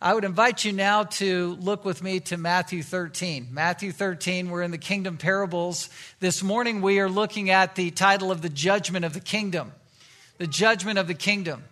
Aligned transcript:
I 0.00 0.14
would 0.14 0.22
invite 0.22 0.64
you 0.64 0.70
now 0.70 1.02
to 1.02 1.58
look 1.60 1.84
with 1.84 2.04
me 2.04 2.20
to 2.20 2.36
Matthew 2.36 2.84
13. 2.84 3.48
Matthew 3.50 3.90
13, 3.90 4.48
we're 4.48 4.62
in 4.62 4.70
the 4.70 4.78
kingdom 4.78 5.16
parables. 5.16 5.90
This 6.20 6.40
morning 6.40 6.82
we 6.82 7.00
are 7.00 7.08
looking 7.08 7.50
at 7.50 7.74
the 7.74 7.90
title 7.90 8.30
of 8.30 8.40
the 8.40 8.48
judgment 8.48 9.04
of 9.04 9.12
the 9.12 9.18
kingdom. 9.18 9.72
The 10.36 10.46
judgment 10.46 11.00
of 11.00 11.08
the 11.08 11.14
kingdom. 11.14 11.64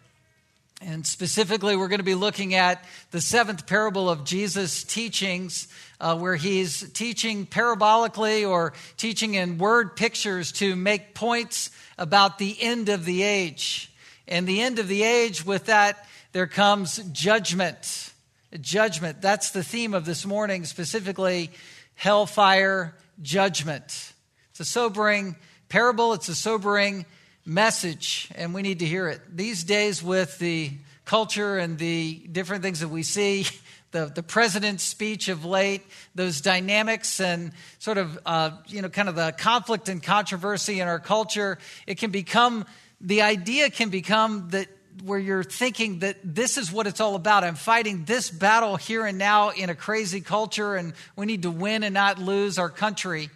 And 0.83 1.07
specifically, 1.07 1.77
we're 1.77 1.87
going 1.87 2.01
to 2.01 2.05
be 2.05 2.17
looking 2.17 2.55
at 2.55 2.85
the 3.13 3.21
seventh 3.21 3.65
parable 3.69 4.11
of 4.11 4.25
Jesus' 4.25 4.83
teachings, 4.83 5.69
uh, 6.01 6.19
where 6.19 6.35
he's 6.35 6.91
teaching 6.91 7.47
parabolically 7.47 8.47
or 8.47 8.73
teaching 8.97 9.35
in 9.35 9.57
word 9.57 9.95
pictures 9.95 10.51
to 10.53 10.75
make 10.75 11.15
points 11.15 11.71
about 11.97 12.39
the 12.39 12.61
end 12.61 12.89
of 12.89 13.05
the 13.05 13.23
age. 13.23 13.93
And 14.27 14.49
the 14.49 14.63
end 14.63 14.81
of 14.81 14.89
the 14.89 15.05
age, 15.05 15.47
with 15.47 15.67
that, 15.67 16.05
there 16.33 16.49
comes 16.49 16.99
judgment 17.13 18.15
judgment. 18.59 19.21
That's 19.21 19.51
the 19.51 19.63
theme 19.63 19.95
of 19.95 20.05
this 20.05 20.27
morning, 20.27 20.65
specifically 20.65 21.51
hellfire 21.95 22.95
judgment. 23.23 24.13
It's 24.51 24.61
a 24.61 24.65
sobering 24.65 25.37
parable, 25.69 26.13
it's 26.13 26.29
a 26.29 26.35
sobering 26.35 27.07
message, 27.45 28.29
and 28.35 28.53
we 28.55 28.63
need 28.63 28.81
to 28.81 28.87
hear 28.87 29.09
it. 29.09 29.21
These 29.35 29.65
days, 29.65 30.03
with 30.03 30.39
the 30.39 30.73
culture 31.05 31.59
and 31.59 31.79
the 31.79 32.15
different 32.31 32.63
things 32.63 32.81
that 32.81 32.89
we 32.89 33.03
see, 33.03 33.47
the, 33.93 34.07
the 34.07 34.23
president's 34.23 34.83
speech 34.83 35.29
of 35.29 35.45
late, 35.45 35.83
those 36.15 36.41
dynamics 36.41 37.21
and 37.21 37.53
sort 37.79 37.99
of, 37.99 38.19
uh, 38.27 38.51
you 38.67 38.83
know, 38.83 38.89
kind 38.89 39.09
of 39.09 39.15
the 39.15 39.33
conflict 39.39 39.89
and 39.89 40.03
controversy 40.03 40.81
in 40.81 40.89
our 40.89 41.01
culture, 41.01 41.59
it 41.87 41.97
can 41.97 42.11
become, 42.11 42.67
the 43.01 43.23
idea 43.23 43.71
can 43.71 43.89
become 43.89 44.49
that 44.51 44.69
where 45.05 45.19
you're 45.19 45.45
thinking 45.45 46.01
that 46.01 46.17
this 46.23 46.57
is 46.57 46.73
what 46.73 46.87
it's 46.87 47.01
all 47.01 47.15
about. 47.15 47.45
I'm 47.45 47.55
fighting 47.55 48.05
this 48.05 48.31
battle 48.31 48.77
here 48.77 49.05
and 49.07 49.19
now 49.19 49.51
in 49.51 49.71
a 49.71 49.75
crazy 49.75 50.21
culture, 50.21 50.75
and 50.75 50.95
we 51.17 51.27
need 51.27 51.43
to 51.43 51.51
win 51.51 51.83
and 51.83 51.95
not 51.95 52.19
lose 52.19 52.59
our 52.59 52.71
country. 52.71 53.31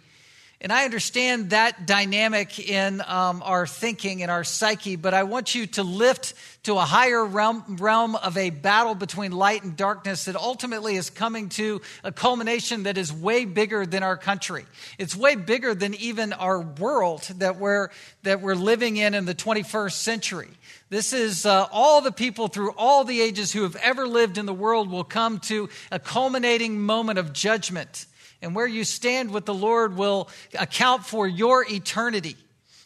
And 0.63 0.71
I 0.71 0.85
understand 0.85 1.49
that 1.49 1.87
dynamic 1.87 2.59
in 2.59 3.01
um, 3.07 3.41
our 3.43 3.65
thinking 3.65 4.21
and 4.21 4.29
our 4.29 4.43
psyche, 4.43 4.95
but 4.95 5.15
I 5.15 5.23
want 5.23 5.55
you 5.55 5.65
to 5.65 5.81
lift 5.81 6.35
to 6.63 6.75
a 6.75 6.81
higher 6.81 7.25
realm, 7.25 7.77
realm 7.79 8.15
of 8.15 8.37
a 8.37 8.51
battle 8.51 8.93
between 8.93 9.31
light 9.31 9.63
and 9.63 9.75
darkness 9.75 10.25
that 10.25 10.35
ultimately 10.35 10.97
is 10.97 11.09
coming 11.09 11.49
to 11.49 11.81
a 12.03 12.11
culmination 12.11 12.83
that 12.83 12.99
is 12.99 13.11
way 13.11 13.45
bigger 13.45 13.87
than 13.87 14.03
our 14.03 14.17
country. 14.17 14.65
It's 14.99 15.15
way 15.15 15.35
bigger 15.35 15.73
than 15.73 15.95
even 15.95 16.31
our 16.31 16.61
world 16.61 17.23
that 17.37 17.57
we're, 17.57 17.89
that 18.21 18.41
we're 18.41 18.53
living 18.53 18.97
in 18.97 19.15
in 19.15 19.25
the 19.25 19.33
21st 19.33 19.93
century. 19.93 20.49
This 20.91 21.13
is 21.13 21.45
uh, 21.45 21.67
all 21.71 22.01
the 22.01 22.11
people 22.11 22.49
through 22.49 22.73
all 22.75 23.05
the 23.05 23.21
ages 23.21 23.53
who 23.53 23.63
have 23.63 23.77
ever 23.77 24.05
lived 24.05 24.37
in 24.37 24.45
the 24.45 24.53
world 24.53 24.91
will 24.91 25.05
come 25.05 25.39
to 25.39 25.69
a 25.89 25.99
culminating 25.99 26.81
moment 26.81 27.17
of 27.17 27.31
judgment 27.31 28.05
and 28.41 28.53
where 28.53 28.67
you 28.67 28.83
stand 28.83 29.31
with 29.31 29.45
the 29.45 29.53
Lord 29.53 29.95
will 29.95 30.27
account 30.59 31.05
for 31.05 31.25
your 31.25 31.65
eternity. 31.65 32.35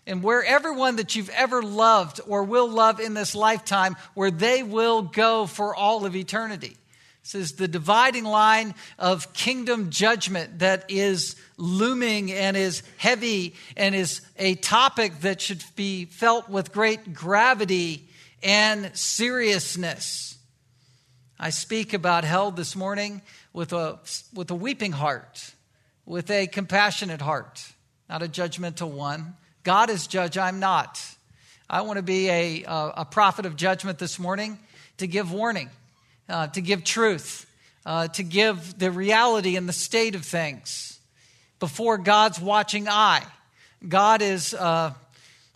And 0.06 0.22
where 0.22 0.44
everyone 0.44 0.97
that 0.97 1.16
you've 1.16 1.31
ever 1.31 1.64
loved 1.64 2.22
or 2.28 2.44
will 2.44 2.70
love 2.70 3.00
in 3.00 3.16
this 3.16 3.34
lifetime, 3.34 3.95
where 4.14 4.30
they 4.30 4.62
will 4.62 5.02
go 5.02 5.47
for 5.47 5.75
all 5.75 6.06
of 6.06 6.16
eternity. 6.16 6.78
This 7.26 7.34
is 7.34 7.52
the 7.54 7.68
dividing 7.68 8.23
line 8.23 8.76
of 9.00 9.34
kingdom 9.34 9.90
judgment 9.90 10.59
that 10.59 10.86
is 10.90 11.36
looming 11.58 12.31
and 12.31 12.56
is 12.56 12.84
heavy 12.98 13.56
and 13.76 13.95
is 13.95 14.22
a 14.38 14.54
topic 14.54 15.22
that 15.22 15.42
should 15.42 15.64
be 15.76 16.06
felt 16.06 16.50
with 16.50 16.72
great 16.72 17.16
gravity 17.16 18.08
and 18.44 18.96
seriousness. 18.96 20.38
I 21.40 21.50
speak 21.50 21.96
about 21.96 22.26
hell 22.26 22.52
this 22.52 22.76
morning 22.76 23.23
with 23.53 23.73
a, 23.73 23.98
with 24.36 24.52
a 24.52 24.56
weeping 24.56 24.92
heart, 24.92 25.52
with 26.06 26.30
a 26.30 26.46
compassionate 26.46 27.22
heart, 27.22 27.66
not 28.08 28.22
a 28.22 28.28
judgmental 28.28 28.92
one. 28.92 29.34
God 29.64 29.90
is 29.90 30.06
judge, 30.06 30.38
I'm 30.38 30.59
not. 30.59 31.03
I 31.68 31.81
want 31.81 31.97
to 31.97 32.03
be 32.03 32.30
a, 32.30 32.63
a, 32.66 32.94
a 32.97 33.06
prophet 33.06 33.47
of 33.47 33.56
judgment 33.56 33.97
this 33.97 34.19
morning 34.19 34.59
to 34.97 35.07
give 35.07 35.31
warning, 35.31 35.72
uh, 36.30 36.47
to 36.47 36.62
give 36.62 36.84
truth, 36.84 37.46
uh, 37.86 38.08
to 38.09 38.24
give 38.24 38.78
the 38.80 38.91
reality 38.91 39.56
and 39.56 39.69
the 39.69 39.74
state 39.74 40.16
of 40.16 40.25
things 40.25 41.00
before 41.59 41.97
God's 41.97 42.40
watching 42.40 42.88
eye. 42.88 43.24
God 43.88 44.22
is, 44.22 44.53
uh, 44.53 44.94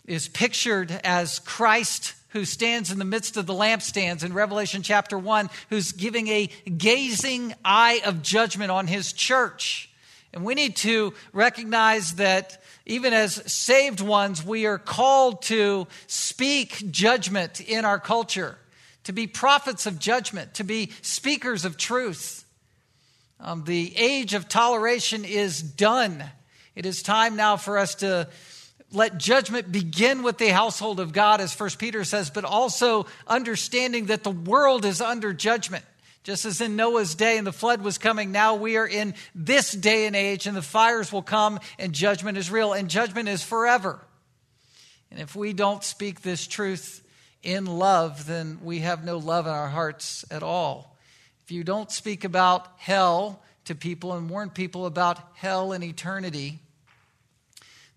is 0.06 0.28
pictured 0.28 0.90
as 1.04 1.38
Christ 1.40 2.14
who 2.30 2.44
stands 2.44 2.92
in 2.92 2.98
the 2.98 3.04
midst 3.04 3.36
of 3.36 3.46
the 3.46 3.52
lampstands 3.52 4.24
in 4.24 4.32
Revelation 4.32 4.82
chapter 4.82 5.18
1, 5.18 5.50
who's 5.68 5.92
giving 5.92 6.28
a 6.28 6.46
gazing 6.76 7.54
eye 7.64 8.00
of 8.04 8.22
judgment 8.22 8.70
on 8.70 8.86
his 8.86 9.12
church. 9.12 9.90
And 10.32 10.44
we 10.44 10.54
need 10.54 10.76
to 10.76 11.12
recognize 11.32 12.14
that 12.14 12.62
even 12.86 13.12
as 13.12 13.52
saved 13.52 14.00
ones, 14.00 14.44
we 14.44 14.66
are 14.66 14.78
called 14.78 15.42
to 15.42 15.88
speak 16.06 16.90
judgment 16.90 17.60
in 17.60 17.84
our 17.84 17.98
culture, 17.98 18.56
to 19.04 19.12
be 19.12 19.26
prophets 19.26 19.86
of 19.86 19.98
judgment, 19.98 20.54
to 20.54 20.64
be 20.64 20.92
speakers 21.02 21.64
of 21.64 21.76
truth. 21.76 22.44
Um, 23.38 23.64
the 23.64 23.96
age 23.96 24.34
of 24.34 24.48
toleration 24.48 25.24
is 25.24 25.62
done. 25.62 26.22
It 26.74 26.86
is 26.86 27.02
time 27.02 27.36
now 27.36 27.56
for 27.56 27.78
us 27.78 27.96
to 27.96 28.28
let 28.92 29.18
judgment 29.18 29.70
begin 29.70 30.22
with 30.22 30.38
the 30.38 30.48
household 30.48 31.00
of 31.00 31.12
God, 31.12 31.40
as 31.40 31.54
First 31.54 31.78
Peter 31.78 32.04
says, 32.04 32.28
but 32.30 32.44
also 32.44 33.06
understanding 33.26 34.06
that 34.06 34.24
the 34.24 34.30
world 34.30 34.84
is 34.84 35.00
under 35.00 35.32
judgment. 35.32 35.84
Just 36.22 36.44
as 36.44 36.60
in 36.60 36.76
Noah's 36.76 37.14
day 37.14 37.38
and 37.38 37.46
the 37.46 37.52
flood 37.52 37.80
was 37.80 37.96
coming, 37.96 38.30
now 38.30 38.56
we 38.56 38.76
are 38.76 38.86
in 38.86 39.14
this 39.34 39.72
day 39.72 40.06
and 40.06 40.14
age, 40.14 40.46
and 40.46 40.56
the 40.56 40.62
fires 40.62 41.12
will 41.12 41.22
come, 41.22 41.60
and 41.78 41.94
judgment 41.94 42.36
is 42.36 42.50
real, 42.50 42.74
and 42.74 42.90
judgment 42.90 43.28
is 43.28 43.42
forever. 43.42 44.04
And 45.10 45.18
if 45.18 45.34
we 45.34 45.54
don't 45.54 45.82
speak 45.82 46.20
this 46.20 46.46
truth 46.46 47.02
in 47.42 47.64
love, 47.64 48.26
then 48.26 48.58
we 48.62 48.80
have 48.80 49.04
no 49.04 49.18
love 49.18 49.46
in 49.46 49.52
our 49.52 49.68
hearts 49.68 50.24
at 50.30 50.42
all. 50.42 50.96
If 51.44 51.52
you 51.52 51.64
don't 51.64 51.90
speak 51.90 52.24
about 52.24 52.66
hell 52.76 53.42
to 53.64 53.74
people 53.74 54.12
and 54.12 54.28
warn 54.28 54.50
people 54.50 54.86
about 54.86 55.18
hell 55.34 55.72
and 55.72 55.82
eternity, 55.82 56.58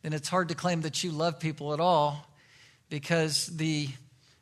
then 0.02 0.14
it's 0.14 0.30
hard 0.30 0.50
to 0.50 0.56
claim 0.56 0.82
that 0.82 1.04
you 1.04 1.12
love 1.12 1.40
people 1.40 1.74
at 1.74 1.80
all 1.80 2.28
because 2.90 3.48
the 3.48 3.90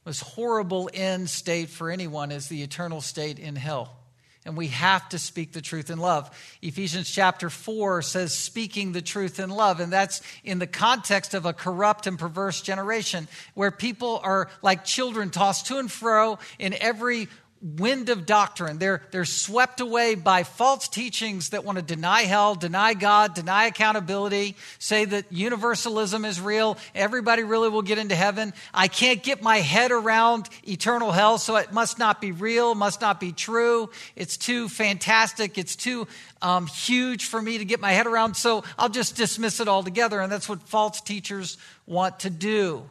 most 0.05 0.21
horrible 0.21 0.89
end 0.93 1.29
state 1.29 1.69
for 1.69 1.89
anyone 1.89 2.31
is 2.31 2.47
the 2.47 2.63
eternal 2.63 3.01
state 3.01 3.39
in 3.39 3.55
hell. 3.55 4.00
And 4.43 4.57
we 4.57 4.69
have 4.69 5.07
to 5.09 5.19
speak 5.19 5.51
the 5.51 5.61
truth 5.61 5.91
in 5.91 5.99
love. 5.99 6.29
Ephesians 6.63 7.09
chapter 7.09 7.49
4 7.49 8.01
says, 8.01 8.33
speaking 8.33 8.91
the 8.91 9.01
truth 9.01 9.39
in 9.39 9.51
love. 9.51 9.79
And 9.79 9.93
that's 9.93 10.21
in 10.43 10.57
the 10.57 10.65
context 10.65 11.35
of 11.35 11.45
a 11.45 11.53
corrupt 11.53 12.07
and 12.07 12.17
perverse 12.17 12.61
generation 12.61 13.27
where 13.53 13.69
people 13.69 14.19
are 14.23 14.49
like 14.63 14.83
children 14.83 15.29
tossed 15.29 15.67
to 15.67 15.77
and 15.77 15.91
fro 15.91 16.39
in 16.57 16.73
every 16.73 17.27
wind 17.61 18.09
of 18.09 18.25
doctrine. 18.25 18.79
They're, 18.79 19.03
they're 19.11 19.25
swept 19.25 19.81
away 19.81 20.15
by 20.15 20.43
false 20.43 20.87
teachings 20.87 21.49
that 21.49 21.63
want 21.63 21.77
to 21.77 21.83
deny 21.83 22.23
hell, 22.23 22.55
deny 22.55 22.93
God, 22.93 23.35
deny 23.35 23.65
accountability, 23.65 24.55
say 24.79 25.05
that 25.05 25.31
universalism 25.31 26.25
is 26.25 26.41
real, 26.41 26.77
everybody 26.95 27.43
really 27.43 27.69
will 27.69 27.83
get 27.83 27.97
into 27.97 28.15
heaven. 28.15 28.53
I 28.73 28.87
can't 28.87 29.21
get 29.21 29.43
my 29.43 29.57
head 29.57 29.91
around 29.91 30.49
eternal 30.67 31.11
hell, 31.11 31.37
so 31.37 31.55
it 31.57 31.71
must 31.71 31.99
not 31.99 32.19
be 32.19 32.31
real, 32.31 32.73
must 32.73 33.01
not 33.01 33.19
be 33.19 33.31
true. 33.31 33.89
It's 34.15 34.37
too 34.37 34.67
fantastic, 34.67 35.57
it's 35.57 35.75
too 35.75 36.07
um, 36.41 36.65
huge 36.65 37.25
for 37.25 37.41
me 37.41 37.59
to 37.59 37.65
get 37.65 37.79
my 37.79 37.91
head 37.91 38.07
around, 38.07 38.35
so 38.35 38.63
I'll 38.77 38.89
just 38.89 39.15
dismiss 39.15 39.59
it 39.59 39.67
altogether. 39.67 40.19
And 40.19 40.31
that's 40.31 40.49
what 40.49 40.63
false 40.63 41.01
teachers 41.01 41.57
want 41.85 42.21
to 42.21 42.29
do. 42.29 42.83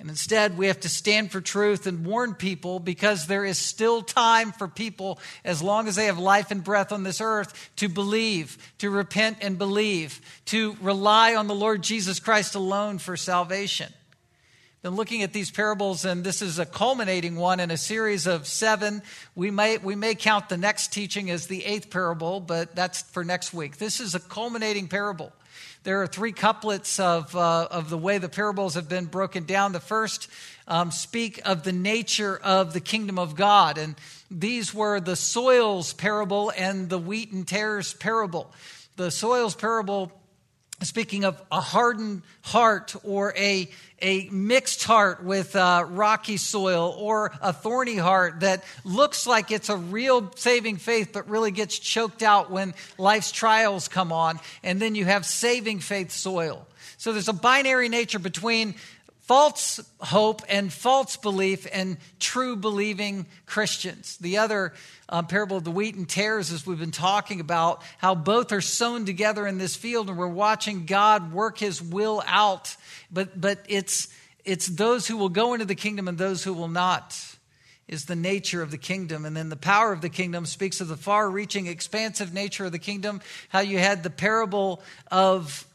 And 0.00 0.10
instead, 0.10 0.58
we 0.58 0.66
have 0.66 0.80
to 0.80 0.88
stand 0.88 1.30
for 1.30 1.40
truth 1.40 1.86
and 1.86 2.04
warn 2.04 2.34
people 2.34 2.80
because 2.80 3.26
there 3.26 3.44
is 3.44 3.58
still 3.58 4.02
time 4.02 4.52
for 4.52 4.66
people, 4.66 5.20
as 5.44 5.62
long 5.62 5.86
as 5.86 5.94
they 5.94 6.06
have 6.06 6.18
life 6.18 6.50
and 6.50 6.64
breath 6.64 6.90
on 6.90 7.04
this 7.04 7.20
earth, 7.20 7.70
to 7.76 7.88
believe, 7.88 8.58
to 8.78 8.90
repent 8.90 9.38
and 9.40 9.56
believe, 9.56 10.20
to 10.46 10.76
rely 10.80 11.36
on 11.36 11.46
the 11.46 11.54
Lord 11.54 11.82
Jesus 11.82 12.18
Christ 12.18 12.54
alone 12.54 12.98
for 12.98 13.16
salvation. 13.16 13.92
Been 14.82 14.96
looking 14.96 15.22
at 15.22 15.32
these 15.32 15.50
parables, 15.50 16.04
and 16.04 16.24
this 16.24 16.42
is 16.42 16.58
a 16.58 16.66
culminating 16.66 17.36
one 17.36 17.58
in 17.58 17.70
a 17.70 17.76
series 17.78 18.26
of 18.26 18.46
seven. 18.46 19.00
We 19.34 19.50
may, 19.50 19.78
we 19.78 19.94
may 19.94 20.14
count 20.14 20.50
the 20.50 20.58
next 20.58 20.92
teaching 20.92 21.30
as 21.30 21.46
the 21.46 21.64
eighth 21.64 21.88
parable, 21.88 22.40
but 22.40 22.76
that's 22.76 23.00
for 23.00 23.24
next 23.24 23.54
week. 23.54 23.78
This 23.78 23.98
is 23.98 24.14
a 24.14 24.20
culminating 24.20 24.88
parable. 24.88 25.32
There 25.84 26.00
are 26.00 26.06
three 26.06 26.32
couplets 26.32 26.98
of, 26.98 27.36
uh, 27.36 27.68
of 27.70 27.90
the 27.90 27.98
way 27.98 28.16
the 28.16 28.30
parables 28.30 28.72
have 28.72 28.88
been 28.88 29.04
broken 29.04 29.44
down. 29.44 29.72
The 29.72 29.80
first 29.80 30.28
um, 30.66 30.90
speak 30.90 31.42
of 31.44 31.62
the 31.62 31.72
nature 31.72 32.38
of 32.42 32.72
the 32.72 32.80
kingdom 32.80 33.18
of 33.18 33.36
God, 33.36 33.76
and 33.76 33.94
these 34.30 34.72
were 34.72 34.98
the 34.98 35.14
soils 35.14 35.92
parable 35.92 36.50
and 36.56 36.88
the 36.88 36.98
wheat 36.98 37.32
and 37.32 37.46
tares 37.46 37.92
parable. 37.92 38.50
The 38.96 39.10
soils 39.10 39.54
parable 39.54 40.10
speaking 40.82 41.24
of 41.24 41.40
a 41.50 41.60
hardened 41.60 42.22
heart 42.42 42.94
or 43.04 43.32
a, 43.36 43.68
a 44.02 44.28
mixed 44.30 44.84
heart 44.84 45.22
with 45.24 45.54
uh, 45.56 45.86
rocky 45.88 46.36
soil 46.36 46.94
or 46.98 47.32
a 47.40 47.52
thorny 47.52 47.96
heart 47.96 48.40
that 48.40 48.64
looks 48.84 49.26
like 49.26 49.50
it's 49.50 49.68
a 49.68 49.76
real 49.76 50.30
saving 50.36 50.76
faith 50.76 51.10
but 51.12 51.28
really 51.28 51.50
gets 51.50 51.78
choked 51.78 52.22
out 52.22 52.50
when 52.50 52.74
life's 52.98 53.32
trials 53.32 53.88
come 53.88 54.12
on. 54.12 54.40
And 54.62 54.80
then 54.80 54.94
you 54.94 55.04
have 55.04 55.24
saving 55.24 55.80
faith 55.80 56.10
soil. 56.10 56.66
So 56.96 57.12
there's 57.12 57.28
a 57.28 57.34
binary 57.34 57.88
nature 57.88 58.18
between 58.18 58.74
false 59.26 59.80
hope 60.00 60.42
and 60.48 60.72
false 60.72 61.16
belief 61.16 61.66
and 61.72 61.96
true 62.20 62.56
believing 62.56 63.26
Christians. 63.46 64.18
The 64.18 64.38
other 64.38 64.74
um, 65.08 65.26
parable 65.26 65.56
of 65.56 65.64
the 65.64 65.70
wheat 65.70 65.94
and 65.94 66.08
tares, 66.08 66.52
as 66.52 66.66
we've 66.66 66.78
been 66.78 66.90
talking 66.90 67.40
about, 67.40 67.82
how 67.98 68.14
both 68.14 68.52
are 68.52 68.60
sown 68.60 69.06
together 69.06 69.46
in 69.46 69.58
this 69.58 69.76
field, 69.76 70.08
and 70.08 70.18
we're 70.18 70.28
watching 70.28 70.84
God 70.84 71.32
work 71.32 71.58
His 71.58 71.80
will 71.80 72.22
out. 72.26 72.76
But 73.10 73.40
but 73.40 73.64
it's 73.68 74.08
it's 74.44 74.66
those 74.66 75.06
who 75.06 75.16
will 75.16 75.30
go 75.30 75.54
into 75.54 75.64
the 75.64 75.74
kingdom 75.74 76.06
and 76.06 76.18
those 76.18 76.44
who 76.44 76.52
will 76.52 76.68
not. 76.68 77.18
Is 77.86 78.06
the 78.06 78.16
nature 78.16 78.62
of 78.62 78.70
the 78.70 78.78
kingdom. 78.78 79.26
And 79.26 79.36
then 79.36 79.50
the 79.50 79.56
power 79.56 79.92
of 79.92 80.00
the 80.00 80.08
kingdom 80.08 80.46
speaks 80.46 80.80
of 80.80 80.88
the 80.88 80.96
far 80.96 81.28
reaching, 81.28 81.66
expansive 81.66 82.32
nature 82.32 82.64
of 82.64 82.72
the 82.72 82.78
kingdom. 82.78 83.20
How 83.50 83.60
you 83.60 83.78
had 83.78 84.02
the 84.02 84.08
parable 84.08 84.82
of 85.10 85.66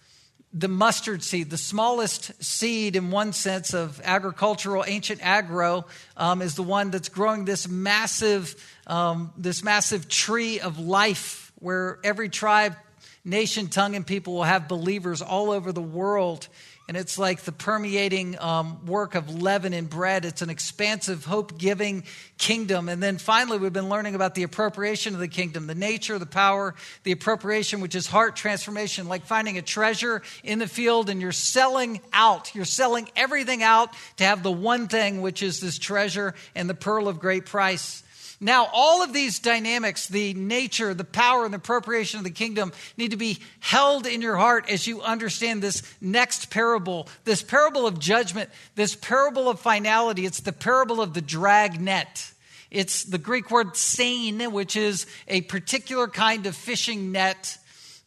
the 0.52 0.68
mustard 0.68 1.22
seed, 1.22 1.50
the 1.50 1.58
smallest 1.58 2.44
seed 2.44 2.96
in 2.96 3.12
one 3.12 3.34
sense 3.34 3.74
of 3.74 4.02
agricultural, 4.04 4.84
ancient 4.88 5.22
agro, 5.24 5.86
um, 6.18 6.42
is 6.42 6.56
the 6.56 6.64
one 6.64 6.90
that's 6.90 7.10
growing 7.10 7.46
this 7.46 7.68
massive, 7.68 8.56
um, 8.88 9.32
this 9.38 9.64
massive 9.64 10.08
tree 10.08 10.60
of 10.60 10.80
life 10.80 11.52
where 11.60 12.00
every 12.04 12.30
tribe, 12.30 12.76
nation, 13.24 13.68
tongue, 13.68 13.96
and 13.96 14.06
people 14.06 14.34
will 14.34 14.44
have 14.44 14.68
believers 14.68 15.22
all 15.22 15.52
over 15.52 15.72
the 15.72 15.82
world 15.82 16.48
and 16.90 16.98
it's 16.98 17.20
like 17.20 17.42
the 17.42 17.52
permeating 17.52 18.36
um, 18.40 18.84
work 18.88 19.14
of 19.14 19.44
leaven 19.44 19.74
and 19.74 19.88
bread. 19.88 20.26
It's 20.26 20.42
an 20.42 20.50
expansive, 20.50 21.24
hope 21.24 21.56
giving 21.56 22.04
kingdom. 22.40 22.90
And 22.90 23.02
then 23.02 23.20
finally, 23.20 23.60
we've 23.60 23.72
been 23.72 23.90
learning 23.90 24.16
about 24.16 24.34
the 24.34 24.42
appropriation 24.42 25.14
of 25.14 25.20
the 25.20 25.28
kingdom, 25.28 25.68
the 25.68 25.76
nature, 25.76 26.18
the 26.18 26.26
power, 26.26 26.74
the 27.04 27.12
appropriation, 27.12 27.82
which 27.82 27.94
is 27.94 28.08
heart 28.08 28.36
transformation, 28.36 29.08
like 29.08 29.28
finding 29.28 29.60
a 29.60 29.62
treasure 29.62 30.24
in 30.44 30.58
the 30.58 30.66
field 30.66 31.12
and 31.12 31.22
you're 31.22 31.32
selling 31.32 32.02
out. 32.12 32.56
You're 32.56 32.66
selling 32.66 33.08
everything 33.16 33.62
out 33.62 33.94
to 34.18 34.24
have 34.24 34.42
the 34.42 34.52
one 34.52 34.88
thing, 34.88 35.22
which 35.22 35.44
is 35.44 35.60
this 35.60 35.78
treasure 35.78 36.34
and 36.56 36.68
the 36.68 36.74
pearl 36.74 37.08
of 37.08 37.20
great 37.20 37.46
price. 37.46 38.02
Now, 38.42 38.70
all 38.72 39.04
of 39.04 39.12
these 39.12 39.40
dynamics, 39.40 40.08
the 40.08 40.34
nature, 40.34 40.94
the 40.94 41.04
power, 41.04 41.44
and 41.44 41.54
the 41.54 41.58
appropriation 41.58 42.20
of 42.20 42.24
the 42.24 42.32
kingdom, 42.32 42.72
need 42.96 43.12
to 43.12 43.18
be 43.18 43.40
held 43.60 44.08
in 44.08 44.22
your 44.22 44.38
heart 44.38 44.70
as 44.70 44.88
you 44.88 45.02
understand 45.02 45.62
this 45.62 45.84
next 46.00 46.50
parable, 46.50 47.10
this 47.26 47.44
parable 47.44 47.86
of 47.86 48.00
judgment, 48.00 48.50
this 48.76 48.96
parable 48.96 49.50
of 49.50 49.60
finality. 49.60 50.26
It's 50.26 50.40
the 50.40 50.54
parable 50.54 51.02
of 51.02 51.14
the 51.14 51.22
drag 51.22 51.82
net. 51.82 52.32
It's 52.72 53.04
the 53.04 53.18
Greek 53.18 53.52
word 53.52 53.76
seine, 53.76 54.48
which 54.48 54.78
is 54.78 55.06
a 55.28 55.42
particular 55.42 56.08
kind 56.08 56.46
of 56.46 56.56
fishing 56.56 57.12
net 57.12 57.58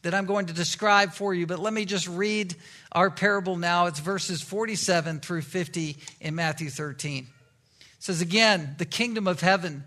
that 0.01 0.15
I'm 0.15 0.25
going 0.25 0.47
to 0.47 0.55
describe 0.55 1.13
for 1.13 1.35
you. 1.35 1.47
But 1.47 1.59
let 1.59 1.75
me 1.75 1.85
just 1.85 2.09
read 2.09 2.55
our 2.91 3.11
parable 3.11 3.57
now. 3.57 3.87
It's 3.87 4.01
verses 4.01 4.41
47 4.41 5.21
through 5.21 5.43
50 5.43 5.99
in 6.23 6.35
Matthew 6.35 6.71
13. 6.71 7.27
It 7.27 7.87
says, 7.99 8.23
Again, 8.23 8.77
the 8.79 8.87
kingdom 8.87 9.27
of 9.27 9.41
heaven 9.41 9.85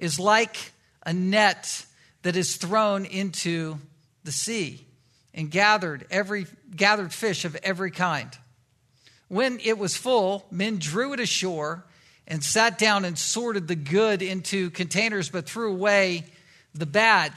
is 0.00 0.18
like 0.18 0.72
a 1.04 1.12
net 1.12 1.86
that 2.22 2.36
is 2.36 2.56
thrown 2.56 3.04
into 3.04 3.78
the 4.24 4.32
sea 4.32 4.84
and 5.32 5.50
gathered 5.50 6.06
every 6.10 6.46
gathered 6.74 7.12
fish 7.12 7.44
of 7.44 7.56
every 7.62 7.90
kind. 7.90 8.30
When 9.28 9.60
it 9.60 9.78
was 9.78 9.96
full, 9.96 10.46
men 10.50 10.78
drew 10.78 11.12
it 11.12 11.20
ashore 11.20 11.84
and 12.26 12.42
sat 12.42 12.78
down 12.78 13.04
and 13.04 13.18
sorted 13.18 13.68
the 13.68 13.76
good 13.76 14.22
into 14.22 14.70
containers 14.70 15.28
but 15.28 15.46
threw 15.46 15.72
away 15.72 16.24
the 16.74 16.86
bad. 16.86 17.32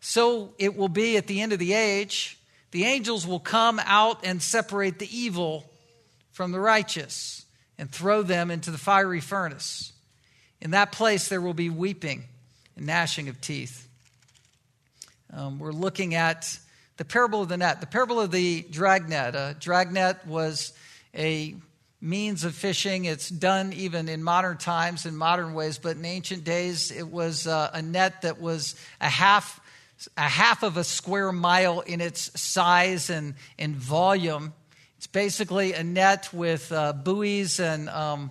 So 0.00 0.54
it 0.58 0.76
will 0.76 0.88
be 0.88 1.16
at 1.16 1.26
the 1.26 1.40
end 1.40 1.52
of 1.52 1.58
the 1.58 1.72
age. 1.72 2.38
The 2.70 2.84
angels 2.84 3.26
will 3.26 3.40
come 3.40 3.80
out 3.84 4.24
and 4.24 4.40
separate 4.40 4.98
the 4.98 5.16
evil 5.16 5.68
from 6.30 6.52
the 6.52 6.60
righteous 6.60 7.44
and 7.78 7.90
throw 7.90 8.22
them 8.22 8.50
into 8.50 8.70
the 8.70 8.78
fiery 8.78 9.20
furnace. 9.20 9.92
In 10.60 10.70
that 10.70 10.92
place, 10.92 11.28
there 11.28 11.40
will 11.40 11.54
be 11.54 11.70
weeping 11.70 12.24
and 12.76 12.86
gnashing 12.86 13.28
of 13.28 13.40
teeth. 13.40 13.88
Um, 15.32 15.58
we're 15.58 15.72
looking 15.72 16.14
at 16.14 16.58
the 16.96 17.04
parable 17.04 17.42
of 17.42 17.48
the 17.48 17.56
net, 17.56 17.80
the 17.80 17.86
parable 17.86 18.20
of 18.20 18.30
the 18.30 18.62
dragnet. 18.70 19.34
A 19.34 19.56
dragnet 19.58 20.26
was 20.26 20.72
a 21.14 21.54
means 22.00 22.44
of 22.44 22.54
fishing. 22.54 23.04
It's 23.04 23.28
done 23.28 23.72
even 23.72 24.08
in 24.08 24.22
modern 24.22 24.56
times, 24.56 25.06
in 25.06 25.16
modern 25.16 25.54
ways, 25.54 25.78
but 25.78 25.96
in 25.96 26.04
ancient 26.04 26.44
days, 26.44 26.90
it 26.90 27.08
was 27.08 27.46
uh, 27.46 27.70
a 27.72 27.82
net 27.82 28.22
that 28.22 28.40
was 28.40 28.76
a 29.00 29.08
half, 29.08 29.60
a 30.16 30.22
half 30.22 30.62
of 30.62 30.76
a 30.76 30.84
square 30.84 31.32
mile 31.32 31.80
in 31.80 32.00
its 32.00 32.40
size 32.40 33.10
and, 33.10 33.34
and 33.58 33.74
volume. 33.74 34.52
It's 34.98 35.06
basically 35.06 35.72
a 35.72 35.84
net 35.84 36.30
with 36.32 36.70
uh, 36.72 36.92
buoys 36.92 37.60
and 37.60 37.88
um, 37.90 38.30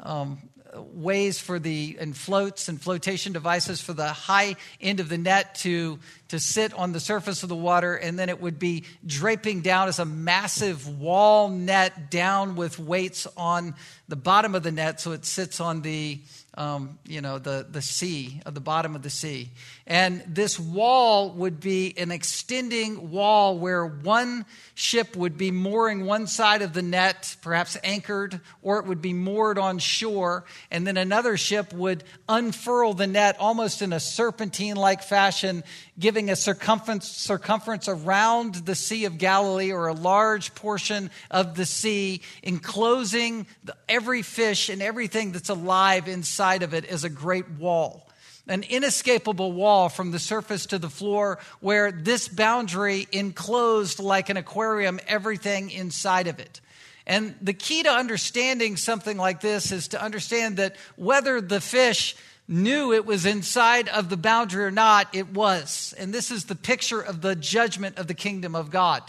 um, 0.00 0.38
ways 0.78 1.38
for 1.38 1.58
the 1.58 1.96
and 2.00 2.16
floats 2.16 2.68
and 2.68 2.80
flotation 2.80 3.32
devices 3.32 3.80
for 3.80 3.92
the 3.92 4.08
high 4.08 4.56
end 4.80 5.00
of 5.00 5.08
the 5.08 5.18
net 5.18 5.54
to 5.56 5.98
to 6.28 6.38
sit 6.38 6.74
on 6.74 6.92
the 6.92 7.00
surface 7.00 7.42
of 7.42 7.48
the 7.48 7.56
water 7.56 7.94
and 7.94 8.18
then 8.18 8.28
it 8.28 8.40
would 8.40 8.58
be 8.58 8.84
draping 9.06 9.60
down 9.60 9.88
as 9.88 9.98
a 9.98 10.04
massive 10.04 10.88
wall 11.00 11.48
net 11.48 12.10
down 12.10 12.56
with 12.56 12.78
weights 12.78 13.26
on 13.36 13.74
the 14.08 14.16
bottom 14.16 14.54
of 14.54 14.62
the 14.62 14.72
net 14.72 15.00
so 15.00 15.12
it 15.12 15.24
sits 15.24 15.60
on 15.60 15.82
the 15.82 16.20
um, 16.56 16.98
you 17.06 17.20
know, 17.20 17.38
the, 17.38 17.66
the 17.70 17.82
sea, 17.82 18.40
at 18.46 18.54
the 18.54 18.60
bottom 18.60 18.96
of 18.96 19.02
the 19.02 19.10
sea. 19.10 19.50
And 19.88 20.24
this 20.26 20.58
wall 20.58 21.30
would 21.30 21.60
be 21.60 21.94
an 21.96 22.10
extending 22.10 23.12
wall 23.12 23.56
where 23.56 23.86
one 23.86 24.44
ship 24.74 25.14
would 25.14 25.38
be 25.38 25.52
mooring 25.52 26.04
one 26.04 26.26
side 26.26 26.62
of 26.62 26.72
the 26.72 26.82
net, 26.82 27.36
perhaps 27.40 27.76
anchored, 27.84 28.40
or 28.62 28.78
it 28.80 28.86
would 28.86 29.00
be 29.00 29.12
moored 29.12 29.58
on 29.58 29.78
shore. 29.78 30.44
And 30.72 30.84
then 30.84 30.96
another 30.96 31.36
ship 31.36 31.72
would 31.72 32.02
unfurl 32.28 32.94
the 32.94 33.06
net 33.06 33.36
almost 33.38 33.80
in 33.80 33.92
a 33.92 34.00
serpentine 34.00 34.74
like 34.74 35.04
fashion, 35.04 35.62
giving 35.96 36.30
a 36.30 36.36
circumference, 36.36 37.06
circumference 37.06 37.86
around 37.86 38.56
the 38.56 38.74
Sea 38.74 39.04
of 39.04 39.18
Galilee 39.18 39.70
or 39.70 39.86
a 39.86 39.94
large 39.94 40.52
portion 40.56 41.12
of 41.30 41.54
the 41.54 41.64
sea, 41.64 42.22
enclosing 42.42 43.46
every 43.88 44.22
fish 44.22 44.68
and 44.68 44.82
everything 44.82 45.30
that's 45.30 45.48
alive 45.48 46.08
inside 46.08 46.64
of 46.64 46.74
it 46.74 46.84
as 46.86 47.04
a 47.04 47.08
great 47.08 47.48
wall. 47.52 48.05
An 48.48 48.62
inescapable 48.62 49.52
wall 49.52 49.88
from 49.88 50.12
the 50.12 50.18
surface 50.18 50.66
to 50.66 50.78
the 50.78 50.88
floor, 50.88 51.38
where 51.60 51.90
this 51.90 52.28
boundary 52.28 53.08
enclosed 53.10 53.98
like 53.98 54.28
an 54.28 54.36
aquarium 54.36 55.00
everything 55.08 55.70
inside 55.70 56.28
of 56.28 56.38
it. 56.38 56.60
And 57.06 57.34
the 57.40 57.52
key 57.52 57.82
to 57.84 57.90
understanding 57.90 58.76
something 58.76 59.16
like 59.16 59.40
this 59.40 59.70
is 59.72 59.88
to 59.88 60.02
understand 60.02 60.56
that 60.56 60.76
whether 60.96 61.40
the 61.40 61.60
fish 61.60 62.16
knew 62.48 62.92
it 62.92 63.06
was 63.06 63.26
inside 63.26 63.88
of 63.88 64.08
the 64.08 64.16
boundary 64.16 64.64
or 64.64 64.70
not, 64.70 65.08
it 65.12 65.32
was. 65.32 65.94
And 65.98 66.12
this 66.12 66.30
is 66.30 66.44
the 66.44 66.54
picture 66.54 67.00
of 67.00 67.20
the 67.20 67.34
judgment 67.34 67.98
of 67.98 68.06
the 68.06 68.14
kingdom 68.14 68.54
of 68.54 68.70
God. 68.70 69.02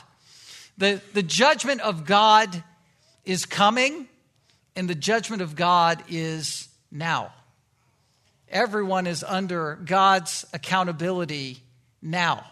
The, 0.77 1.01
the 1.13 1.23
judgment 1.23 1.81
of 1.81 2.05
God 2.05 2.63
is 3.25 3.45
coming, 3.45 4.07
and 4.75 4.87
the 4.87 4.95
judgment 4.95 5.41
of 5.41 5.55
God 5.55 6.03
is 6.07 6.67
now. 6.91 7.33
Everyone 8.49 9.07
is 9.07 9.23
under 9.23 9.75
God's 9.83 10.45
accountability 10.53 11.59
now. 12.01 12.45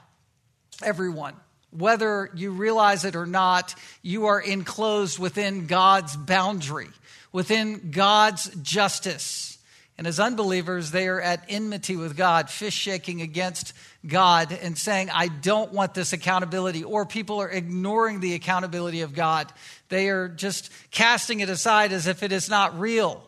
Everyone. 0.83 1.35
Whether 1.71 2.29
you 2.35 2.51
realize 2.51 3.05
it 3.05 3.15
or 3.15 3.25
not, 3.25 3.75
you 4.01 4.27
are 4.27 4.39
enclosed 4.39 5.19
within 5.19 5.67
God's 5.67 6.15
boundary, 6.15 6.89
within 7.31 7.91
God's 7.91 8.49
justice. 8.61 9.57
And 9.97 10.07
as 10.07 10.19
unbelievers, 10.19 10.91
they 10.91 11.07
are 11.07 11.21
at 11.21 11.45
enmity 11.47 11.95
with 11.95 12.17
God, 12.17 12.49
fish 12.49 12.73
shaking 12.73 13.21
against 13.21 13.73
God 14.05 14.51
and 14.51 14.77
saying, 14.77 15.09
I 15.09 15.29
don't 15.29 15.71
want 15.71 15.93
this 15.93 16.11
accountability. 16.11 16.83
Or 16.83 17.05
people 17.05 17.41
are 17.41 17.49
ignoring 17.49 18.19
the 18.19 18.33
accountability 18.33 19.01
of 19.01 19.13
God. 19.13 19.51
They 19.87 20.09
are 20.09 20.27
just 20.27 20.69
casting 20.91 21.39
it 21.39 21.49
aside 21.49 21.93
as 21.93 22.07
if 22.07 22.23
it 22.23 22.33
is 22.33 22.49
not 22.49 22.77
real, 22.77 23.25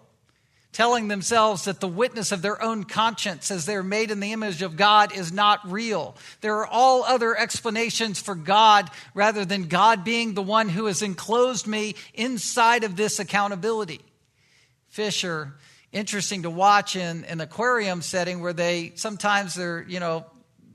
telling 0.74 1.08
themselves 1.08 1.66
that 1.66 1.80
the 1.80 1.88
witness 1.88 2.32
of 2.32 2.42
their 2.42 2.62
own 2.62 2.84
conscience, 2.84 3.50
as 3.50 3.66
they're 3.66 3.82
made 3.82 4.12
in 4.12 4.20
the 4.20 4.34
image 4.34 4.62
of 4.62 4.76
God, 4.76 5.16
is 5.16 5.32
not 5.32 5.60
real. 5.66 6.16
There 6.42 6.58
are 6.58 6.68
all 6.68 7.04
other 7.04 7.36
explanations 7.36 8.20
for 8.20 8.36
God 8.36 8.90
rather 9.14 9.46
than 9.46 9.68
God 9.68 10.04
being 10.04 10.34
the 10.34 10.42
one 10.44 10.70
who 10.70 10.86
has 10.86 11.02
enclosed 11.02 11.66
me 11.68 11.96
inside 12.14 12.84
of 12.84 12.96
this 12.96 13.20
accountability. 13.20 14.02
Fisher, 14.90 15.54
interesting 15.92 16.44
to 16.44 16.50
watch 16.50 16.96
in 16.96 17.26
an 17.26 17.42
aquarium 17.42 18.02
setting 18.02 18.42
where 18.42 18.54
they 18.54 18.92
sometimes 18.96 19.56
they're, 19.56 19.84
you 19.88 20.00
know, 20.00 20.26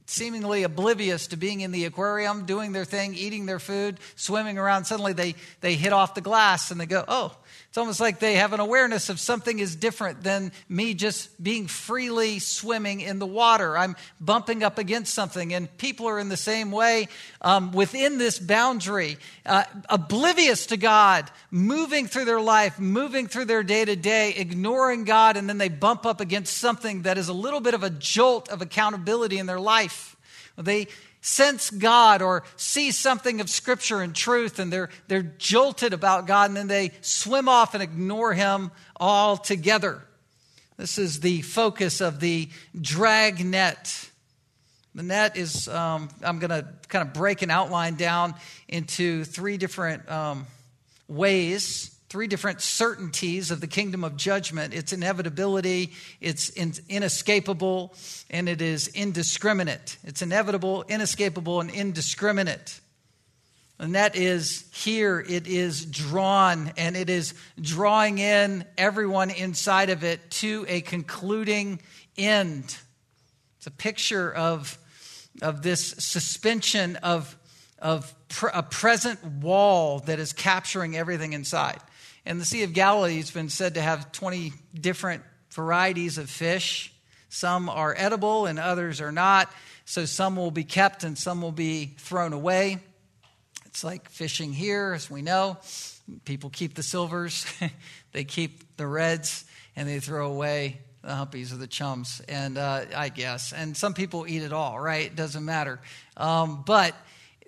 seemingly 0.07 0.63
oblivious 0.63 1.29
to 1.29 1.37
being 1.37 1.61
in 1.61 1.73
the 1.73 1.85
aquarium, 1.85 2.45
doing 2.45 2.73
their 2.73 2.85
thing, 2.85 3.15
eating 3.15 3.47
their 3.47 3.59
food, 3.59 3.99
swimming 4.17 4.59
around. 4.59 4.85
Suddenly 4.85 5.13
they, 5.13 5.35
they 5.61 5.75
hit 5.75 5.93
off 5.93 6.15
the 6.15 6.21
glass 6.21 6.71
and 6.71 6.81
they 6.81 6.87
go, 6.87 7.05
oh, 7.09 7.35
it's 7.73 7.79
almost 7.79 8.01
like 8.01 8.19
they 8.19 8.35
have 8.35 8.53
an 8.53 8.61
awareness 8.61 9.09
of 9.09 9.19
something 9.19 9.59
is 9.59 9.77
different 9.77 10.23
than 10.23 10.53
me 10.69 10.93
just 10.93 11.43
being 11.43 11.67
freely 11.67 12.39
swimming 12.39 13.01
in 13.01 13.19
the 13.19 13.25
water. 13.25 13.79
I'm 13.79 13.97
bumping 14.21 14.63
up 14.63 14.77
against 14.77 15.15
something, 15.15 15.55
and 15.55 15.75
people 15.79 16.07
are 16.07 16.19
in 16.19 16.29
the 16.29 16.37
same 16.37 16.71
way 16.71 17.09
um, 17.41 17.73
within 17.73 18.19
this 18.19 18.39
boundary, 18.39 19.17
uh, 19.47 19.65
oblivious 19.89 20.67
to 20.67 20.77
God, 20.77 21.31
moving 21.51 22.09
through 22.09 22.27
their 22.27 22.43
life, 22.43 22.79
moving 22.79 23.27
through 23.27 23.47
their 23.47 23.63
day 23.63 23.87
to 23.87 23.97
day, 23.97 24.35
ignoring 24.35 25.05
God, 25.05 25.39
and 25.39 25.49
then 25.49 25.57
they 25.57 25.71
bump 25.71 26.05
up 26.05 26.21
against 26.21 26.59
something 26.59 27.05
that 27.05 27.17
is 27.17 27.29
a 27.29 27.33
little 27.33 27.61
bit 27.61 27.73
of 27.73 27.83
a 27.83 27.89
jolt 27.89 28.51
of 28.51 28.61
accountability 28.61 29.39
in 29.39 29.47
their 29.47 29.59
life. 29.59 30.15
They 30.59 30.89
sense 31.23 31.71
God 31.71 32.21
or 32.21 32.43
see 32.57 32.91
something 32.91 33.41
of 33.41 33.49
Scripture 33.49 34.03
and 34.03 34.15
truth, 34.15 34.59
and 34.59 34.71
they're, 34.71 34.91
they're 35.09 35.23
jolted 35.23 35.95
about 35.95 36.27
God, 36.27 36.51
and 36.51 36.57
then 36.57 36.69
they 36.69 36.91
swim 37.01 37.49
off 37.49 37.73
and 37.73 37.83
ignore 37.83 38.35
Him 38.35 38.71
altogether. 39.01 40.03
This 40.77 40.99
is 40.99 41.21
the 41.21 41.41
focus 41.43 42.01
of 42.01 42.21
the 42.21 42.49
drag 42.79 43.45
net. 43.45 44.11
The 44.95 45.03
net 45.03 45.37
is, 45.39 45.69
um, 45.69 46.11
I'm 46.23 46.39
going 46.39 46.51
to 46.51 46.69
kind 46.89 47.07
of 47.07 47.15
break 47.15 47.41
an 47.41 47.51
outline 47.51 47.95
down 47.95 48.35
into 48.69 49.25
three 49.25 49.57
different 49.57 50.11
um, 50.11 50.47
ways 51.09 51.92
three 52.13 52.27
different 52.27 52.61
certainties 52.61 53.51
of 53.51 53.63
the 53.63 53.67
kingdom 53.67 54.05
of 54.05 54.19
judgment 54.19 54.75
its 54.75 54.93
inevitability, 54.93 55.95
it's 56.21 56.51
in, 56.51 56.75
inescapable, 56.91 57.95
and 58.29 58.51
it 58.51 58.61
is 58.61 58.89
indiscriminate. 58.89 59.97
It's 60.05 60.21
inevitable, 60.21 60.85
inescapable, 60.91 61.63
and 61.63 61.71
indiscriminate. 61.71 62.81
And 63.79 63.95
that 63.95 64.15
is 64.15 64.69
here, 64.75 65.25
it 65.27 65.47
is 65.47 65.87
drawn, 65.87 66.73
and 66.77 66.99
it 66.99 67.09
is 67.09 67.33
drawing 67.59 68.19
in 68.19 68.67
everyone 68.77 69.31
inside 69.31 69.89
of 69.89 70.05
it 70.05 70.31
to 70.33 70.67
a 70.69 70.83
concluding 70.83 71.81
end. 72.19 72.77
It's 73.57 73.67
a 73.67 73.71
picture 73.71 74.31
of, 74.31 74.77
of 75.41 75.63
this 75.63 75.95
suspension 75.97 76.97
of, 76.97 77.35
of 77.79 78.15
pr- 78.29 78.49
a 78.53 78.63
present 78.63 79.25
wall 79.25 80.01
that 80.01 80.19
is 80.19 80.35
capturing 80.35 80.95
everything 80.95 81.33
inside. 81.33 81.81
And 82.25 82.41
the 82.41 82.45
Sea 82.45 82.63
of 82.63 82.73
Galilee 82.73 83.17
has 83.17 83.31
been 83.31 83.49
said 83.49 83.75
to 83.75 83.83
have 83.83 84.13
20 84.13 84.53
different 84.75 85.23
varieties 85.51 86.19
of 86.19 86.31
fish. 86.31 86.93
Some 87.29 87.69
are 87.69 87.95
edible 87.97 88.47
and 88.47 88.59
others 88.59 89.01
are 89.01 89.13
not. 89.13 89.53
So 89.85 90.05
some 90.05 90.37
will 90.37 90.51
be 90.51 90.65
kept 90.65 91.05
and 91.05 91.19
some 91.19 91.43
will 91.43 91.53
be 91.53 91.95
thrown 91.99 92.33
away. 92.33 92.79
It's 93.67 93.83
like 93.83 94.09
fishing 94.11 94.53
here, 94.53 94.93
as 94.93 95.11
we 95.11 95.23
know. 95.23 95.59
People 96.25 96.51
keep 96.51 96.75
the 96.75 96.83
silvers, 96.83 97.47
they 98.13 98.25
keep 98.25 98.77
the 98.77 98.87
reds, 98.87 99.45
and 99.75 99.89
they 99.89 99.99
throw 99.99 100.31
away 100.31 100.81
the 101.01 101.09
humpies 101.09 101.53
or 101.53 101.57
the 101.57 101.67
chums. 101.67 102.21
And 102.29 102.59
uh, 102.59 102.85
I 102.95 103.09
guess, 103.09 103.53
and 103.53 103.77
some 103.77 103.95
people 103.95 104.27
eat 104.29 104.43
it 104.43 104.53
all, 104.53 104.79
right? 104.79 105.07
It 105.07 105.17
doesn't 105.17 105.45
matter. 105.45 105.81
Um, 106.17 106.63
but 106.67 106.95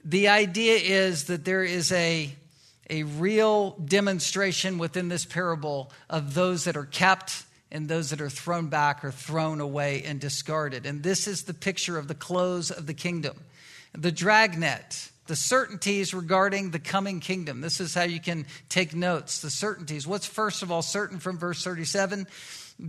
the 0.04 0.28
idea 0.28 0.76
is 0.76 1.24
that 1.24 1.44
there 1.44 1.62
is 1.62 1.92
a 1.92 2.34
a 2.90 3.02
real 3.04 3.72
demonstration 3.84 4.78
within 4.78 5.08
this 5.08 5.24
parable 5.24 5.92
of 6.10 6.34
those 6.34 6.64
that 6.64 6.76
are 6.76 6.84
kept 6.84 7.44
and 7.70 7.88
those 7.88 8.10
that 8.10 8.20
are 8.20 8.30
thrown 8.30 8.68
back 8.68 9.04
or 9.04 9.10
thrown 9.10 9.60
away 9.60 10.02
and 10.04 10.20
discarded. 10.20 10.86
And 10.86 11.02
this 11.02 11.26
is 11.26 11.42
the 11.42 11.54
picture 11.54 11.98
of 11.98 12.08
the 12.08 12.14
close 12.14 12.70
of 12.70 12.86
the 12.86 12.94
kingdom. 12.94 13.36
The 13.92 14.12
dragnet, 14.12 15.10
the 15.26 15.36
certainties 15.36 16.14
regarding 16.14 16.70
the 16.70 16.78
coming 16.78 17.20
kingdom. 17.20 17.60
This 17.60 17.80
is 17.80 17.94
how 17.94 18.04
you 18.04 18.20
can 18.20 18.46
take 18.68 18.94
notes. 18.94 19.40
The 19.40 19.50
certainties. 19.50 20.06
What's 20.06 20.26
first 20.26 20.62
of 20.62 20.70
all 20.70 20.82
certain 20.82 21.18
from 21.18 21.38
verse 21.38 21.64
37 21.64 22.26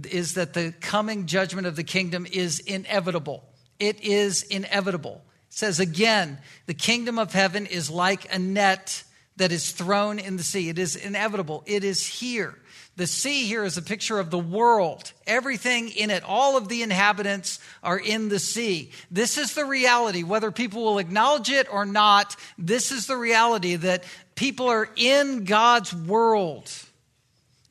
is 0.10 0.34
that 0.34 0.54
the 0.54 0.74
coming 0.82 1.26
judgment 1.26 1.68
of 1.68 1.76
the 1.76 1.84
kingdom 1.84 2.28
is 2.32 2.60
inevitable. 2.60 3.44
It 3.80 4.04
is 4.04 4.44
inevitable. 4.44 5.24
It 5.50 5.54
says 5.54 5.80
again, 5.80 6.40
the 6.66 6.74
kingdom 6.74 7.18
of 7.18 7.34
heaven 7.34 7.66
is 7.66 7.90
like 7.90 8.34
a 8.34 8.40
net 8.40 9.04
that 9.38 9.52
is 9.52 9.72
thrown 9.72 10.20
in 10.20 10.38
the 10.38 10.44
sea. 10.44 10.70
It 10.70 10.80
is 10.80 10.96
inevitable. 10.96 11.64
It 11.66 11.84
is 11.84 12.06
here. 12.06 12.56
The 12.96 13.08
sea 13.08 13.46
here 13.46 13.66
is 13.66 13.78
a 13.78 13.82
picture 13.82 14.20
of 14.20 14.32
the 14.32 14.40
world. 14.40 15.12
Everything 15.28 15.90
in 15.90 16.10
it, 16.10 16.24
all 16.24 16.56
of 16.56 16.70
the 16.70 16.82
inhabitants 16.82 17.60
are 17.84 18.00
in 18.00 18.30
the 18.30 18.40
sea. 18.40 18.92
This 19.12 19.38
is 19.38 19.54
the 19.54 19.66
reality, 19.66 20.24
whether 20.24 20.50
people 20.50 20.86
will 20.86 21.00
acknowledge 21.00 21.50
it 21.50 21.68
or 21.70 21.86
not. 21.86 22.38
This 22.58 22.94
is 22.94 23.08
the 23.08 23.18
reality 23.18 23.76
that 23.76 24.06
people 24.36 24.70
are 24.70 24.88
in 24.96 25.44
God's 25.44 25.94
world 25.94 26.72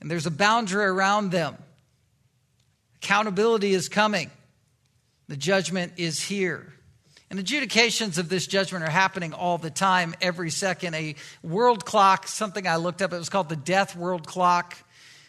and 0.04 0.10
there's 0.10 0.26
a 0.26 0.30
boundary 0.30 0.84
around 0.84 1.30
them. 1.30 1.56
Accountability 2.96 3.72
is 3.72 3.88
coming, 3.88 4.30
the 5.28 5.36
judgment 5.36 5.94
is 5.96 6.20
here. 6.20 6.73
And 7.34 7.40
adjudications 7.40 8.18
of 8.18 8.28
this 8.28 8.46
judgment 8.46 8.84
are 8.84 8.90
happening 8.90 9.32
all 9.32 9.58
the 9.58 9.68
time, 9.68 10.14
every 10.20 10.50
second. 10.50 10.94
A 10.94 11.16
world 11.42 11.84
clock, 11.84 12.28
something 12.28 12.64
I 12.64 12.76
looked 12.76 13.02
up, 13.02 13.12
it 13.12 13.18
was 13.18 13.28
called 13.28 13.48
the 13.48 13.56
Death 13.56 13.96
World 13.96 14.24
Clock, 14.24 14.76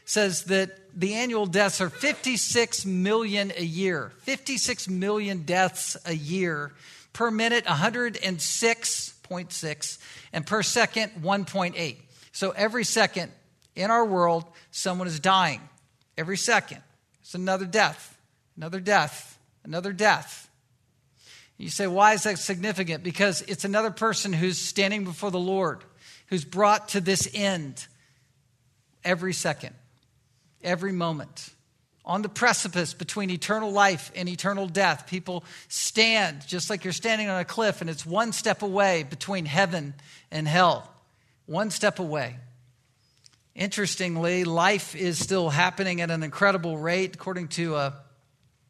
says 0.06 0.44
that 0.44 0.78
the 0.96 1.16
annual 1.16 1.48
deaths 1.48 1.82
are 1.82 1.90
56 1.90 2.86
million 2.86 3.52
a 3.58 3.64
year. 3.64 4.12
56 4.20 4.88
million 4.88 5.46
deaths 5.46 5.98
a 6.06 6.14
year. 6.14 6.74
Per 7.12 7.32
minute, 7.32 7.66
106.6, 7.66 9.98
and 10.32 10.46
per 10.46 10.62
second, 10.62 11.12
1.8. 11.24 11.98
So 12.34 12.52
every 12.52 12.84
second 12.84 13.32
in 13.76 13.90
our 13.90 14.06
world, 14.06 14.46
someone 14.70 15.08
is 15.08 15.20
dying. 15.20 15.68
Every 16.20 16.38
second. 16.38 16.84
It's 17.22 17.34
another 17.34 17.66
death, 17.66 18.16
another 18.56 18.80
death, 18.80 19.40
another 19.64 19.92
death. 19.92 20.45
You 21.58 21.70
say, 21.70 21.88
why 21.88 22.14
is 22.14 22.24
that 22.24 22.38
significant? 22.38 23.04
Because 23.04 23.42
it's 23.42 23.64
another 23.64 23.92
person 23.92 24.34
who's 24.34 24.58
standing 24.58 25.06
before 25.06 25.32
the 25.32 25.40
Lord, 25.40 25.84
who's 26.28 26.44
brought 26.44 26.90
to 26.90 27.02
this 27.02 27.30
end 27.34 27.88
every 29.04 29.34
second, 29.34 29.74
every 30.64 30.92
moment. 30.92 31.50
On 32.04 32.22
the 32.22 32.30
precipice 32.30 32.94
between 32.94 33.30
eternal 33.30 33.72
life 33.72 34.12
and 34.16 34.30
eternal 34.30 34.68
death, 34.68 35.08
people 35.08 35.44
stand 35.70 36.46
just 36.46 36.70
like 36.70 36.84
you're 36.84 36.94
standing 36.94 37.30
on 37.30 37.40
a 37.40 37.46
cliff, 37.46 37.82
and 37.82 37.90
it's 37.90 38.06
one 38.06 38.32
step 38.32 38.62
away 38.62 39.04
between 39.04 39.46
heaven 39.46 39.96
and 40.32 40.48
hell. 40.48 40.92
One 41.46 41.72
step 41.72 42.00
away. 42.00 42.36
Interestingly, 43.56 44.44
life 44.44 44.96
is 44.96 45.18
still 45.18 45.50
happening 45.50 46.02
at 46.02 46.12
an 46.12 46.22
incredible 46.22 46.78
rate, 46.78 47.16
according 47.16 47.48
to 47.50 47.76
a 47.76 47.94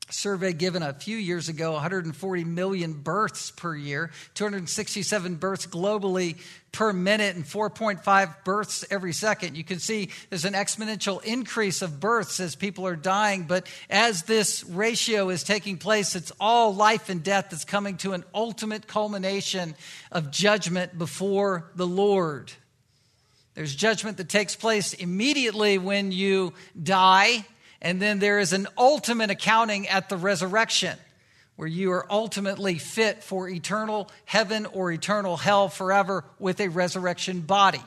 survey 0.10 0.54
given 0.54 0.84
a 0.84 0.94
few 0.94 1.18
years 1.18 1.50
ago 1.50 1.74
140 1.74 2.44
million 2.44 2.94
births 2.94 3.52
per 3.52 3.76
year 3.76 4.12
267 4.36 5.36
births 5.36 5.66
globally 5.66 6.38
per 6.72 6.94
minute 6.94 7.36
and 7.36 7.46
4.5 7.46 8.44
births 8.44 8.86
every 8.92 9.14
second. 9.14 9.56
You 9.56 9.64
can 9.64 9.80
see 9.80 10.10
there's 10.30 10.46
an 10.46 10.54
exponential 10.54 11.24
increase 11.24 11.82
of 11.82 12.00
births 12.00 12.40
as 12.40 12.56
people 12.56 12.86
are 12.86 12.96
dying 12.96 13.44
but 13.44 13.68
as 13.90 14.24
this 14.24 14.64
ratio 14.66 15.30
is 15.30 15.44
taking 15.44 15.78
place 15.78 16.16
it's 16.16 16.32
all 16.40 16.76
life 16.76 17.10
and 17.10 17.24
death 17.24 17.48
that's 17.50 17.66
coming 17.66 17.98
to 17.98 18.14
an 18.14 18.24
ultimate 18.34 18.88
culmination 18.88 19.76
of 20.12 20.32
judgment 20.32 20.98
before 20.98 21.72
the 21.76 21.88
lord. 21.88 22.52
There's 23.56 23.74
judgment 23.74 24.18
that 24.18 24.30
takes 24.30 24.56
place 24.56 24.94
immediately 24.94 25.78
when 25.78 26.12
you 26.12 26.54
die 26.82 27.46
and 27.86 28.02
then 28.02 28.18
there 28.18 28.40
is 28.40 28.52
an 28.52 28.68
ultimate 28.80 29.30
accounting 29.30 29.88
at 29.88 30.10
the 30.10 30.18
resurrection 30.18 30.98
where 31.56 31.68
you 31.68 31.92
are 31.92 32.12
ultimately 32.12 32.80
fit 32.80 33.24
for 33.24 33.48
eternal 33.48 34.10
heaven 34.26 34.66
or 34.66 34.92
eternal 34.92 35.38
hell 35.38 35.70
forever 35.70 36.26
with 36.40 36.60
a 36.60 36.68
resurrection 36.68 37.42
body. 37.42 37.84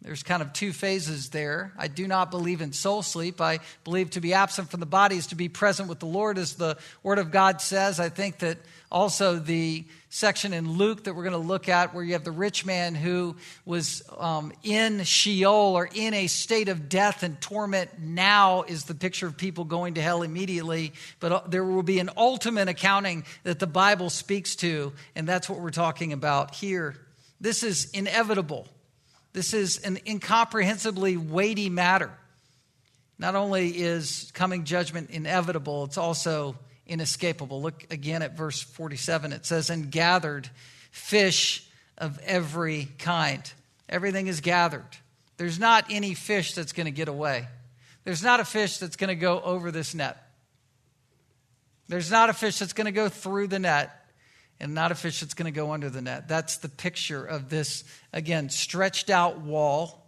There's 0.00 0.22
kind 0.22 0.42
of 0.42 0.52
two 0.52 0.72
phases 0.72 1.30
there. 1.30 1.72
I 1.76 1.88
do 1.88 2.06
not 2.06 2.30
believe 2.30 2.60
in 2.60 2.72
soul 2.72 3.02
sleep. 3.02 3.40
I 3.40 3.58
believe 3.82 4.10
to 4.10 4.20
be 4.20 4.32
absent 4.32 4.70
from 4.70 4.78
the 4.78 4.86
body 4.86 5.16
is 5.16 5.26
to 5.28 5.34
be 5.34 5.48
present 5.48 5.88
with 5.88 5.98
the 5.98 6.06
Lord, 6.06 6.38
as 6.38 6.54
the 6.54 6.78
Word 7.02 7.18
of 7.18 7.32
God 7.32 7.60
says. 7.60 7.98
I 7.98 8.08
think 8.08 8.38
that 8.38 8.58
also 8.92 9.40
the 9.40 9.84
section 10.08 10.52
in 10.52 10.70
Luke 10.70 11.04
that 11.04 11.14
we're 11.14 11.24
going 11.24 11.32
to 11.32 11.38
look 11.38 11.68
at, 11.68 11.94
where 11.94 12.04
you 12.04 12.12
have 12.12 12.22
the 12.22 12.30
rich 12.30 12.64
man 12.64 12.94
who 12.94 13.34
was 13.64 14.04
um, 14.16 14.52
in 14.62 15.02
Sheol 15.02 15.76
or 15.76 15.90
in 15.92 16.14
a 16.14 16.28
state 16.28 16.68
of 16.68 16.88
death 16.88 17.24
and 17.24 17.40
torment, 17.40 17.98
now 17.98 18.62
is 18.62 18.84
the 18.84 18.94
picture 18.94 19.26
of 19.26 19.36
people 19.36 19.64
going 19.64 19.94
to 19.94 20.00
hell 20.00 20.22
immediately. 20.22 20.92
But 21.18 21.32
uh, 21.32 21.42
there 21.48 21.64
will 21.64 21.82
be 21.82 21.98
an 21.98 22.10
ultimate 22.16 22.68
accounting 22.68 23.24
that 23.42 23.58
the 23.58 23.66
Bible 23.66 24.10
speaks 24.10 24.54
to, 24.56 24.92
and 25.16 25.26
that's 25.26 25.48
what 25.48 25.58
we're 25.58 25.70
talking 25.70 26.12
about 26.12 26.54
here. 26.54 26.94
This 27.40 27.64
is 27.64 27.90
inevitable. 27.90 28.68
This 29.38 29.54
is 29.54 29.78
an 29.78 30.00
incomprehensibly 30.04 31.16
weighty 31.16 31.70
matter. 31.70 32.10
Not 33.20 33.36
only 33.36 33.68
is 33.68 34.32
coming 34.34 34.64
judgment 34.64 35.10
inevitable, 35.10 35.84
it's 35.84 35.96
also 35.96 36.56
inescapable. 36.88 37.62
Look 37.62 37.86
again 37.88 38.22
at 38.22 38.36
verse 38.36 38.60
47. 38.60 39.32
It 39.32 39.46
says, 39.46 39.70
And 39.70 39.92
gathered 39.92 40.50
fish 40.90 41.64
of 41.96 42.18
every 42.24 42.88
kind. 42.98 43.48
Everything 43.88 44.26
is 44.26 44.40
gathered. 44.40 44.82
There's 45.36 45.60
not 45.60 45.84
any 45.88 46.14
fish 46.14 46.54
that's 46.54 46.72
going 46.72 46.86
to 46.86 46.90
get 46.90 47.06
away. 47.06 47.46
There's 48.02 48.24
not 48.24 48.40
a 48.40 48.44
fish 48.44 48.78
that's 48.78 48.96
going 48.96 49.06
to 49.06 49.14
go 49.14 49.40
over 49.40 49.70
this 49.70 49.94
net. 49.94 50.20
There's 51.86 52.10
not 52.10 52.28
a 52.28 52.32
fish 52.32 52.58
that's 52.58 52.72
going 52.72 52.86
to 52.86 52.90
go 52.90 53.08
through 53.08 53.46
the 53.46 53.60
net 53.60 53.97
and 54.60 54.74
not 54.74 54.92
a 54.92 54.94
fish 54.94 55.20
that's 55.20 55.34
going 55.34 55.52
to 55.52 55.56
go 55.56 55.72
under 55.72 55.88
the 55.88 56.02
net. 56.02 56.28
That's 56.28 56.58
the 56.58 56.68
picture 56.68 57.24
of 57.24 57.48
this, 57.48 57.84
again, 58.12 58.50
stretched 58.50 59.10
out 59.10 59.40
wall, 59.40 60.06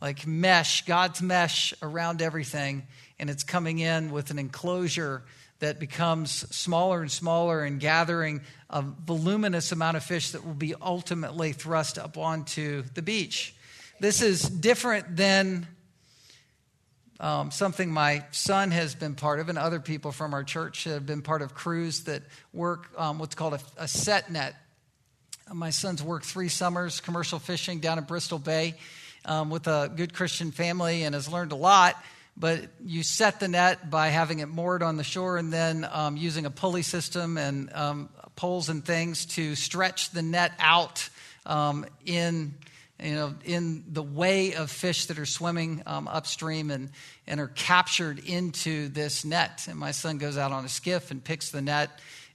like 0.00 0.26
mesh, 0.26 0.84
God's 0.84 1.22
mesh 1.22 1.72
around 1.82 2.20
everything, 2.22 2.86
and 3.18 3.30
it's 3.30 3.44
coming 3.44 3.78
in 3.78 4.10
with 4.10 4.30
an 4.30 4.38
enclosure 4.38 5.22
that 5.60 5.78
becomes 5.78 6.30
smaller 6.54 7.00
and 7.00 7.10
smaller 7.10 7.64
and 7.64 7.80
gathering 7.80 8.42
a 8.68 8.82
voluminous 8.82 9.72
amount 9.72 9.96
of 9.96 10.02
fish 10.02 10.32
that 10.32 10.44
will 10.44 10.54
be 10.54 10.74
ultimately 10.82 11.52
thrust 11.52 11.98
up 11.98 12.18
onto 12.18 12.82
the 12.94 13.00
beach. 13.00 13.54
This 14.00 14.20
is 14.20 14.42
different 14.42 15.16
than 15.16 15.66
um, 17.18 17.50
something 17.50 17.90
my 17.90 18.24
son 18.30 18.70
has 18.70 18.94
been 18.94 19.14
part 19.14 19.40
of, 19.40 19.48
and 19.48 19.56
other 19.56 19.80
people 19.80 20.12
from 20.12 20.34
our 20.34 20.44
church 20.44 20.84
have 20.84 21.06
been 21.06 21.22
part 21.22 21.42
of 21.42 21.54
crews 21.54 22.04
that 22.04 22.22
work 22.52 22.90
um, 22.98 23.18
what's 23.18 23.34
called 23.34 23.54
a, 23.54 23.60
a 23.78 23.88
set 23.88 24.30
net. 24.30 24.54
My 25.52 25.70
son's 25.70 26.02
worked 26.02 26.26
three 26.26 26.48
summers 26.48 27.00
commercial 27.00 27.38
fishing 27.38 27.80
down 27.80 27.98
in 27.98 28.04
Bristol 28.04 28.38
Bay 28.38 28.74
um, 29.24 29.50
with 29.50 29.66
a 29.66 29.90
good 29.94 30.12
Christian 30.12 30.50
family 30.50 31.04
and 31.04 31.14
has 31.14 31.28
learned 31.28 31.52
a 31.52 31.56
lot. 31.56 31.96
But 32.36 32.68
you 32.84 33.02
set 33.02 33.40
the 33.40 33.48
net 33.48 33.90
by 33.90 34.08
having 34.08 34.40
it 34.40 34.46
moored 34.46 34.82
on 34.82 34.98
the 34.98 35.04
shore 35.04 35.38
and 35.38 35.50
then 35.50 35.88
um, 35.90 36.18
using 36.18 36.44
a 36.44 36.50
pulley 36.50 36.82
system 36.82 37.38
and 37.38 37.72
um, 37.72 38.10
poles 38.34 38.68
and 38.68 38.84
things 38.84 39.24
to 39.26 39.54
stretch 39.54 40.10
the 40.10 40.20
net 40.20 40.52
out 40.58 41.08
um, 41.46 41.86
in 42.04 42.54
you 43.02 43.14
know, 43.14 43.34
in 43.44 43.84
the 43.92 44.02
way 44.02 44.54
of 44.54 44.70
fish 44.70 45.06
that 45.06 45.18
are 45.18 45.26
swimming 45.26 45.82
um, 45.86 46.08
upstream 46.08 46.70
and, 46.70 46.90
and 47.26 47.40
are 47.40 47.48
captured 47.48 48.18
into 48.20 48.88
this 48.88 49.24
net. 49.24 49.66
And 49.68 49.78
my 49.78 49.90
son 49.90 50.18
goes 50.18 50.38
out 50.38 50.52
on 50.52 50.64
a 50.64 50.68
skiff 50.68 51.10
and 51.10 51.22
picks 51.22 51.50
the 51.50 51.60
net 51.60 51.90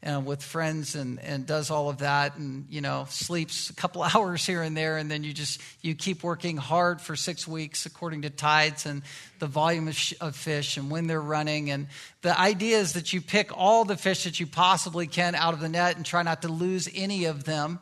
uh, 0.06 0.20
with 0.20 0.44
friends 0.44 0.96
and, 0.96 1.20
and 1.20 1.48
does 1.48 1.72
all 1.72 1.90
of 1.90 2.00
that 2.00 2.36
and, 2.36 2.68
you 2.70 2.82
know, 2.82 3.08
sleeps 3.10 3.72
a 3.72 3.74
couple 3.74 4.04
hours 4.16 4.46
here 4.46 4.62
and 4.62 4.78
there. 4.78 4.98
And 4.98 5.10
then 5.10 5.24
you 5.24 5.34
just, 5.34 5.60
you 5.82 5.96
keep 5.96 6.24
working 6.24 6.58
hard 6.58 7.02
for 7.02 7.16
six 7.16 7.48
weeks 7.48 7.88
according 7.88 8.22
to 8.24 8.30
tides 8.30 8.86
and 8.86 9.02
the 9.40 9.48
volume 9.48 9.88
of, 9.88 9.96
sh- 9.96 10.14
of 10.22 10.36
fish 10.36 10.78
and 10.78 10.92
when 10.92 11.08
they're 11.08 11.20
running. 11.20 11.72
And 11.72 11.88
the 12.22 12.40
idea 12.40 12.78
is 12.78 12.94
that 12.94 13.14
you 13.14 13.22
pick 13.22 13.56
all 13.58 13.84
the 13.84 13.98
fish 13.98 14.26
that 14.26 14.40
you 14.40 14.46
possibly 14.46 15.08
can 15.08 15.34
out 15.34 15.56
of 15.56 15.60
the 15.60 15.70
net 15.70 15.96
and 15.98 16.06
try 16.06 16.22
not 16.22 16.44
to 16.44 16.50
lose 16.50 16.88
any 16.94 17.26
of 17.26 17.46
them 17.46 17.80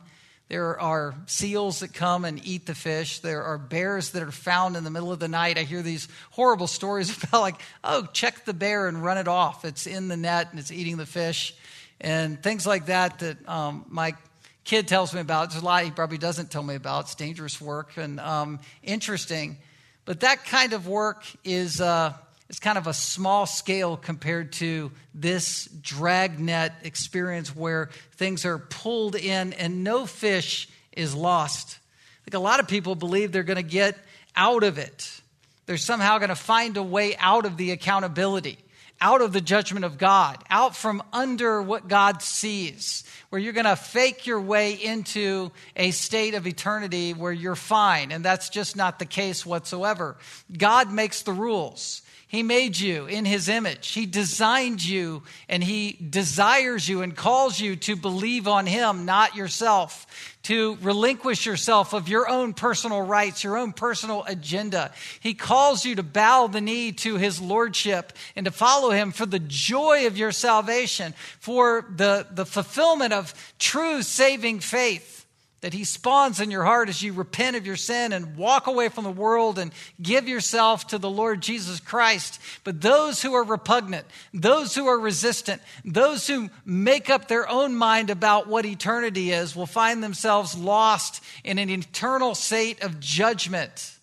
there 0.50 0.80
are 0.80 1.14
seals 1.26 1.78
that 1.78 1.94
come 1.94 2.24
and 2.24 2.44
eat 2.44 2.66
the 2.66 2.74
fish. 2.74 3.20
There 3.20 3.44
are 3.44 3.56
bears 3.56 4.10
that 4.10 4.24
are 4.24 4.32
found 4.32 4.76
in 4.76 4.82
the 4.82 4.90
middle 4.90 5.12
of 5.12 5.20
the 5.20 5.28
night. 5.28 5.58
I 5.58 5.62
hear 5.62 5.80
these 5.80 6.08
horrible 6.30 6.66
stories 6.66 7.16
about, 7.24 7.40
like, 7.40 7.60
oh, 7.84 8.08
check 8.12 8.44
the 8.44 8.52
bear 8.52 8.88
and 8.88 9.00
run 9.00 9.16
it 9.16 9.28
off. 9.28 9.64
It's 9.64 9.86
in 9.86 10.08
the 10.08 10.16
net 10.16 10.48
and 10.50 10.58
it's 10.58 10.72
eating 10.72 10.96
the 10.96 11.06
fish. 11.06 11.54
And 12.00 12.42
things 12.42 12.66
like 12.66 12.86
that 12.86 13.20
that 13.20 13.48
um, 13.48 13.84
my 13.90 14.16
kid 14.64 14.88
tells 14.88 15.14
me 15.14 15.20
about. 15.20 15.50
There's 15.50 15.62
a 15.62 15.64
lot 15.64 15.84
he 15.84 15.92
probably 15.92 16.18
doesn't 16.18 16.50
tell 16.50 16.64
me 16.64 16.74
about. 16.74 17.04
It's 17.04 17.14
dangerous 17.14 17.60
work 17.60 17.96
and 17.96 18.18
um, 18.18 18.58
interesting. 18.82 19.56
But 20.04 20.18
that 20.20 20.46
kind 20.46 20.72
of 20.72 20.88
work 20.88 21.24
is. 21.44 21.80
Uh, 21.80 22.14
it's 22.50 22.58
kind 22.58 22.76
of 22.76 22.88
a 22.88 22.92
small 22.92 23.46
scale 23.46 23.96
compared 23.96 24.50
to 24.54 24.90
this 25.14 25.66
dragnet 25.66 26.72
experience 26.82 27.54
where 27.54 27.90
things 28.16 28.44
are 28.44 28.58
pulled 28.58 29.14
in 29.14 29.52
and 29.52 29.84
no 29.84 30.04
fish 30.04 30.68
is 30.90 31.14
lost. 31.14 31.78
Like 32.26 32.34
a 32.34 32.40
lot 32.40 32.58
of 32.58 32.66
people 32.66 32.96
believe 32.96 33.30
they're 33.30 33.44
going 33.44 33.54
to 33.54 33.62
get 33.62 33.96
out 34.34 34.64
of 34.64 34.78
it. 34.78 35.20
They're 35.66 35.76
somehow 35.76 36.18
going 36.18 36.30
to 36.30 36.34
find 36.34 36.76
a 36.76 36.82
way 36.82 37.16
out 37.18 37.46
of 37.46 37.56
the 37.56 37.70
accountability, 37.70 38.58
out 39.00 39.22
of 39.22 39.32
the 39.32 39.40
judgment 39.40 39.84
of 39.84 39.96
God, 39.96 40.42
out 40.50 40.74
from 40.74 41.04
under 41.12 41.62
what 41.62 41.86
God 41.86 42.20
sees, 42.20 43.04
where 43.28 43.40
you're 43.40 43.52
going 43.52 43.64
to 43.64 43.76
fake 43.76 44.26
your 44.26 44.40
way 44.40 44.72
into 44.72 45.52
a 45.76 45.92
state 45.92 46.34
of 46.34 46.48
eternity 46.48 47.14
where 47.14 47.30
you're 47.30 47.54
fine. 47.54 48.10
And 48.10 48.24
that's 48.24 48.48
just 48.48 48.74
not 48.74 48.98
the 48.98 49.06
case 49.06 49.46
whatsoever. 49.46 50.16
God 50.58 50.90
makes 50.90 51.22
the 51.22 51.32
rules. 51.32 52.02
He 52.30 52.44
made 52.44 52.78
you 52.78 53.06
in 53.06 53.24
His 53.24 53.48
image. 53.48 53.88
He 53.88 54.06
designed 54.06 54.84
you 54.84 55.24
and 55.48 55.64
He 55.64 55.94
desires 55.94 56.88
you 56.88 57.02
and 57.02 57.16
calls 57.16 57.58
you 57.58 57.74
to 57.74 57.96
believe 57.96 58.46
on 58.46 58.66
Him, 58.66 59.04
not 59.04 59.34
yourself, 59.34 60.06
to 60.44 60.78
relinquish 60.80 61.44
yourself 61.44 61.92
of 61.92 62.08
your 62.08 62.28
own 62.28 62.54
personal 62.54 63.02
rights, 63.02 63.42
your 63.42 63.56
own 63.56 63.72
personal 63.72 64.22
agenda. 64.28 64.92
He 65.18 65.34
calls 65.34 65.84
you 65.84 65.96
to 65.96 66.04
bow 66.04 66.46
the 66.46 66.60
knee 66.60 66.92
to 66.92 67.16
His 67.16 67.40
Lordship 67.40 68.12
and 68.36 68.44
to 68.44 68.52
follow 68.52 68.90
Him 68.90 69.10
for 69.10 69.26
the 69.26 69.40
joy 69.40 70.06
of 70.06 70.16
your 70.16 70.30
salvation, 70.30 71.14
for 71.40 71.84
the, 71.96 72.28
the 72.30 72.46
fulfillment 72.46 73.12
of 73.12 73.34
true 73.58 74.02
saving 74.02 74.60
faith 74.60 75.19
that 75.60 75.74
he 75.74 75.84
spawns 75.84 76.40
in 76.40 76.50
your 76.50 76.64
heart 76.64 76.88
as 76.88 77.02
you 77.02 77.12
repent 77.12 77.56
of 77.56 77.66
your 77.66 77.76
sin 77.76 78.12
and 78.12 78.36
walk 78.36 78.66
away 78.66 78.88
from 78.88 79.04
the 79.04 79.10
world 79.10 79.58
and 79.58 79.72
give 80.00 80.26
yourself 80.26 80.86
to 80.86 80.98
the 80.98 81.10
Lord 81.10 81.42
Jesus 81.42 81.80
Christ. 81.80 82.40
But 82.64 82.80
those 82.80 83.22
who 83.22 83.34
are 83.34 83.44
repugnant, 83.44 84.06
those 84.32 84.74
who 84.74 84.86
are 84.86 84.98
resistant, 84.98 85.60
those 85.84 86.26
who 86.26 86.48
make 86.64 87.10
up 87.10 87.28
their 87.28 87.48
own 87.48 87.74
mind 87.74 88.08
about 88.08 88.46
what 88.46 88.64
eternity 88.64 89.32
is 89.32 89.54
will 89.54 89.66
find 89.66 90.02
themselves 90.02 90.56
lost 90.56 91.22
in 91.44 91.58
an 91.58 91.68
eternal 91.68 92.34
state 92.34 92.82
of 92.82 92.98
judgment 92.98 93.96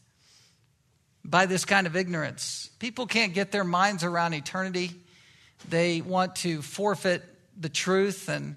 by 1.25 1.47
this 1.47 1.65
kind 1.65 1.87
of 1.87 1.95
ignorance. 1.95 2.69
People 2.79 3.07
can't 3.07 3.33
get 3.33 3.51
their 3.51 3.63
minds 3.63 4.03
around 4.03 4.33
eternity. 4.33 4.91
They 5.69 6.01
want 6.01 6.35
to 6.37 6.61
forfeit 6.61 7.23
the 7.59 7.69
truth 7.69 8.29
and 8.29 8.55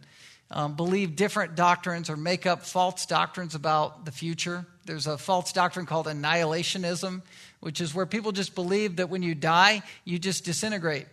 um, 0.51 0.75
believe 0.75 1.17
different 1.17 1.55
doctrines 1.55 2.11
or 2.11 2.17
make 2.17 2.47
up 2.47 2.63
false 2.63 3.07
doctrines 3.07 3.55
about 3.55 4.05
the 4.05 4.13
future. 4.13 4.67
There's 4.85 5.07
a 5.07 5.17
false 5.17 5.53
doctrine 5.53 5.87
called 5.87 6.07
annihilationism, 6.07 7.23
which 7.61 7.81
is 7.81 7.95
where 7.95 8.07
people 8.07 8.33
just 8.33 8.55
believe 8.55 8.97
that 8.97 9.09
when 9.09 9.23
you 9.23 9.35
die, 9.35 9.83
you 10.05 10.19
just 10.19 10.45
disintegrate. 10.45 11.07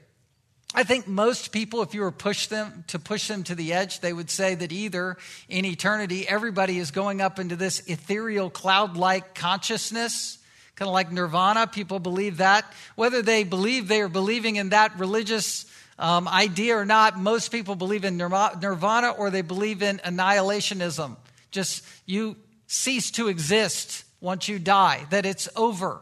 I 0.73 0.83
think 0.83 1.07
most 1.07 1.51
people, 1.51 1.81
if 1.81 1.93
you 1.93 2.01
were 2.01 2.11
push 2.11 2.47
them 2.47 2.83
to 2.87 2.99
push 2.99 3.27
them 3.27 3.43
to 3.43 3.55
the 3.55 3.73
edge, 3.73 4.01
they 4.01 4.11
would 4.11 4.29
say 4.29 4.53
that 4.55 4.71
either 4.71 5.17
in 5.47 5.65
eternity, 5.65 6.27
everybody 6.27 6.77
is 6.77 6.91
going 6.91 7.21
up 7.21 7.39
into 7.39 7.55
this 7.55 7.79
ethereal 7.87 8.49
cloud-like 8.49 9.33
consciousness, 9.33 10.37
kind 10.75 10.87
of 10.87 10.93
like 10.93 11.11
nirvana. 11.11 11.67
People 11.67 11.99
believe 11.99 12.37
that. 12.37 12.65
Whether 12.95 13.21
they 13.21 13.43
believe 13.43 13.87
they 13.87 14.01
are 14.01 14.09
believing 14.09 14.57
in 14.57 14.69
that 14.69 14.99
religious 14.99 15.65
um, 15.99 16.27
idea 16.27 16.77
or 16.77 16.85
not, 16.85 17.17
most 17.19 17.51
people 17.51 17.75
believe 17.75 18.05
in 18.05 18.17
nirvana 18.17 19.11
or 19.11 19.29
they 19.29 19.41
believe 19.41 19.81
in 19.81 19.97
annihilationism. 19.99 21.15
Just 21.51 21.83
you 22.05 22.35
cease 22.67 23.11
to 23.11 23.29
exist 23.29 24.03
once 24.19 24.47
you 24.47 24.59
die, 24.59 25.05
that 25.09 25.25
it's 25.25 25.47
over. 25.55 26.01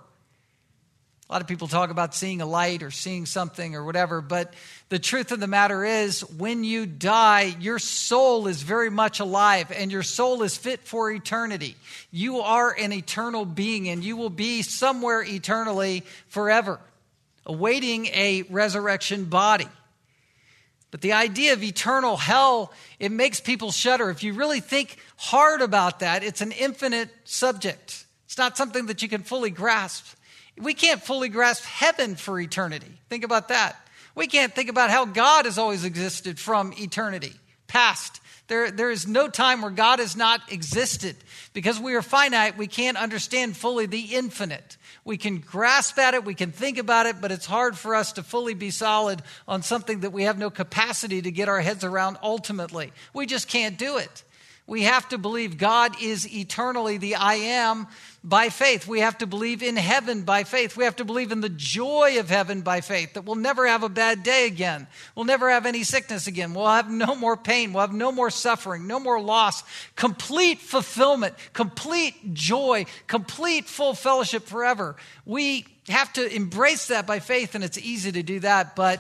A 1.28 1.34
lot 1.34 1.42
of 1.42 1.48
people 1.48 1.68
talk 1.68 1.90
about 1.90 2.14
seeing 2.14 2.42
a 2.42 2.46
light 2.46 2.84
or 2.84 2.92
seeing 2.92 3.26
something 3.26 3.76
or 3.76 3.84
whatever, 3.84 4.22
but 4.22 4.54
the 4.90 5.00
truth 5.00 5.32
of 5.32 5.40
the 5.40 5.48
matter 5.48 5.84
is, 5.84 6.22
when 6.22 6.64
you 6.64 6.86
die, 6.86 7.56
your 7.60 7.80
soul 7.80 8.46
is 8.46 8.62
very 8.62 8.92
much 8.92 9.20
alive 9.20 9.72
and 9.76 9.92
your 9.92 10.04
soul 10.04 10.44
is 10.44 10.56
fit 10.56 10.82
for 10.82 11.10
eternity. 11.12 11.76
You 12.12 12.42
are 12.42 12.72
an 12.72 12.94
eternal 12.94 13.44
being 13.44 13.90
and 13.90 14.04
you 14.04 14.18
will 14.18 14.30
be 14.30 14.62
somewhere 14.62 15.24
eternally 15.24 16.04
forever, 16.28 16.80
awaiting 17.46 18.06
a 18.08 18.44
resurrection 18.44 19.26
body. 19.26 19.68
But 20.96 21.02
the 21.02 21.12
idea 21.12 21.52
of 21.52 21.62
eternal 21.62 22.16
hell, 22.16 22.72
it 23.00 23.12
makes 23.12 23.42
people 23.42 23.74
shudder. 23.74 24.10
If 24.10 24.24
you 24.24 24.32
really 24.32 24.62
think 24.62 24.98
hard 25.18 25.62
about 25.62 26.00
that, 26.00 26.24
it's 26.24 26.40
an 26.40 26.54
infinite 26.54 27.10
subject. 27.26 28.06
It's 28.24 28.38
not 28.38 28.56
something 28.56 28.86
that 28.86 29.02
you 29.02 29.10
can 29.10 29.24
fully 29.24 29.50
grasp. 29.50 30.06
We 30.58 30.74
can't 30.74 31.04
fully 31.04 31.28
grasp 31.28 31.66
heaven 31.66 32.16
for 32.16 32.40
eternity. 32.40 32.98
Think 33.10 33.26
about 33.26 33.50
that. 33.50 33.76
We 34.16 34.28
can't 34.28 34.56
think 34.56 34.70
about 34.70 34.90
how 34.90 35.04
God 35.04 35.44
has 35.44 35.58
always 35.58 35.84
existed 35.84 36.40
from 36.40 36.72
eternity, 36.78 37.34
past. 37.68 38.22
There, 38.48 38.72
there 38.72 38.90
is 38.90 39.06
no 39.06 39.28
time 39.28 39.64
where 39.64 39.72
God 39.72 40.00
has 40.00 40.16
not 40.16 40.50
existed. 40.50 41.18
Because 41.52 41.78
we 41.78 41.96
are 41.96 42.02
finite, 42.02 42.58
we 42.58 42.68
can't 42.68 42.96
understand 42.96 43.58
fully 43.58 43.86
the 43.86 44.16
infinite. 44.16 44.78
We 45.06 45.18
can 45.18 45.38
grasp 45.38 45.98
at 45.98 46.16
it, 46.16 46.26
we 46.26 46.34
can 46.34 46.52
think 46.52 46.78
about 46.78 47.06
it, 47.06 47.22
but 47.22 47.32
it's 47.32 47.46
hard 47.46 47.78
for 47.78 47.96
us 47.96 48.14
to 48.14 48.24
fully 48.24 48.56
be 48.56 48.72
solid 48.72 49.22
on 49.48 49.62
something 49.62 50.02
that 50.02 50.12
we 50.12 50.24
have 50.24 50.38
no 50.38 50.50
capacity 50.50 51.22
to 51.22 51.32
get 51.32 51.48
our 51.48 51.62
heads 51.62 51.86
around 51.86 52.18
ultimately. 52.22 52.92
We 53.14 53.28
just 53.28 53.48
can't 53.48 53.78
do 53.78 53.98
it. 53.98 54.25
We 54.68 54.84
have 54.84 55.08
to 55.10 55.20
believe 55.20 55.60
God 55.60 56.02
is 56.02 56.28
eternally 56.34 56.98
the 56.98 57.16
I 57.16 57.36
am 57.36 57.86
by 58.24 58.50
faith. 58.50 58.88
We 58.88 59.02
have 59.02 59.20
to 59.20 59.28
believe 59.28 59.62
in 59.62 59.76
heaven 59.76 60.24
by 60.24 60.44
faith. 60.44 60.76
We 60.76 60.86
have 60.86 60.96
to 60.96 61.06
believe 61.06 61.32
in 61.32 61.42
the 61.42 61.50
joy 61.50 62.18
of 62.20 62.30
heaven 62.30 62.62
by 62.62 62.82
faith, 62.82 63.14
that 63.14 63.26
we'll 63.26 63.36
never 63.36 63.68
have 63.68 63.84
a 63.84 63.90
bad 63.90 64.24
day 64.24 64.48
again. 64.48 64.88
We'll 65.14 65.26
never 65.26 65.52
have 65.52 65.68
any 65.68 65.84
sickness 65.84 66.26
again. 66.26 66.56
We'll 66.56 66.66
have 66.66 66.90
no 66.90 67.14
more 67.14 67.38
pain. 67.38 67.74
We'll 67.74 67.82
have 67.82 67.94
no 67.94 68.12
more 68.12 68.32
suffering, 68.32 68.88
no 68.88 69.00
more 69.00 69.22
loss. 69.22 69.64
Complete 69.96 70.60
fulfillment, 70.60 71.36
complete 71.54 72.34
joy, 72.34 72.88
complete 73.06 73.66
full 73.66 73.94
fellowship 73.94 74.48
forever. 74.48 74.96
We 75.26 75.68
have 75.90 76.12
to 76.14 76.36
embrace 76.36 76.88
that 76.88 77.06
by 77.06 77.20
faith, 77.20 77.54
and 77.54 77.64
it's 77.64 77.78
easy 77.78 78.12
to 78.14 78.24
do 78.24 78.40
that, 78.40 78.76
but 78.76 79.00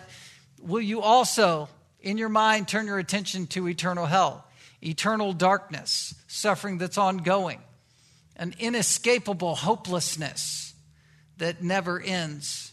will 0.61 0.81
you 0.81 1.01
also, 1.01 1.69
in 2.01 2.19
your 2.19 2.29
mind, 2.29 2.67
turn 2.67 2.85
your 2.85 2.99
attention 2.99 3.47
to 3.47 3.67
eternal 3.67 4.05
hell? 4.05 4.45
Eternal 4.83 5.33
darkness, 5.33 6.15
suffering 6.27 6.77
that's 6.77 6.97
ongoing, 6.97 7.61
an 8.35 8.53
inescapable 8.59 9.55
hopelessness 9.55 10.73
that 11.37 11.63
never 11.63 11.99
ends, 11.99 12.71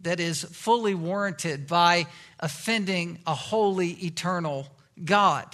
that 0.00 0.20
is 0.20 0.42
fully 0.42 0.94
warranted 0.94 1.66
by 1.66 2.06
offending 2.40 3.18
a 3.26 3.34
holy, 3.34 3.90
eternal 4.04 4.66
God. 5.04 5.46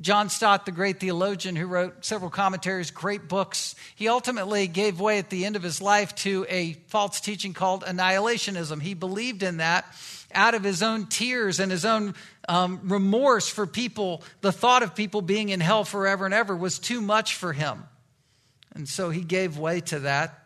John 0.00 0.30
Stott, 0.30 0.66
the 0.66 0.72
great 0.72 0.98
theologian 0.98 1.54
who 1.54 1.66
wrote 1.66 2.04
several 2.04 2.30
commentaries, 2.30 2.90
great 2.90 3.28
books, 3.28 3.76
he 3.94 4.08
ultimately 4.08 4.66
gave 4.66 4.98
way 4.98 5.18
at 5.18 5.30
the 5.30 5.44
end 5.44 5.54
of 5.54 5.62
his 5.62 5.80
life 5.80 6.14
to 6.16 6.44
a 6.48 6.72
false 6.88 7.20
teaching 7.20 7.52
called 7.52 7.84
annihilationism. 7.84 8.82
He 8.82 8.94
believed 8.94 9.42
in 9.44 9.58
that 9.58 9.84
out 10.34 10.54
of 10.54 10.64
his 10.64 10.82
own 10.82 11.06
tears 11.06 11.60
and 11.60 11.70
his 11.70 11.84
own 11.84 12.14
um, 12.48 12.80
remorse 12.84 13.48
for 13.48 13.66
people, 13.66 14.22
the 14.40 14.52
thought 14.52 14.82
of 14.82 14.94
people 14.94 15.22
being 15.22 15.48
in 15.48 15.60
hell 15.60 15.84
forever 15.84 16.24
and 16.24 16.34
ever 16.34 16.56
was 16.56 16.78
too 16.78 17.00
much 17.00 17.34
for 17.34 17.52
him. 17.52 17.84
And 18.74 18.88
so 18.88 19.10
he 19.10 19.22
gave 19.22 19.58
way 19.58 19.80
to 19.80 20.00
that. 20.00 20.38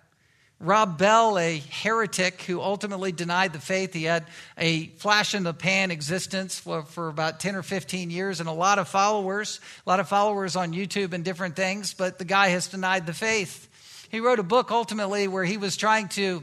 Rob 0.59 0.97
Bell, 0.97 1.39
a 1.39 1.59
heretic 1.59 2.41
who 2.43 2.63
ultimately 2.63 3.13
denied 3.13 3.53
the 3.53 3.59
faith, 3.59 3.93
he 3.93 4.05
had 4.05 4.25
a 4.57 4.87
flash 4.87 5.35
in 5.35 5.43
the 5.43 5.53
pan 5.53 5.91
existence 5.91 6.59
for, 6.59 6.83
for, 6.85 7.09
about 7.09 7.41
10 7.41 7.57
or 7.57 7.63
15 7.63 8.11
years 8.11 8.41
and 8.41 8.49
a 8.49 8.53
lot 8.53 8.79
of 8.79 8.89
followers, 8.89 9.61
a 9.87 9.89
lot 9.89 10.01
of 10.01 10.09
followers 10.09 10.57
on 10.57 10.73
YouTube 10.73 11.13
and 11.13 11.25
different 11.25 11.57
things, 11.57 11.93
but 11.93 12.19
the 12.19 12.25
guy 12.25 12.49
has 12.49 12.69
denied 12.69 13.07
the 13.07 13.13
faith. 13.13 13.69
He 14.11 14.21
wrote 14.21 14.39
a 14.39 14.45
book 14.45 14.71
ultimately 14.71 15.29
where 15.29 15.45
he 15.45 15.59
was 15.59 15.77
trying 15.77 16.09
to 16.11 16.43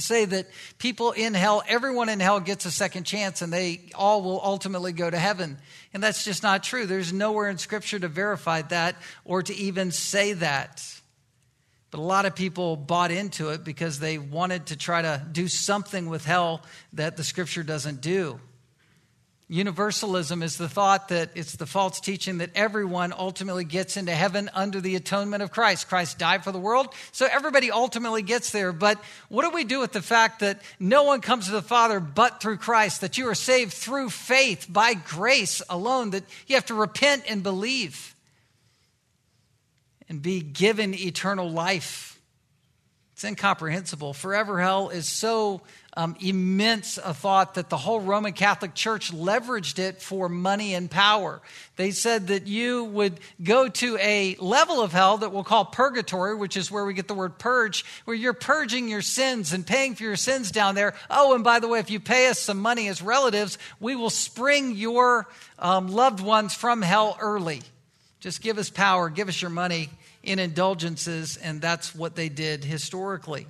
say 0.00 0.24
that 0.24 0.46
people 0.78 1.12
in 1.12 1.34
hell, 1.34 1.62
everyone 1.68 2.08
in 2.08 2.20
hell 2.20 2.40
gets 2.40 2.66
a 2.66 2.70
second 2.70 3.04
chance 3.04 3.42
and 3.42 3.52
they 3.52 3.80
all 3.94 4.22
will 4.22 4.40
ultimately 4.42 4.92
go 4.92 5.08
to 5.08 5.18
heaven. 5.18 5.58
And 5.92 6.02
that's 6.02 6.24
just 6.24 6.42
not 6.42 6.64
true. 6.64 6.86
There's 6.86 7.12
nowhere 7.12 7.48
in 7.48 7.58
Scripture 7.58 7.98
to 7.98 8.08
verify 8.08 8.62
that 8.62 8.96
or 9.24 9.42
to 9.42 9.54
even 9.54 9.92
say 9.92 10.32
that. 10.34 10.84
But 11.90 12.00
a 12.00 12.02
lot 12.02 12.26
of 12.26 12.34
people 12.34 12.76
bought 12.76 13.12
into 13.12 13.50
it 13.50 13.62
because 13.62 14.00
they 14.00 14.18
wanted 14.18 14.66
to 14.66 14.76
try 14.76 15.02
to 15.02 15.24
do 15.30 15.46
something 15.46 16.08
with 16.08 16.24
hell 16.24 16.62
that 16.94 17.16
the 17.16 17.22
Scripture 17.22 17.62
doesn't 17.62 18.00
do. 18.00 18.40
Universalism 19.48 20.42
is 20.42 20.56
the 20.56 20.70
thought 20.70 21.08
that 21.08 21.28
it's 21.34 21.56
the 21.56 21.66
false 21.66 22.00
teaching 22.00 22.38
that 22.38 22.48
everyone 22.54 23.12
ultimately 23.12 23.64
gets 23.64 23.98
into 23.98 24.12
heaven 24.12 24.48
under 24.54 24.80
the 24.80 24.96
atonement 24.96 25.42
of 25.42 25.50
Christ. 25.50 25.86
Christ 25.86 26.18
died 26.18 26.42
for 26.42 26.50
the 26.50 26.58
world, 26.58 26.94
so 27.12 27.28
everybody 27.30 27.70
ultimately 27.70 28.22
gets 28.22 28.52
there. 28.52 28.72
But 28.72 28.98
what 29.28 29.42
do 29.42 29.50
we 29.50 29.64
do 29.64 29.80
with 29.80 29.92
the 29.92 30.00
fact 30.00 30.40
that 30.40 30.62
no 30.80 31.02
one 31.02 31.20
comes 31.20 31.44
to 31.46 31.52
the 31.52 31.60
Father 31.60 32.00
but 32.00 32.40
through 32.40 32.56
Christ, 32.56 33.02
that 33.02 33.18
you 33.18 33.28
are 33.28 33.34
saved 33.34 33.74
through 33.74 34.08
faith 34.08 34.66
by 34.66 34.94
grace 34.94 35.60
alone, 35.68 36.10
that 36.10 36.24
you 36.46 36.54
have 36.54 36.66
to 36.66 36.74
repent 36.74 37.24
and 37.28 37.42
believe 37.42 38.14
and 40.08 40.22
be 40.22 40.40
given 40.40 40.94
eternal 40.94 41.50
life? 41.50 42.18
It's 43.12 43.24
incomprehensible. 43.24 44.14
Forever 44.14 44.60
hell 44.60 44.88
is 44.88 45.06
so 45.06 45.60
um, 45.96 46.16
immense 46.20 46.98
a 46.98 47.14
thought 47.14 47.54
that 47.54 47.68
the 47.68 47.76
whole 47.76 48.00
Roman 48.00 48.32
Catholic 48.32 48.74
Church 48.74 49.12
leveraged 49.12 49.78
it 49.78 50.02
for 50.02 50.28
money 50.28 50.74
and 50.74 50.90
power. 50.90 51.40
They 51.76 51.92
said 51.92 52.28
that 52.28 52.46
you 52.48 52.84
would 52.84 53.20
go 53.42 53.68
to 53.68 53.96
a 53.98 54.36
level 54.40 54.80
of 54.80 54.92
hell 54.92 55.18
that 55.18 55.32
we'll 55.32 55.44
call 55.44 55.64
purgatory, 55.64 56.34
which 56.34 56.56
is 56.56 56.70
where 56.70 56.84
we 56.84 56.94
get 56.94 57.06
the 57.06 57.14
word 57.14 57.38
purge, 57.38 57.84
where 58.04 58.16
you're 58.16 58.32
purging 58.32 58.88
your 58.88 59.02
sins 59.02 59.52
and 59.52 59.64
paying 59.64 59.94
for 59.94 60.02
your 60.02 60.16
sins 60.16 60.50
down 60.50 60.74
there. 60.74 60.94
Oh, 61.08 61.34
and 61.34 61.44
by 61.44 61.60
the 61.60 61.68
way, 61.68 61.78
if 61.78 61.90
you 61.90 62.00
pay 62.00 62.28
us 62.28 62.40
some 62.40 62.58
money 62.58 62.88
as 62.88 63.00
relatives, 63.00 63.56
we 63.78 63.94
will 63.94 64.10
spring 64.10 64.74
your 64.74 65.28
um, 65.60 65.88
loved 65.88 66.20
ones 66.20 66.54
from 66.54 66.82
hell 66.82 67.16
early. 67.20 67.62
Just 68.18 68.42
give 68.42 68.58
us 68.58 68.70
power, 68.70 69.10
give 69.10 69.28
us 69.28 69.40
your 69.40 69.50
money 69.50 69.90
in 70.24 70.38
indulgences, 70.38 71.36
and 71.36 71.60
that's 71.60 71.94
what 71.94 72.16
they 72.16 72.28
did 72.28 72.64
historically. 72.64 73.46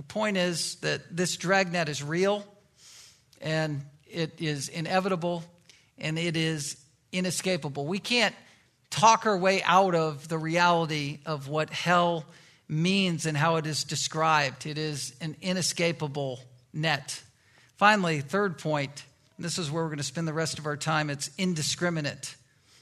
The 0.00 0.06
point 0.06 0.38
is 0.38 0.76
that 0.76 1.14
this 1.14 1.36
dragnet 1.36 1.90
is 1.90 2.02
real 2.02 2.42
and 3.38 3.82
it 4.06 4.40
is 4.40 4.70
inevitable 4.70 5.44
and 5.98 6.18
it 6.18 6.38
is 6.38 6.78
inescapable. 7.12 7.86
We 7.86 7.98
can't 7.98 8.34
talk 8.88 9.26
our 9.26 9.36
way 9.36 9.62
out 9.62 9.94
of 9.94 10.26
the 10.26 10.38
reality 10.38 11.18
of 11.26 11.48
what 11.48 11.68
hell 11.68 12.24
means 12.66 13.26
and 13.26 13.36
how 13.36 13.56
it 13.56 13.66
is 13.66 13.84
described. 13.84 14.64
It 14.64 14.78
is 14.78 15.12
an 15.20 15.36
inescapable 15.42 16.40
net. 16.72 17.22
Finally, 17.76 18.22
third 18.22 18.56
point, 18.56 19.04
this 19.38 19.58
is 19.58 19.70
where 19.70 19.82
we're 19.82 19.90
going 19.90 19.98
to 19.98 20.02
spend 20.02 20.26
the 20.26 20.32
rest 20.32 20.58
of 20.58 20.64
our 20.64 20.78
time 20.78 21.10
it's 21.10 21.30
indiscriminate. 21.36 22.36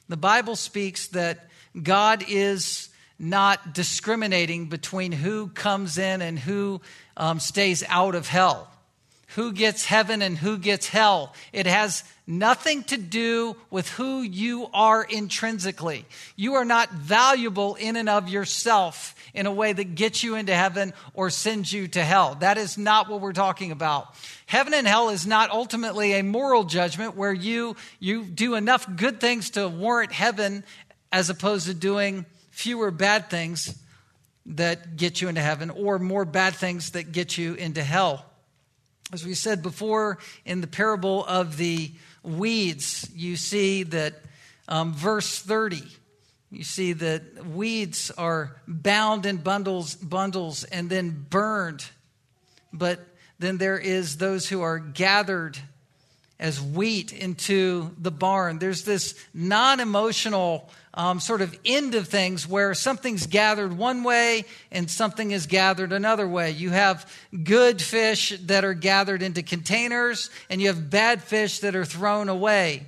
The 0.08 0.16
Bible 0.16 0.54
speaks 0.54 1.08
that 1.08 1.48
God 1.82 2.24
is 2.28 2.90
not 3.18 3.74
discriminating 3.74 4.66
between 4.66 5.12
who 5.12 5.48
comes 5.48 5.98
in 5.98 6.22
and 6.22 6.38
who 6.38 6.80
um, 7.16 7.40
stays 7.40 7.82
out 7.88 8.14
of 8.14 8.28
hell. 8.28 8.70
Who 9.34 9.52
gets 9.52 9.84
heaven 9.84 10.22
and 10.22 10.38
who 10.38 10.56
gets 10.56 10.88
hell. 10.88 11.34
It 11.52 11.66
has 11.66 12.02
nothing 12.26 12.82
to 12.84 12.96
do 12.96 13.56
with 13.70 13.88
who 13.90 14.22
you 14.22 14.68
are 14.72 15.02
intrinsically. 15.02 16.06
You 16.34 16.54
are 16.54 16.64
not 16.64 16.90
valuable 16.92 17.74
in 17.74 17.96
and 17.96 18.08
of 18.08 18.28
yourself 18.28 19.14
in 19.34 19.46
a 19.46 19.52
way 19.52 19.72
that 19.72 19.94
gets 19.94 20.22
you 20.22 20.34
into 20.34 20.54
heaven 20.54 20.94
or 21.12 21.28
sends 21.28 21.72
you 21.72 21.88
to 21.88 22.02
hell. 22.02 22.36
That 22.36 22.56
is 22.56 22.78
not 22.78 23.08
what 23.08 23.20
we're 23.20 23.32
talking 23.32 23.70
about. 23.70 24.14
Heaven 24.46 24.72
and 24.72 24.86
hell 24.86 25.10
is 25.10 25.26
not 25.26 25.50
ultimately 25.50 26.14
a 26.14 26.22
moral 26.22 26.64
judgment 26.64 27.14
where 27.14 27.32
you, 27.32 27.76
you 28.00 28.24
do 28.24 28.54
enough 28.54 28.88
good 28.96 29.20
things 29.20 29.50
to 29.50 29.68
warrant 29.68 30.12
heaven 30.12 30.64
as 31.12 31.28
opposed 31.28 31.66
to 31.66 31.74
doing 31.74 32.24
fewer 32.58 32.90
bad 32.90 33.30
things 33.30 33.78
that 34.44 34.96
get 34.96 35.22
you 35.22 35.28
into 35.28 35.40
heaven 35.40 35.70
or 35.70 36.00
more 36.00 36.24
bad 36.24 36.56
things 36.56 36.90
that 36.90 37.12
get 37.12 37.38
you 37.38 37.54
into 37.54 37.84
hell. 37.84 38.26
As 39.12 39.24
we 39.24 39.34
said 39.34 39.62
before 39.62 40.18
in 40.44 40.60
the 40.60 40.66
parable 40.66 41.24
of 41.24 41.56
the 41.56 41.92
weeds, 42.24 43.08
you 43.14 43.36
see 43.36 43.84
that 43.84 44.14
um, 44.66 44.92
verse 44.92 45.38
30, 45.38 45.84
you 46.50 46.64
see 46.64 46.94
that 46.94 47.46
weeds 47.46 48.10
are 48.18 48.56
bound 48.66 49.24
in 49.24 49.36
bundles, 49.36 49.94
bundles 49.94 50.64
and 50.64 50.90
then 50.90 51.26
burned. 51.30 51.84
But 52.72 52.98
then 53.38 53.58
there 53.58 53.78
is 53.78 54.16
those 54.16 54.48
who 54.48 54.62
are 54.62 54.80
gathered 54.80 55.56
as 56.38 56.60
wheat 56.60 57.12
into 57.12 57.90
the 57.98 58.10
barn. 58.10 58.58
There's 58.58 58.84
this 58.84 59.14
non 59.34 59.80
emotional 59.80 60.70
um, 60.94 61.20
sort 61.20 61.42
of 61.42 61.56
end 61.64 61.94
of 61.94 62.08
things 62.08 62.46
where 62.46 62.74
something's 62.74 63.26
gathered 63.26 63.76
one 63.76 64.02
way 64.02 64.44
and 64.70 64.90
something 64.90 65.30
is 65.30 65.46
gathered 65.46 65.92
another 65.92 66.28
way. 66.28 66.50
You 66.50 66.70
have 66.70 67.10
good 67.44 67.80
fish 67.80 68.36
that 68.46 68.64
are 68.64 68.74
gathered 68.74 69.22
into 69.22 69.42
containers, 69.42 70.30
and 70.50 70.60
you 70.60 70.68
have 70.68 70.90
bad 70.90 71.22
fish 71.22 71.60
that 71.60 71.76
are 71.76 71.84
thrown 71.84 72.28
away. 72.28 72.86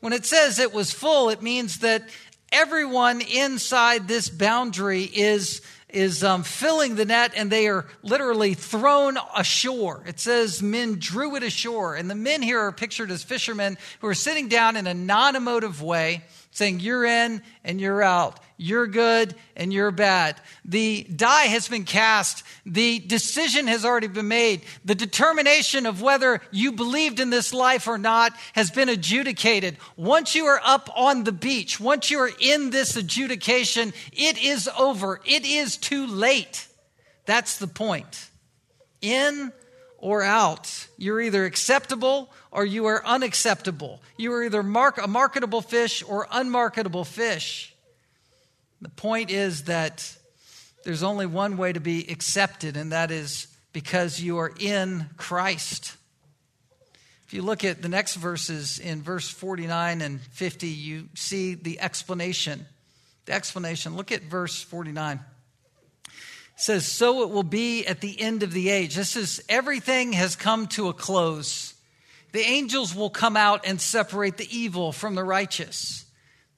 When 0.00 0.12
it 0.12 0.26
says 0.26 0.58
it 0.58 0.74
was 0.74 0.92
full, 0.92 1.30
it 1.30 1.42
means 1.42 1.78
that 1.78 2.08
everyone 2.52 3.20
inside 3.20 4.06
this 4.06 4.28
boundary 4.28 5.02
is 5.02 5.62
is 5.96 6.22
um, 6.22 6.42
filling 6.42 6.94
the 6.94 7.06
net 7.06 7.32
and 7.34 7.50
they 7.50 7.66
are 7.68 7.86
literally 8.02 8.52
thrown 8.52 9.16
ashore. 9.34 10.02
It 10.06 10.20
says 10.20 10.62
men 10.62 10.96
drew 10.98 11.34
it 11.36 11.42
ashore. 11.42 11.96
And 11.96 12.10
the 12.10 12.14
men 12.14 12.42
here 12.42 12.60
are 12.60 12.72
pictured 12.72 13.10
as 13.10 13.24
fishermen 13.24 13.78
who 14.00 14.08
are 14.08 14.14
sitting 14.14 14.48
down 14.48 14.76
in 14.76 14.86
a 14.86 14.92
non 14.92 15.36
emotive 15.36 15.80
way 15.80 16.22
saying 16.50 16.80
you're 16.80 17.04
in 17.04 17.42
and 17.64 17.80
you're 17.80 18.02
out, 18.02 18.38
you're 18.56 18.86
good 18.86 19.34
and 19.54 19.72
you're 19.72 19.90
bad. 19.90 20.40
The 20.64 21.04
die 21.04 21.44
has 21.44 21.68
been 21.68 21.84
cast, 21.84 22.42
the 22.64 22.98
decision 23.00 23.66
has 23.66 23.84
already 23.84 24.06
been 24.06 24.28
made, 24.28 24.62
the 24.84 24.94
determination 24.94 25.86
of 25.86 26.00
whether 26.00 26.40
you 26.50 26.72
believed 26.72 27.20
in 27.20 27.30
this 27.30 27.52
life 27.52 27.86
or 27.86 27.98
not 27.98 28.32
has 28.54 28.70
been 28.70 28.88
adjudicated. 28.88 29.76
Once 29.96 30.34
you 30.34 30.46
are 30.46 30.60
up 30.64 30.88
on 30.96 31.24
the 31.24 31.32
beach, 31.32 31.78
once 31.78 32.10
you 32.10 32.18
are 32.18 32.30
in 32.40 32.70
this 32.70 32.96
adjudication, 32.96 33.92
it 34.12 34.42
is 34.42 34.68
over, 34.78 35.20
it 35.24 35.44
is 35.44 35.76
too 35.76 36.06
late. 36.06 36.66
That's 37.26 37.58
the 37.58 37.66
point. 37.66 38.30
In 39.02 39.52
or 39.98 40.22
out. 40.22 40.86
You're 40.96 41.20
either 41.20 41.44
acceptable 41.44 42.30
or 42.50 42.64
you 42.64 42.86
are 42.86 43.04
unacceptable. 43.04 44.00
You 44.16 44.32
are 44.32 44.44
either 44.44 44.62
mark, 44.62 45.02
a 45.02 45.08
marketable 45.08 45.60
fish 45.60 46.02
or 46.06 46.26
unmarketable 46.30 47.04
fish. 47.04 47.75
The 48.80 48.88
point 48.88 49.30
is 49.30 49.64
that 49.64 50.16
there's 50.84 51.02
only 51.02 51.26
one 51.26 51.56
way 51.56 51.72
to 51.72 51.80
be 51.80 52.06
accepted, 52.10 52.76
and 52.76 52.92
that 52.92 53.10
is 53.10 53.48
because 53.72 54.20
you 54.20 54.38
are 54.38 54.52
in 54.58 55.10
Christ. 55.16 55.96
If 57.26 57.34
you 57.34 57.42
look 57.42 57.64
at 57.64 57.82
the 57.82 57.88
next 57.88 58.14
verses 58.14 58.78
in 58.78 59.02
verse 59.02 59.28
49 59.28 60.00
and 60.00 60.20
50, 60.20 60.68
you 60.68 61.08
see 61.14 61.54
the 61.54 61.80
explanation. 61.80 62.66
The 63.24 63.32
explanation. 63.32 63.96
Look 63.96 64.12
at 64.12 64.22
verse 64.22 64.62
49 64.62 65.20
says, 66.56 66.86
So 66.86 67.22
it 67.22 67.30
will 67.30 67.42
be 67.42 67.86
at 67.86 68.00
the 68.00 68.20
end 68.20 68.42
of 68.42 68.52
the 68.52 68.70
age. 68.70 68.96
This 68.96 69.14
is 69.14 69.42
everything 69.48 70.14
has 70.14 70.34
come 70.34 70.66
to 70.68 70.88
a 70.88 70.94
close. 70.94 71.74
The 72.32 72.40
angels 72.40 72.94
will 72.94 73.10
come 73.10 73.36
out 73.36 73.66
and 73.66 73.80
separate 73.80 74.38
the 74.38 74.56
evil 74.56 74.92
from 74.92 75.14
the 75.14 75.24
righteous. 75.24 76.05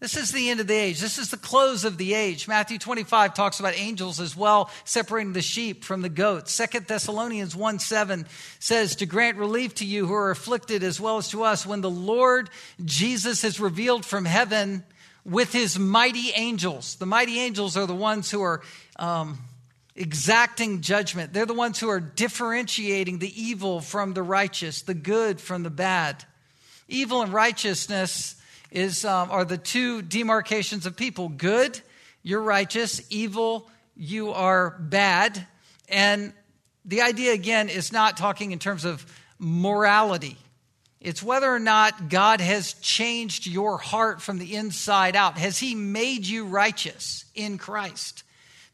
This 0.01 0.17
is 0.17 0.31
the 0.31 0.49
end 0.49 0.61
of 0.61 0.69
the 0.69 0.75
age. 0.75 1.01
This 1.01 1.19
is 1.19 1.31
the 1.31 1.37
close 1.37 1.85
of 1.85 1.99
the 1.99 2.15
age. 2.15 2.47
Matthew 2.47 2.79
25 2.79 3.35
talks 3.35 3.59
about 3.59 3.77
angels 3.77 4.21
as 4.21 4.37
well, 4.37 4.71
separating 4.85 5.33
the 5.33 5.43
sheep 5.43 5.83
from 5.83 6.03
the 6.03 6.09
goats. 6.09 6.53
Second 6.53 6.87
Thessalonians 6.87 7.57
1 7.57 7.81
7 7.81 8.27
says, 8.61 8.95
To 8.97 9.07
grant 9.07 9.39
relief 9.39 9.75
to 9.77 9.85
you 9.85 10.07
who 10.07 10.15
are 10.15 10.31
afflicted 10.31 10.85
as 10.85 11.01
well 11.01 11.17
as 11.17 11.29
to 11.31 11.43
us, 11.43 11.67
when 11.67 11.81
the 11.81 11.91
Lord 11.91 12.49
Jesus 12.85 13.43
is 13.43 13.59
revealed 13.59 14.05
from 14.05 14.25
heaven 14.25 14.85
with 15.25 15.53
his 15.53 15.81
mighty 15.81 16.31
angels. 16.37 16.95
The 16.95 17.07
mighty 17.07 17.41
angels 17.41 17.77
are 17.77 17.87
the 17.87 17.95
ones 17.95 18.31
who 18.31 18.41
are 18.41 18.63
um, 19.01 19.39
exacting 19.97 20.81
judgment. 20.81 21.33
They're 21.33 21.45
the 21.45 21.55
ones 21.55 21.81
who 21.81 21.89
are 21.89 21.99
differentiating 21.99 23.19
the 23.19 23.43
evil 23.43 23.81
from 23.81 24.15
the 24.15 24.23
righteous, 24.23 24.83
the 24.83 24.95
good 24.95 25.41
from 25.41 25.65
the 25.65 25.71
bad. 25.71 26.25
Evil 26.87 27.21
and 27.21 27.33
righteousness 27.33 28.37
is, 28.71 29.05
um, 29.05 29.31
are 29.31 29.45
the 29.45 29.59
two 29.59 30.03
demarcations 30.03 30.87
of 30.87 30.97
people. 30.97 31.29
Good, 31.29 31.81
you're 32.23 32.43
righteous. 32.43 33.01
Evil, 33.11 33.71
you 33.97 34.33
are 34.33 34.77
bad. 34.79 35.47
And 35.89 36.33
the 36.85 37.03
idea, 37.03 37.33
again, 37.33 37.69
is 37.69 37.93
not 37.93 38.17
talking 38.17 38.53
in 38.53 38.59
terms 38.59 38.85
of 38.85 39.05
morality. 39.39 40.37
It's 41.01 41.23
whether 41.23 41.53
or 41.53 41.61
not 41.61 42.09
God 42.09 42.41
has 42.41 42.73
changed 42.75 43.47
your 43.47 43.79
heart 43.79 44.21
from 44.21 44.39
the 44.39 44.57
inside 44.57 45.15
out. 45.15 45.39
Has 45.39 45.59
He 45.59 45.75
made 45.75 46.27
you 46.27 46.45
righteous 46.45 47.25
in 47.35 47.57
Christ? 47.57 48.25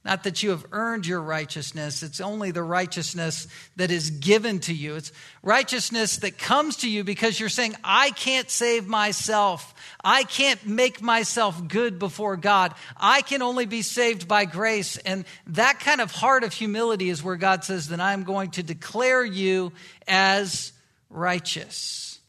Not 0.04 0.24
that 0.24 0.42
you 0.42 0.50
have 0.50 0.66
earned 0.70 1.06
your 1.06 1.20
righteousness, 1.20 2.02
it's 2.02 2.20
only 2.20 2.50
the 2.50 2.62
righteousness 2.62 3.48
that 3.76 3.90
is 3.90 4.10
given 4.10 4.60
to 4.60 4.74
you. 4.74 4.96
It's 4.96 5.12
righteousness 5.42 6.18
that 6.18 6.36
comes 6.36 6.76
to 6.78 6.90
you 6.90 7.04
because 7.04 7.40
you're 7.40 7.48
saying, 7.48 7.74
I 7.82 8.10
can't 8.10 8.50
save 8.50 8.86
myself. 8.86 9.74
I 10.04 10.24
can't 10.24 10.64
make 10.66 11.00
myself 11.00 11.68
good 11.68 11.98
before 11.98 12.36
God. 12.36 12.74
I 12.98 13.22
can 13.22 13.40
only 13.40 13.64
be 13.64 13.80
saved 13.80 14.28
by 14.28 14.44
grace. 14.44 14.98
And 14.98 15.24
that 15.46 15.80
kind 15.80 16.02
of 16.02 16.10
heart 16.10 16.44
of 16.44 16.52
humility 16.52 17.08
is 17.08 17.22
where 17.22 17.36
God 17.36 17.64
says, 17.64 17.88
Then 17.88 18.02
I'm 18.02 18.24
going 18.24 18.50
to 18.52 18.62
declare 18.62 19.24
you 19.24 19.72
as 20.06 20.72
righteous. 21.08 22.20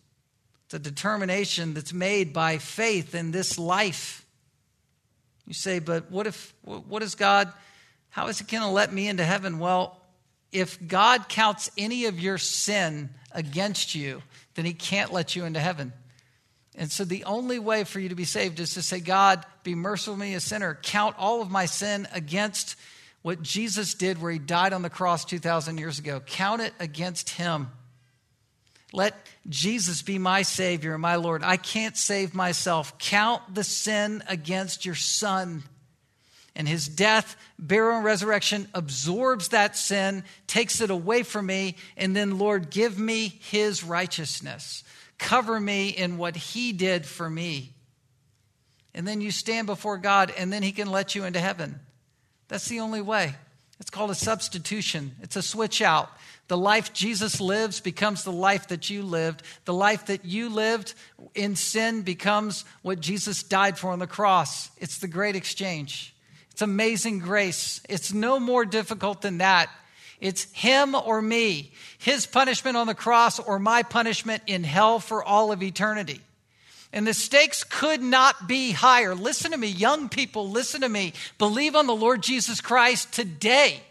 It's 0.66 0.76
a 0.76 0.80
determination 0.80 1.74
that's 1.74 1.94
made 1.94 2.32
by 2.32 2.58
faith 2.58 3.16
in 3.16 3.32
this 3.32 3.60
life. 3.60 4.25
You 5.48 5.54
say, 5.54 5.80
but 5.80 6.12
what 6.12 6.28
if, 6.28 6.54
what 6.64 7.04
is 7.04 7.16
God? 7.16 7.52
How 8.10 8.28
is 8.28 8.40
He 8.40 8.46
going 8.46 8.64
to 8.64 8.70
let 8.70 8.92
me 8.92 9.08
into 9.08 9.24
heaven? 9.24 9.60
Well, 9.60 10.00
if 10.52 10.86
God 10.88 11.28
counts 11.30 11.70
any 11.78 12.06
of 12.06 12.20
your 12.20 12.38
sin 12.38 13.10
against 13.32 13.94
you, 13.94 14.22
then 14.56 14.66
He 14.66 14.74
can't 14.74 15.12
let 15.12 15.36
you 15.36 15.46
into 15.46 15.60
heaven. 15.60 15.94
And 16.78 16.92
so 16.92 17.06
the 17.06 17.24
only 17.26 17.60
way 17.60 17.84
for 17.84 18.00
you 18.00 18.10
to 18.10 18.16
be 18.16 18.26
saved 18.26 18.60
is 18.60 18.74
to 18.74 18.82
say, 18.82 19.00
God, 19.00 19.46
be 19.64 19.76
merciful 19.76 20.16
to 20.16 20.20
me, 20.20 20.34
a 20.34 20.40
sinner. 20.40 20.78
Count 20.82 21.16
all 21.18 21.42
of 21.42 21.50
my 21.50 21.66
sin 21.66 22.08
against 22.14 22.76
what 23.22 23.42
Jesus 23.42 23.94
did 23.94 24.22
where 24.22 24.32
He 24.32 24.40
died 24.40 24.74
on 24.74 24.82
the 24.82 24.90
cross 24.90 25.26
2,000 25.26 25.78
years 25.78 26.00
ago. 26.00 26.22
Count 26.26 26.62
it 26.62 26.74
against 26.80 27.30
Him. 27.30 27.70
Let 28.96 29.14
Jesus 29.50 30.02
be 30.02 30.18
my 30.18 30.42
Savior 30.42 30.94
and 30.94 31.02
my 31.02 31.18
Lord. 31.18 31.44
I 31.44 31.58
can't 31.58 31.98
save 31.98 32.34
myself. 32.34 32.98
Count 32.98 33.42
the 33.54 33.64
sin 33.64 34.24
against 34.28 34.86
your 34.86 34.96
Son 34.96 35.64
and 36.56 36.68
his 36.68 36.88
death, 36.88 37.36
burial, 37.60 37.98
and 37.98 38.06
resurrection 38.06 38.70
absorbs 38.74 39.50
that 39.50 39.76
sin, 39.76 40.24
takes 40.48 40.80
it 40.80 40.90
away 40.90 41.24
from 41.24 41.46
me, 41.46 41.76
and 41.98 42.16
then, 42.16 42.38
Lord, 42.38 42.70
give 42.70 42.98
me 42.98 43.28
his 43.52 43.84
righteousness. 43.84 44.86
Cover 45.18 45.60
me 45.60 45.90
in 45.90 46.18
what 46.18 46.38
he 46.38 46.72
did 46.72 47.06
for 47.06 47.30
me. 47.30 47.74
And 48.94 49.06
then 49.06 49.20
you 49.20 49.32
stand 49.32 49.68
before 49.68 49.98
God, 49.98 50.34
and 50.38 50.52
then 50.52 50.64
he 50.64 50.72
can 50.72 50.90
let 50.90 51.14
you 51.14 51.26
into 51.26 51.42
heaven. 51.42 51.82
That's 52.48 52.70
the 52.70 52.80
only 52.80 53.02
way. 53.02 53.36
It's 53.80 53.90
called 53.90 54.12
a 54.12 54.16
substitution, 54.16 55.16
it's 55.22 55.36
a 55.36 55.42
switch 55.42 55.82
out. 55.82 56.10
The 56.48 56.58
life 56.58 56.94
Jesus 56.94 57.42
lives 57.42 57.80
becomes 57.80 58.24
the 58.24 58.32
life 58.32 58.68
that 58.68 58.90
you 58.90 59.02
lived. 59.02 59.42
The 59.66 59.74
life 59.74 60.06
that 60.08 60.26
you 60.26 60.50
lived 60.50 60.94
in 61.34 61.56
sin 61.56 62.04
becomes 62.04 62.66
what 62.84 63.00
Jesus 63.00 63.42
died 63.42 63.80
for 63.80 63.90
on 63.90 63.98
the 63.98 64.06
cross. 64.06 64.70
It's 64.78 65.00
the 65.00 65.08
great 65.08 65.36
exchange. 65.36 66.14
It's 66.52 66.62
amazing 66.62 67.20
grace. 67.20 67.82
It's 67.90 68.14
no 68.14 68.40
more 68.40 68.64
difficult 68.64 69.24
than 69.24 69.40
that. 69.40 69.70
It's 70.22 70.44
him 70.54 70.96
or 70.96 71.22
me, 71.22 71.74
his 71.98 72.26
punishment 72.28 72.78
on 72.78 72.88
the 72.88 72.96
cross 72.96 73.40
or 73.40 73.60
my 73.60 73.84
punishment 73.84 74.44
in 74.48 74.64
hell 74.64 75.00
for 75.00 75.24
all 75.24 75.52
of 75.52 75.64
eternity. 75.64 76.22
And 76.96 77.06
the 77.06 77.14
stakes 77.14 77.66
could 77.66 78.02
not 78.02 78.48
be 78.48 78.72
higher. 78.72 79.14
Listen 79.14 79.52
to 79.52 79.58
me, 79.58 79.68
young 79.68 80.08
people, 80.08 80.50
listen 80.50 80.80
to 80.80 80.88
me. 80.88 81.12
Believe 81.38 81.76
on 81.76 81.88
the 81.88 81.96
Lord 81.96 82.24
Jesus 82.24 82.62
Christ 82.62 83.12
today. 83.12 83.82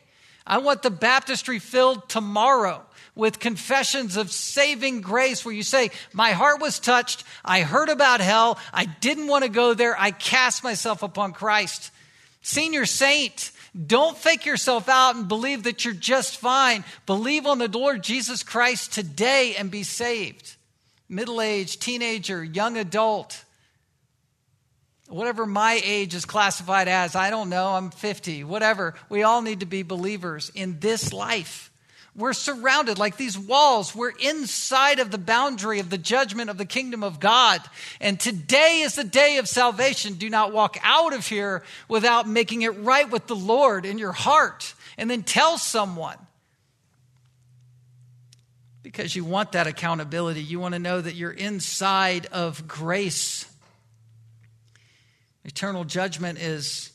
I 0.47 0.59
want 0.59 0.83
the 0.83 0.91
baptistry 0.91 1.59
filled 1.59 2.09
tomorrow 2.09 2.83
with 3.15 3.41
confessions 3.41 4.17
of 4.17 4.31
saving 4.31 5.03
grace 5.03 5.45
where 5.45 5.55
you 5.55 5.63
say, 5.63 5.91
My 6.15 6.33
heart 6.33 6.63
was 6.63 6.81
touched. 6.81 7.25
I 7.45 7.61
heard 7.61 7.91
about 7.91 8.21
hell. 8.21 8.59
I 8.73 8.87
didn't 8.87 9.29
want 9.29 9.45
to 9.45 9.51
go 9.51 9.75
there. 9.75 9.95
I 10.01 10.11
cast 10.11 10.65
myself 10.65 11.03
upon 11.03 11.35
Christ. 11.35 11.91
Senior 12.41 12.87
saint, 12.87 13.53
don't 13.87 14.17
fake 14.17 14.47
yourself 14.47 14.89
out 14.89 15.15
and 15.15 15.29
believe 15.29 15.65
that 15.65 15.85
you're 15.85 15.93
just 15.93 16.39
fine. 16.39 16.85
Believe 17.05 17.45
on 17.45 17.59
the 17.59 17.69
Lord 17.69 18.03
Jesus 18.03 18.43
Christ 18.43 18.95
today 18.95 19.57
and 19.57 19.71
be 19.71 19.83
saved. 19.83 20.57
Middle 21.09 21.41
age, 21.41 21.79
teenager, 21.79 22.43
young 22.43 22.77
adult, 22.77 23.45
whatever 25.09 25.47
my 25.47 25.81
age 25.85 26.15
is 26.15 26.25
classified 26.25 26.89
as, 26.89 27.15
I 27.15 27.31
don't 27.31 27.51
know, 27.51 27.69
I'm 27.75 27.91
50, 27.91 28.45
whatever. 28.45 28.95
We 29.09 29.23
all 29.23 29.43
need 29.43 29.61
to 29.61 29.67
be 29.67 29.83
believers 29.83 30.51
in 30.55 30.81
this 30.81 31.13
life. 31.13 31.71
We're 32.17 32.33
surrounded 32.33 32.97
like 32.97 33.17
these 33.17 33.37
walls. 33.37 33.93
We're 33.95 34.13
inside 34.21 35.01
of 35.01 35.11
the 35.11 35.19
boundary 35.19 35.81
of 35.81 35.91
the 35.91 35.99
judgment 35.99 36.49
of 36.49 36.59
the 36.59 36.65
kingdom 36.65 37.03
of 37.03 37.19
God. 37.19 37.61
And 38.01 38.21
today 38.21 38.83
is 38.83 38.95
the 38.95 39.05
day 39.05 39.39
of 39.39 39.49
salvation. 39.49 40.15
Do 40.15 40.31
not 40.31 40.53
walk 40.53 40.79
out 40.85 41.13
of 41.13 41.27
here 41.27 41.65
without 41.89 42.29
making 42.29 42.63
it 42.63 42.79
right 42.79 43.11
with 43.11 43.27
the 43.27 43.35
Lord 43.35 43.85
in 43.85 43.99
your 43.99 44.13
heart. 44.13 44.75
And 44.97 45.11
then 45.11 45.25
tell 45.25 45.59
someone. 45.59 46.17
Because 48.85 49.17
you 49.17 49.25
want 49.25 49.53
that 49.53 49.67
accountability. 49.67 50.43
You 50.43 50.61
want 50.61 50.75
to 50.75 50.79
know 50.79 51.01
that 51.01 51.15
you're 51.15 51.31
inside 51.33 52.27
of 52.27 52.69
grace. 52.69 53.51
Eternal 55.43 55.85
judgment 55.85 56.39
is 56.39 56.93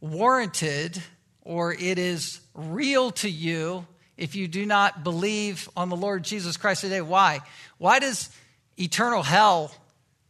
warranted 0.00 1.00
or 1.42 1.72
it 1.72 2.00
is 2.00 2.40
real 2.54 3.12
to 3.12 3.30
you 3.30 3.86
if 4.16 4.34
you 4.34 4.48
do 4.48 4.66
not 4.66 5.04
believe 5.04 5.68
on 5.76 5.90
the 5.90 5.96
Lord 5.96 6.24
Jesus 6.24 6.56
Christ 6.56 6.80
today. 6.80 7.00
Why? 7.00 7.38
Why 7.78 8.00
does 8.00 8.28
eternal 8.76 9.22
hell 9.22 9.72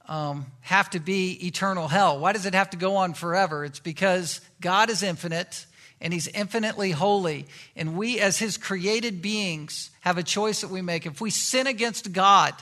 um, 0.06 0.44
have 0.60 0.90
to 0.90 1.00
be 1.00 1.46
eternal 1.46 1.88
hell? 1.88 2.18
Why 2.18 2.34
does 2.34 2.44
it 2.44 2.52
have 2.52 2.68
to 2.70 2.76
go 2.76 2.96
on 2.96 3.14
forever? 3.14 3.64
It's 3.64 3.80
because 3.80 4.42
God 4.60 4.90
is 4.90 5.02
infinite 5.02 5.64
and 6.00 6.12
He's 6.12 6.28
infinitely 6.28 6.90
holy. 6.90 7.46
And 7.74 7.96
we, 7.96 8.20
as 8.20 8.38
His 8.38 8.58
created 8.58 9.22
beings, 9.22 9.90
have 10.00 10.18
a 10.18 10.22
choice 10.22 10.60
that 10.60 10.70
we 10.70 10.82
make. 10.82 11.06
If 11.06 11.20
we 11.20 11.30
sin 11.30 11.66
against 11.66 12.12
God 12.12 12.54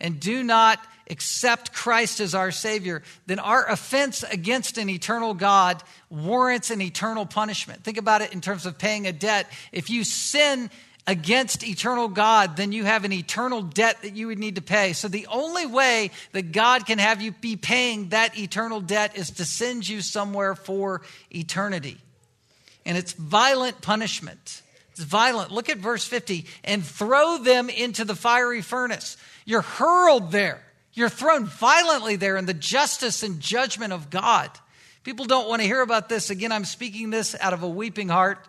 and 0.00 0.18
do 0.20 0.42
not 0.42 0.78
accept 1.08 1.72
Christ 1.72 2.20
as 2.20 2.34
our 2.34 2.50
Savior, 2.50 3.02
then 3.26 3.38
our 3.38 3.68
offense 3.68 4.22
against 4.22 4.78
an 4.78 4.88
eternal 4.88 5.34
God 5.34 5.82
warrants 6.08 6.70
an 6.70 6.80
eternal 6.80 7.26
punishment. 7.26 7.82
Think 7.82 7.98
about 7.98 8.22
it 8.22 8.32
in 8.32 8.40
terms 8.40 8.64
of 8.64 8.78
paying 8.78 9.06
a 9.06 9.12
debt. 9.12 9.50
If 9.72 9.90
you 9.90 10.04
sin 10.04 10.70
against 11.06 11.66
eternal 11.66 12.08
God, 12.08 12.56
then 12.56 12.70
you 12.70 12.84
have 12.84 13.04
an 13.04 13.12
eternal 13.12 13.62
debt 13.62 14.02
that 14.02 14.14
you 14.14 14.28
would 14.28 14.38
need 14.38 14.54
to 14.54 14.62
pay. 14.62 14.92
So 14.92 15.08
the 15.08 15.26
only 15.26 15.66
way 15.66 16.12
that 16.32 16.52
God 16.52 16.86
can 16.86 16.98
have 16.98 17.20
you 17.20 17.32
be 17.32 17.56
paying 17.56 18.10
that 18.10 18.38
eternal 18.38 18.80
debt 18.80 19.16
is 19.16 19.30
to 19.32 19.44
send 19.44 19.88
you 19.88 20.02
somewhere 20.02 20.54
for 20.54 21.02
eternity. 21.34 21.98
And 22.90 22.98
it's 22.98 23.12
violent 23.12 23.82
punishment. 23.82 24.62
It's 24.90 25.04
violent. 25.04 25.52
Look 25.52 25.68
at 25.68 25.78
verse 25.78 26.04
50 26.04 26.44
and 26.64 26.84
throw 26.84 27.38
them 27.38 27.70
into 27.70 28.04
the 28.04 28.16
fiery 28.16 28.62
furnace. 28.62 29.16
You're 29.44 29.62
hurled 29.62 30.32
there. 30.32 30.60
You're 30.92 31.08
thrown 31.08 31.44
violently 31.46 32.16
there 32.16 32.36
in 32.36 32.46
the 32.46 32.52
justice 32.52 33.22
and 33.22 33.38
judgment 33.38 33.92
of 33.92 34.10
God. 34.10 34.50
People 35.04 35.24
don't 35.24 35.48
want 35.48 35.62
to 35.62 35.68
hear 35.68 35.82
about 35.82 36.08
this. 36.08 36.30
Again, 36.30 36.50
I'm 36.50 36.64
speaking 36.64 37.10
this 37.10 37.36
out 37.40 37.52
of 37.52 37.62
a 37.62 37.68
weeping 37.68 38.08
heart, 38.08 38.44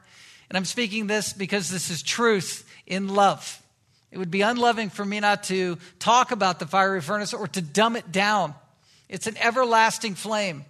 and 0.50 0.58
I'm 0.58 0.66
speaking 0.66 1.06
this 1.06 1.34
because 1.34 1.70
this 1.70 1.92
is 1.92 2.02
truth 2.02 2.68
in 2.88 3.10
love. 3.10 3.62
It 4.10 4.18
would 4.18 4.32
be 4.32 4.42
unloving 4.42 4.90
for 4.90 5.06
me 5.06 5.20
not 5.20 5.44
to 5.44 5.78
talk 6.00 6.32
about 6.32 6.58
the 6.58 6.66
fiery 6.66 7.02
furnace 7.02 7.36
or 7.36 7.48
to 7.50 7.62
dumb 7.62 7.96
it 7.96 8.12
down. 8.12 8.56
It's 9.08 9.28
an 9.28 9.38
everlasting 9.38 10.16
flame. 10.16 10.66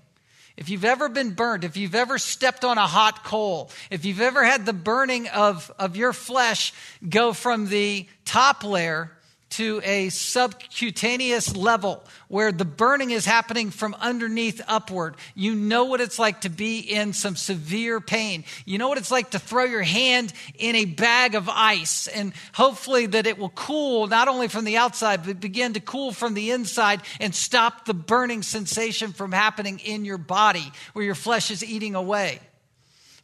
If 0.62 0.70
you've 0.70 0.86
ever 0.86 1.10
been 1.10 1.32
burnt, 1.32 1.64
if 1.64 1.76
you've 1.76 1.96
ever 1.96 2.20
stepped 2.20 2.64
on 2.64 2.78
a 2.78 2.86
hot 2.86 3.24
coal, 3.24 3.72
if 3.90 4.06
you've 4.06 4.22
ever 4.22 4.44
had 4.44 4.64
the 4.64 4.74
burning 4.74 5.28
of, 5.30 5.72
of 5.80 5.96
your 5.96 6.14
flesh 6.14 6.72
go 7.10 7.34
from 7.34 7.68
the 7.68 8.06
top 8.26 8.64
layer 8.64 9.10
to 9.52 9.82
a 9.84 10.10
subcutaneous 10.10 11.56
level 11.56 12.04
where 12.28 12.52
the 12.52 12.66
burning 12.66 13.12
is 13.12 13.26
happening 13.26 13.70
from 13.70 13.96
underneath 14.00 14.62
upward. 14.68 15.16
You 15.36 15.56
know 15.56 15.86
what 15.86 16.02
it's 16.02 16.20
like 16.20 16.42
to 16.42 16.50
be 16.50 16.80
in 16.80 17.14
some 17.14 17.36
severe 17.36 18.00
pain. 18.00 18.46
You 18.66 18.78
know 18.78 18.90
what 18.90 18.98
it's 18.98 19.12
like 19.12 19.32
to 19.32 19.40
throw 19.40 19.66
your 19.66 19.82
hand 19.82 20.34
in 20.58 20.76
a 20.76 20.86
bag 20.86 21.36
of 21.36 21.50
ice 21.50 22.08
and 22.08 22.34
hopefully 22.54 23.06
that 23.08 23.28
it 23.28 23.38
will 23.38 23.50
cool 23.50 24.08
not 24.08 24.28
only 24.28 24.48
from 24.48 24.66
the 24.66 24.78
outside, 24.78 25.26
but 25.26 25.40
begin 25.40 25.74
to 25.74 25.80
cool 25.80 26.12
from 26.12 26.34
the 26.34 26.52
inside 26.52 27.02
and 27.20 27.36
stop 27.36 27.86
the 27.86 27.94
burning 27.94 28.44
sensation 28.44 29.14
from 29.14 29.32
happening 29.32 29.80
in 29.80 30.06
your 30.06 30.18
body 30.18 30.72
where 30.94 31.06
your 31.06 31.16
flesh 31.16 31.52
is 31.52 31.64
eating 31.64 31.96
away. 31.96 32.40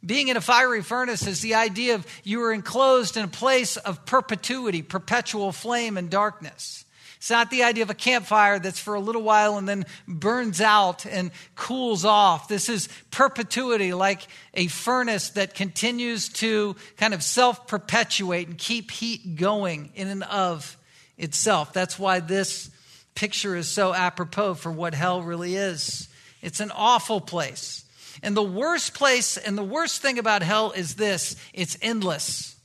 Being 0.05 0.27
in 0.27 0.37
a 0.37 0.41
fiery 0.41 0.83
furnace 0.83 1.25
is 1.25 1.41
the 1.41 1.55
idea 1.55 1.95
of 1.95 2.05
you 2.23 2.41
are 2.43 2.53
enclosed 2.53 3.17
in 3.17 3.23
a 3.25 3.29
place 3.29 3.77
of 3.77 4.05
perpetuity, 4.05 4.81
perpetual 4.81 5.51
flame 5.51 5.97
and 5.97 6.09
darkness. 6.09 6.85
It's 7.17 7.31
not 7.31 7.49
the 7.49 7.63
idea 7.63 7.83
of 7.83 7.89
a 7.89 7.95
campfire 7.95 8.59
that's 8.59 8.79
for 8.79 8.93
a 8.93 8.99
little 8.99 9.23
while 9.23 9.57
and 9.57 9.67
then 9.67 9.85
burns 10.07 10.61
out 10.61 11.05
and 11.07 11.31
cools 11.55 12.05
off. 12.05 12.47
This 12.47 12.69
is 12.69 12.89
perpetuity, 13.09 13.93
like 13.93 14.27
a 14.53 14.67
furnace 14.67 15.31
that 15.31 15.55
continues 15.55 16.29
to 16.29 16.75
kind 16.97 17.15
of 17.15 17.23
self 17.23 17.67
perpetuate 17.67 18.47
and 18.47 18.57
keep 18.57 18.91
heat 18.91 19.35
going 19.35 19.91
in 19.95 20.07
and 20.07 20.23
of 20.23 20.77
itself. 21.17 21.73
That's 21.73 21.97
why 21.97 22.19
this 22.19 22.69
picture 23.15 23.55
is 23.55 23.67
so 23.67 23.95
apropos 23.95 24.53
for 24.53 24.71
what 24.71 24.93
hell 24.93 25.23
really 25.23 25.55
is. 25.55 26.07
It's 26.43 26.59
an 26.59 26.71
awful 26.71 27.19
place. 27.19 27.83
And 28.23 28.35
the 28.35 28.43
worst 28.43 28.93
place 28.93 29.37
and 29.37 29.57
the 29.57 29.63
worst 29.63 30.01
thing 30.01 30.19
about 30.19 30.43
hell 30.43 30.71
is 30.71 30.95
this 30.95 31.35
it's 31.53 31.77
endless. 31.81 32.55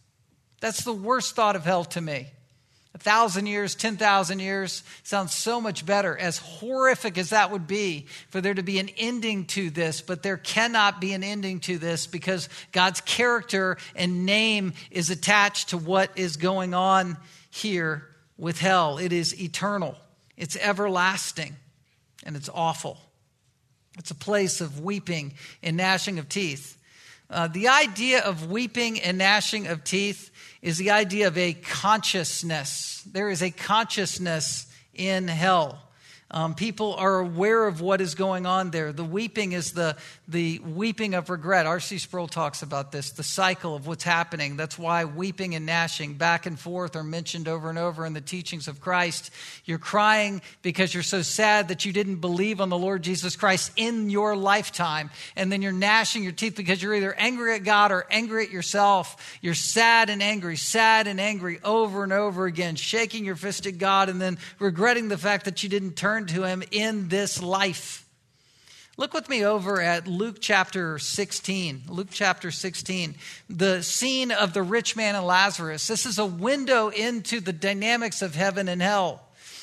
That's 0.61 0.85
the 0.85 0.93
worst 0.93 1.35
thought 1.35 1.57
of 1.57 1.65
hell 1.65 1.85
to 1.87 2.01
me. 2.01 2.29
A 2.95 2.99
thousand 2.99 3.47
years, 3.47 3.75
10,000 3.75 4.39
years 4.39 4.83
sounds 5.03 5.33
so 5.33 5.63
much 5.63 5.87
better, 5.87 6.17
as 6.17 6.37
horrific 6.37 7.17
as 7.17 7.31
that 7.31 7.51
would 7.51 7.67
be 7.67 8.07
for 8.29 8.43
there 8.43 8.53
to 8.53 8.63
be 8.63 8.79
an 8.79 8.91
ending 8.99 9.47
to 9.47 9.71
this. 9.71 10.03
But 10.03 10.23
there 10.23 10.37
cannot 10.37 11.01
be 11.01 11.15
an 11.15 11.25
ending 11.25 11.61
to 11.61 11.79
this 11.79 12.07
because 12.07 12.51
God's 12.71 13.01
character 13.01 13.79
and 13.97 14.27
name 14.27 14.75
is 14.91 15.09
attached 15.09 15.71
to 15.71 15.79
what 15.79 16.11
is 16.17 16.37
going 16.37 16.75
on 16.75 17.17
here 17.51 18.07
with 18.37 18.59
hell. 18.59 18.99
It 18.99 19.13
is 19.13 19.41
eternal, 19.41 19.97
it's 20.37 20.57
everlasting, 20.57 21.57
and 22.25 22.37
it's 22.37 22.51
awful. 22.53 22.99
It's 23.99 24.11
a 24.11 24.15
place 24.15 24.61
of 24.61 24.81
weeping 24.81 25.35
and 25.63 25.77
gnashing 25.77 26.19
of 26.19 26.29
teeth. 26.29 26.79
Uh, 27.29 27.49
the 27.49 27.69
idea 27.69 28.21
of 28.21 28.51
weeping 28.51 29.01
and 29.01 29.19
gnashing 29.19 29.67
of 29.67 29.85
teeth 29.85 30.31
is 30.61 30.79
the 30.79 30.91
idea 30.91 31.29
of 31.29 31.39
a 31.39 31.55
consciousness. 31.55 33.03
There 33.11 33.31
is 33.31 33.43
a 33.43 33.51
consciousness 33.51 34.67
in 34.95 35.29
hell. 35.29 35.79
Um, 36.33 36.55
people 36.55 36.95
are 36.95 37.21
aware 37.21 37.67
of 37.67 37.83
what 37.83 38.01
is 38.01 38.15
going 38.15 38.47
on 38.47 38.71
there. 38.71 38.91
The 38.91 39.05
weeping 39.05 39.53
is 39.53 39.73
the, 39.73 39.97
the 40.27 40.61
weeping 40.61 41.13
of 41.13 41.29
regret. 41.29 41.67
R.C. 41.67 41.99
Sproul 41.99 42.27
talks 42.27 42.63
about 42.63 42.91
this, 42.91 43.11
the 43.11 43.23
cycle 43.23 43.77
of 43.77 43.87
what's 43.87 44.05
happening. 44.05 44.57
That's 44.57 44.79
why 44.79 45.05
weeping 45.05 45.55
and 45.55 45.67
gnashing 45.67 46.15
back 46.15 46.47
and 46.47 46.59
forth 46.59 46.97
are 46.97 47.05
mentioned 47.05 47.49
over 47.49 47.69
and 47.69 47.79
over 47.79 48.07
in 48.07 48.15
the 48.15 48.23
teachings 48.23 48.67
of 48.67 48.81
Christ. 48.81 49.31
You're 49.67 49.79
crying 49.79 50.41
because 50.63 50.95
you're 50.95 51.03
so 51.03 51.21
sad 51.21 51.69
that 51.69 51.85
you 51.85 51.93
didn't 51.93 52.17
believe 52.17 52.63
on 52.63 52.71
the 52.71 52.79
Lord 52.79 53.03
Jesus 53.03 53.37
Christ 53.37 53.71
in 53.77 54.09
your 54.09 54.35
lifetime. 54.35 55.11
And 55.37 55.53
then 55.53 55.61
you're 55.61 55.71
gnashing 55.71 56.23
your 56.23 56.33
teeth 56.33 56.57
because 56.57 56.83
you're 56.83 56.95
either 56.95 57.15
angry 57.15 57.55
at 57.55 57.65
God 57.65 57.93
or 57.93 58.07
angry 58.11 58.45
at 58.45 58.51
yourself. 58.51 59.39
You're 59.43 59.53
sad 59.53 60.09
and 60.09 60.23
angry, 60.23 60.57
sad 60.57 61.07
and 61.07 61.21
angry 61.21 61.61
over 61.63 62.05
and 62.05 62.13
over 62.13 62.47
again, 62.47 62.77
shaking 62.77 63.27
your 63.27 63.37
fist 63.37 63.67
at 63.67 63.77
God 63.77 64.09
and 64.09 64.19
then 64.19 64.39
regretting 64.59 65.09
the 65.09 65.19
fact 65.19 65.45
that 65.45 65.63
you 65.63 65.69
didn't 65.69 65.93
turn 65.95 66.22
to 66.29 66.45
him 66.45 66.63
in 66.71 67.09
this 67.09 67.43
life. 67.43 68.03
Look 68.99 69.15
with 69.15 69.31
me 69.31 69.45
over 69.45 69.81
at 69.81 70.07
Luke 70.07 70.37
chapter 70.39 70.99
16. 70.99 71.85
Luke 71.89 72.09
chapter 72.11 72.51
16, 72.51 73.15
the 73.49 73.83
scene 73.83 74.31
of 74.31 74.53
the 74.53 74.63
rich 74.63 74.97
man 74.97 75.15
and 75.15 75.27
Lazarus. 75.27 75.87
This 75.87 76.05
is 76.05 76.19
a 76.19 76.27
window 76.27 76.89
into 76.89 77.41
the 77.41 77.55
dynamics 77.55 78.21
of 78.21 78.35
heaven 78.35 78.69
and 78.69 78.83
hell. 78.83 79.23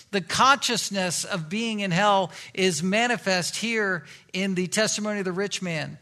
The 0.10 0.22
consciousness 0.22 1.26
of 1.26 1.48
being 1.48 1.82
in 1.82 1.91
hell 1.91 2.32
is 2.56 2.82
manifest 2.82 3.58
here 3.58 4.06
in 4.34 4.56
the 4.56 4.65
testimony 4.65 5.19
of 5.19 5.26
the 5.26 5.32
rich 5.32 5.62
man. 5.62 6.00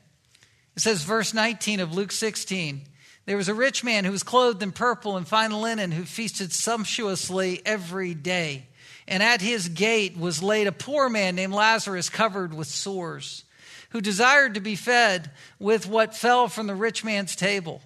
It 0.77 0.81
says, 0.81 1.03
verse 1.03 1.33
19 1.33 1.81
of 1.81 1.93
Luke 1.93 2.13
16 2.13 2.83
There 3.25 3.35
was 3.35 3.49
a 3.49 3.53
rich 3.53 3.83
man 3.83 4.05
who 4.05 4.11
was 4.11 4.23
clothed 4.23 4.63
in 4.63 4.71
purple 4.71 5.17
and 5.17 5.27
fine 5.27 5.51
linen 5.51 5.91
who 5.91 6.05
feasted 6.05 6.53
sumptuously 6.53 7.61
every 7.65 8.13
day 8.13 8.67
and 9.07 9.23
at 9.23 9.41
his 9.41 9.69
gate 9.69 10.17
was 10.17 10.43
laid 10.43 10.67
a 10.67 10.71
poor 10.71 11.09
man 11.09 11.35
named 11.35 11.53
Lazarus, 11.53 12.09
covered 12.09 12.53
with 12.53 12.67
sores, 12.67 13.45
who 13.91 14.01
desired 14.01 14.55
to 14.55 14.59
be 14.59 14.75
fed 14.75 15.31
with 15.59 15.87
what 15.87 16.15
fell 16.15 16.47
from 16.47 16.67
the 16.67 16.75
rich 16.75 17.03
man's 17.03 17.35
table. 17.35 17.81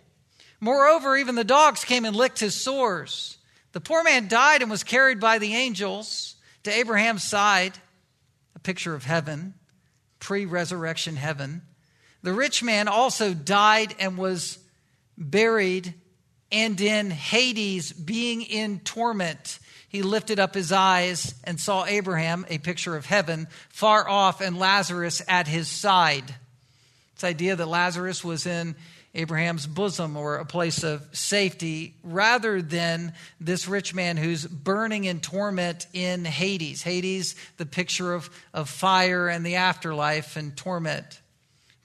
Moreover, 0.60 1.16
even 1.16 1.36
the 1.36 1.44
dogs 1.44 1.86
came 1.86 2.06
and 2.06 2.16
licked 2.16 2.40
his 2.40 2.56
sores. 2.56 3.38
The 3.74 3.82
poor 3.82 4.04
man 4.04 4.28
died 4.28 4.62
and 4.62 4.72
was 4.72 4.84
carried 4.84 5.20
by 5.20 5.38
the 5.38 5.56
angels 5.56 6.36
to 6.64 6.72
Abraham's 6.72 7.24
side, 7.24 7.74
a 8.56 8.60
picture 8.60 8.96
of 8.96 9.04
heaven, 9.04 9.54
pre 10.20 10.46
resurrection 10.46 11.16
heaven. 11.16 11.62
The 12.24 12.34
rich 12.34 12.62
man 12.62 12.88
also 12.88 13.34
died 13.34 13.96
and 14.00 14.18
was 14.18 14.60
buried, 15.18 15.94
and 16.52 16.80
in 16.80 17.10
Hades, 17.10 17.92
being 17.92 18.42
in 18.42 18.80
torment 18.80 19.60
he 19.92 20.04
lifted 20.04 20.40
up 20.40 20.54
his 20.54 20.72
eyes 20.72 21.36
and 21.44 21.60
saw 21.60 21.84
Abraham, 21.84 22.46
a 22.48 22.60
picture 22.60 22.96
of 22.96 23.06
heaven, 23.06 23.50
far 23.68 24.08
off, 24.08 24.40
and 24.40 24.58
Lazarus 24.58 25.22
at 25.28 25.50
his 25.50 25.68
side. 25.68 26.34
This 27.16 27.26
idea 27.26 27.58
that 27.58 27.68
Lazarus 27.68 28.24
was 28.24 28.46
in 28.46 28.76
Abraham's 29.14 29.68
bosom 29.68 30.16
or 30.16 30.38
a 30.38 30.46
place 30.46 30.84
of 30.84 31.06
safety 31.12 31.94
rather 32.06 32.62
than 32.62 33.12
this 33.42 33.68
rich 33.68 33.94
man 33.94 34.16
who's 34.16 34.46
burning 34.46 35.04
in 35.04 35.20
torment 35.20 35.88
in 35.92 36.24
Hades. 36.24 36.84
Hades, 36.84 37.36
the 37.58 37.66
picture 37.66 38.14
of, 38.14 38.30
of 38.54 38.70
fire 38.70 39.28
and 39.28 39.46
the 39.46 39.56
afterlife 39.56 40.38
and 40.38 40.56
torment. 40.56 41.20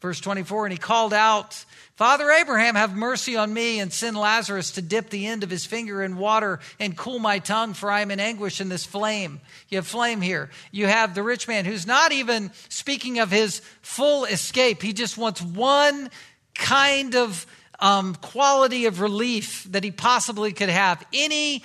Verse 0.07 0.21
24, 0.21 0.67
and 0.67 0.73
he 0.73 0.79
called 0.79 1.13
out, 1.13 1.65
Father 1.97 2.31
Abraham, 2.31 2.77
have 2.77 2.95
mercy 2.95 3.35
on 3.35 3.53
me 3.53 3.81
and 3.81 3.93
send 3.93 4.17
Lazarus 4.17 4.71
to 4.71 4.81
dip 4.81 5.11
the 5.11 5.27
end 5.27 5.43
of 5.43 5.51
his 5.51 5.67
finger 5.67 6.01
in 6.01 6.17
water 6.17 6.61
and 6.79 6.97
cool 6.97 7.19
my 7.19 7.41
tongue, 7.41 7.75
for 7.75 7.91
I 7.91 8.03
am 8.03 8.13
in 8.13 8.21
anguish 8.21 8.61
in 8.61 8.69
this 8.69 8.87
flame. 8.87 9.41
You 9.69 9.79
have 9.79 9.87
flame 9.89 10.21
here. 10.21 10.51
You 10.71 10.87
have 10.87 11.17
the 11.17 11.25
rich 11.25 11.49
man 11.49 11.65
who's 11.65 11.89
not 11.89 12.13
even 12.13 12.53
speaking 12.69 13.19
of 13.19 13.33
his 13.33 13.59
full 13.83 14.27
escape. 14.27 14.81
He 14.81 14.93
just 14.93 15.19
wants 15.19 15.43
one 15.43 16.09
kind 16.55 17.17
of 17.17 17.45
um, 17.81 18.15
quality 18.15 18.87
of 18.87 19.01
relief 19.01 19.67
that 19.71 19.83
he 19.83 19.91
possibly 19.91 20.53
could 20.53 20.69
have. 20.69 21.05
Any 21.13 21.65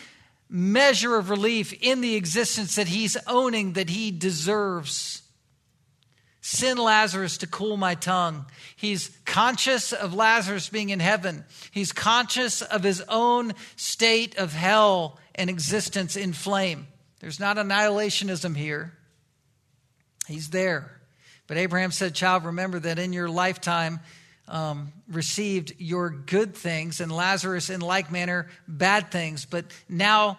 measure 0.50 1.16
of 1.16 1.30
relief 1.30 1.74
in 1.80 2.02
the 2.02 2.16
existence 2.16 2.74
that 2.74 2.88
he's 2.88 3.18
owning 3.28 3.74
that 3.74 3.92
he 3.92 4.10
deserves. 4.10 5.21
Send 6.52 6.80
Lazarus 6.80 7.38
to 7.38 7.48
cool 7.48 7.78
my 7.78 7.96
tongue. 7.96 8.46
He's 8.76 9.18
conscious 9.24 9.94
of 9.94 10.14
Lazarus 10.14 10.68
being 10.68 10.90
in 10.90 11.00
heaven. 11.00 11.46
He's 11.72 11.94
conscious 11.94 12.62
of 12.62 12.84
his 12.84 13.02
own 13.08 13.54
state 13.78 14.38
of 14.38 14.52
hell 14.52 15.18
and 15.34 15.50
existence 15.50 16.18
in 16.18 16.34
flame. 16.34 16.88
There's 17.22 17.40
not 17.40 17.56
annihilationism 17.56 18.58
here. 18.58 18.92
He's 20.28 20.50
there. 20.50 21.00
But 21.48 21.56
Abraham 21.56 21.92
said, 21.92 22.16
Child, 22.16 22.44
remember 22.44 22.80
that 22.80 23.00
in 23.00 23.14
your 23.14 23.30
lifetime 23.30 24.02
um, 24.50 24.92
received 25.08 25.76
your 25.78 26.10
good 26.10 26.54
things, 26.54 27.00
and 27.00 27.14
Lazarus 27.14 27.70
in 27.70 27.80
like 27.80 28.12
manner 28.12 28.50
bad 28.68 29.10
things. 29.10 29.46
But 29.46 29.68
now 29.88 30.38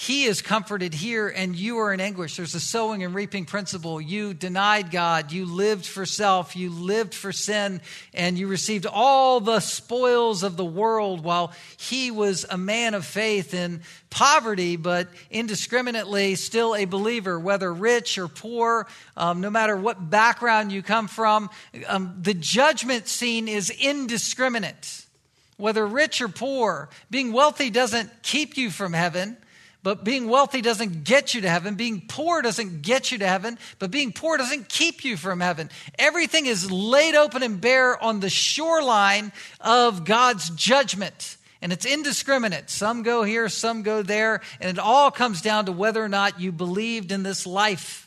he 0.00 0.24
is 0.24 0.40
comforted 0.40 0.94
here 0.94 1.28
and 1.28 1.54
you 1.54 1.76
are 1.80 1.92
in 1.92 2.00
anguish. 2.00 2.38
There's 2.38 2.54
a 2.54 2.60
sowing 2.60 3.04
and 3.04 3.14
reaping 3.14 3.44
principle. 3.44 4.00
You 4.00 4.32
denied 4.32 4.90
God, 4.90 5.30
you 5.30 5.44
lived 5.44 5.84
for 5.84 6.06
self, 6.06 6.56
you 6.56 6.70
lived 6.70 7.12
for 7.12 7.32
sin, 7.32 7.82
and 8.14 8.38
you 8.38 8.46
received 8.46 8.86
all 8.86 9.40
the 9.40 9.60
spoils 9.60 10.42
of 10.42 10.56
the 10.56 10.64
world 10.64 11.22
while 11.22 11.52
he 11.76 12.10
was 12.10 12.46
a 12.48 12.56
man 12.56 12.94
of 12.94 13.04
faith 13.04 13.52
in 13.52 13.82
poverty, 14.08 14.76
but 14.76 15.06
indiscriminately 15.30 16.34
still 16.34 16.74
a 16.74 16.86
believer, 16.86 17.38
whether 17.38 17.70
rich 17.70 18.16
or 18.16 18.26
poor, 18.26 18.86
um, 19.18 19.42
no 19.42 19.50
matter 19.50 19.76
what 19.76 20.08
background 20.08 20.72
you 20.72 20.82
come 20.82 21.08
from. 21.08 21.50
Um, 21.86 22.16
the 22.22 22.32
judgment 22.32 23.06
scene 23.06 23.48
is 23.48 23.68
indiscriminate. 23.68 25.04
Whether 25.58 25.86
rich 25.86 26.22
or 26.22 26.28
poor, 26.28 26.88
being 27.10 27.34
wealthy 27.34 27.68
doesn't 27.68 28.10
keep 28.22 28.56
you 28.56 28.70
from 28.70 28.94
heaven. 28.94 29.36
But 29.82 30.04
being 30.04 30.28
wealthy 30.28 30.60
doesn't 30.60 31.04
get 31.04 31.32
you 31.32 31.40
to 31.40 31.48
heaven. 31.48 31.74
Being 31.74 32.02
poor 32.06 32.42
doesn't 32.42 32.82
get 32.82 33.10
you 33.10 33.18
to 33.18 33.26
heaven. 33.26 33.58
But 33.78 33.90
being 33.90 34.12
poor 34.12 34.36
doesn't 34.36 34.68
keep 34.68 35.04
you 35.04 35.16
from 35.16 35.40
heaven. 35.40 35.70
Everything 35.98 36.46
is 36.46 36.70
laid 36.70 37.14
open 37.14 37.42
and 37.42 37.60
bare 37.60 38.02
on 38.02 38.20
the 38.20 38.28
shoreline 38.28 39.32
of 39.60 40.04
God's 40.04 40.50
judgment. 40.50 41.38
And 41.62 41.72
it's 41.72 41.86
indiscriminate. 41.86 42.68
Some 42.68 43.02
go 43.02 43.22
here, 43.22 43.48
some 43.48 43.82
go 43.82 44.02
there. 44.02 44.42
And 44.60 44.70
it 44.70 44.78
all 44.78 45.10
comes 45.10 45.40
down 45.40 45.66
to 45.66 45.72
whether 45.72 46.04
or 46.04 46.08
not 46.08 46.40
you 46.40 46.52
believed 46.52 47.10
in 47.10 47.22
this 47.22 47.46
life. 47.46 48.06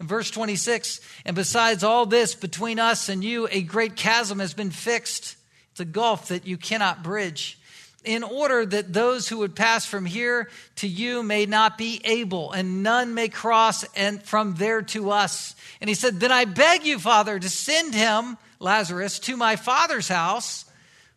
In 0.00 0.06
verse 0.06 0.30
26, 0.30 1.00
and 1.24 1.34
besides 1.34 1.82
all 1.82 2.06
this, 2.06 2.36
between 2.36 2.78
us 2.78 3.08
and 3.08 3.22
you, 3.22 3.48
a 3.50 3.62
great 3.62 3.96
chasm 3.96 4.38
has 4.38 4.54
been 4.54 4.70
fixed. 4.70 5.36
It's 5.72 5.80
a 5.80 5.84
gulf 5.84 6.28
that 6.28 6.46
you 6.46 6.56
cannot 6.56 7.02
bridge 7.02 7.58
in 8.04 8.22
order 8.22 8.64
that 8.64 8.92
those 8.92 9.28
who 9.28 9.38
would 9.38 9.56
pass 9.56 9.84
from 9.84 10.06
here 10.06 10.48
to 10.76 10.86
you 10.88 11.22
may 11.22 11.46
not 11.46 11.76
be 11.76 12.00
able, 12.04 12.52
and 12.52 12.82
none 12.82 13.14
may 13.14 13.28
cross 13.28 13.84
and 13.94 14.22
from 14.22 14.54
there 14.54 14.82
to 14.82 15.10
us. 15.10 15.54
And 15.80 15.88
he 15.88 15.94
said, 15.94 16.20
Then 16.20 16.32
I 16.32 16.44
beg 16.44 16.84
you, 16.84 16.98
Father, 16.98 17.38
to 17.38 17.48
send 17.48 17.94
him, 17.94 18.38
Lazarus, 18.60 19.18
to 19.20 19.36
my 19.36 19.56
father's 19.56 20.08
house, 20.08 20.64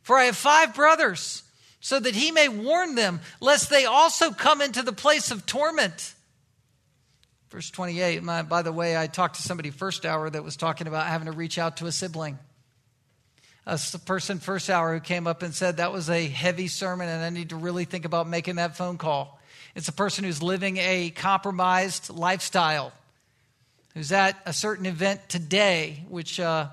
for 0.02 0.18
I 0.18 0.26
have 0.26 0.36
five 0.36 0.74
brothers, 0.74 1.44
so 1.80 2.00
that 2.00 2.16
he 2.16 2.32
may 2.32 2.50
warn 2.50 2.96
them, 2.96 3.22
lest 3.40 3.70
they 3.70 3.86
also 3.86 4.32
come 4.32 4.62
into 4.62 4.82
the 4.82 4.94
place 4.94 5.30
of 5.30 5.46
torment. 5.46 6.16
Verse 7.50 7.70
28, 7.70 8.24
my, 8.24 8.42
by 8.42 8.62
the 8.64 8.72
way, 8.72 8.98
I 8.98 9.08
talked 9.08 9.36
to 9.36 9.42
somebody 9.42 9.70
first 9.70 10.06
hour 10.06 10.30
that 10.30 10.44
was 10.44 10.56
talking 10.56 10.88
about 10.88 11.08
having 11.08 11.26
to 11.26 11.32
reach 11.32 11.60
out 11.60 11.78
to 11.78 11.86
a 11.86 11.92
sibling 11.92 12.40
a 13.66 13.78
person 14.06 14.40
first 14.40 14.70
hour 14.70 14.94
who 14.94 15.00
came 15.00 15.28
up 15.28 15.44
and 15.44 15.54
said 15.54 15.78
that 15.78 15.92
was 15.92 16.10
a 16.10 16.28
heavy 16.28 16.68
sermon 16.68 17.08
and 17.08 17.24
I 17.24 17.30
need 17.30 17.50
to 17.50 17.56
really 17.56 17.86
think 17.86 18.06
about 18.06 18.28
making 18.28 18.56
that 18.56 18.76
phone 18.76 18.98
call. 18.98 19.40
It's 19.76 19.88
a 19.88 19.94
person 19.94 20.24
who's 20.24 20.42
living 20.42 20.78
a 20.78 21.12
compromised 21.12 22.10
lifestyle, 22.10 22.92
who's 23.94 24.12
at 24.12 24.38
a 24.46 24.54
certain 24.54 24.86
event 24.86 25.30
today, 25.30 26.04
which 26.10 26.40
uh, 26.40 26.68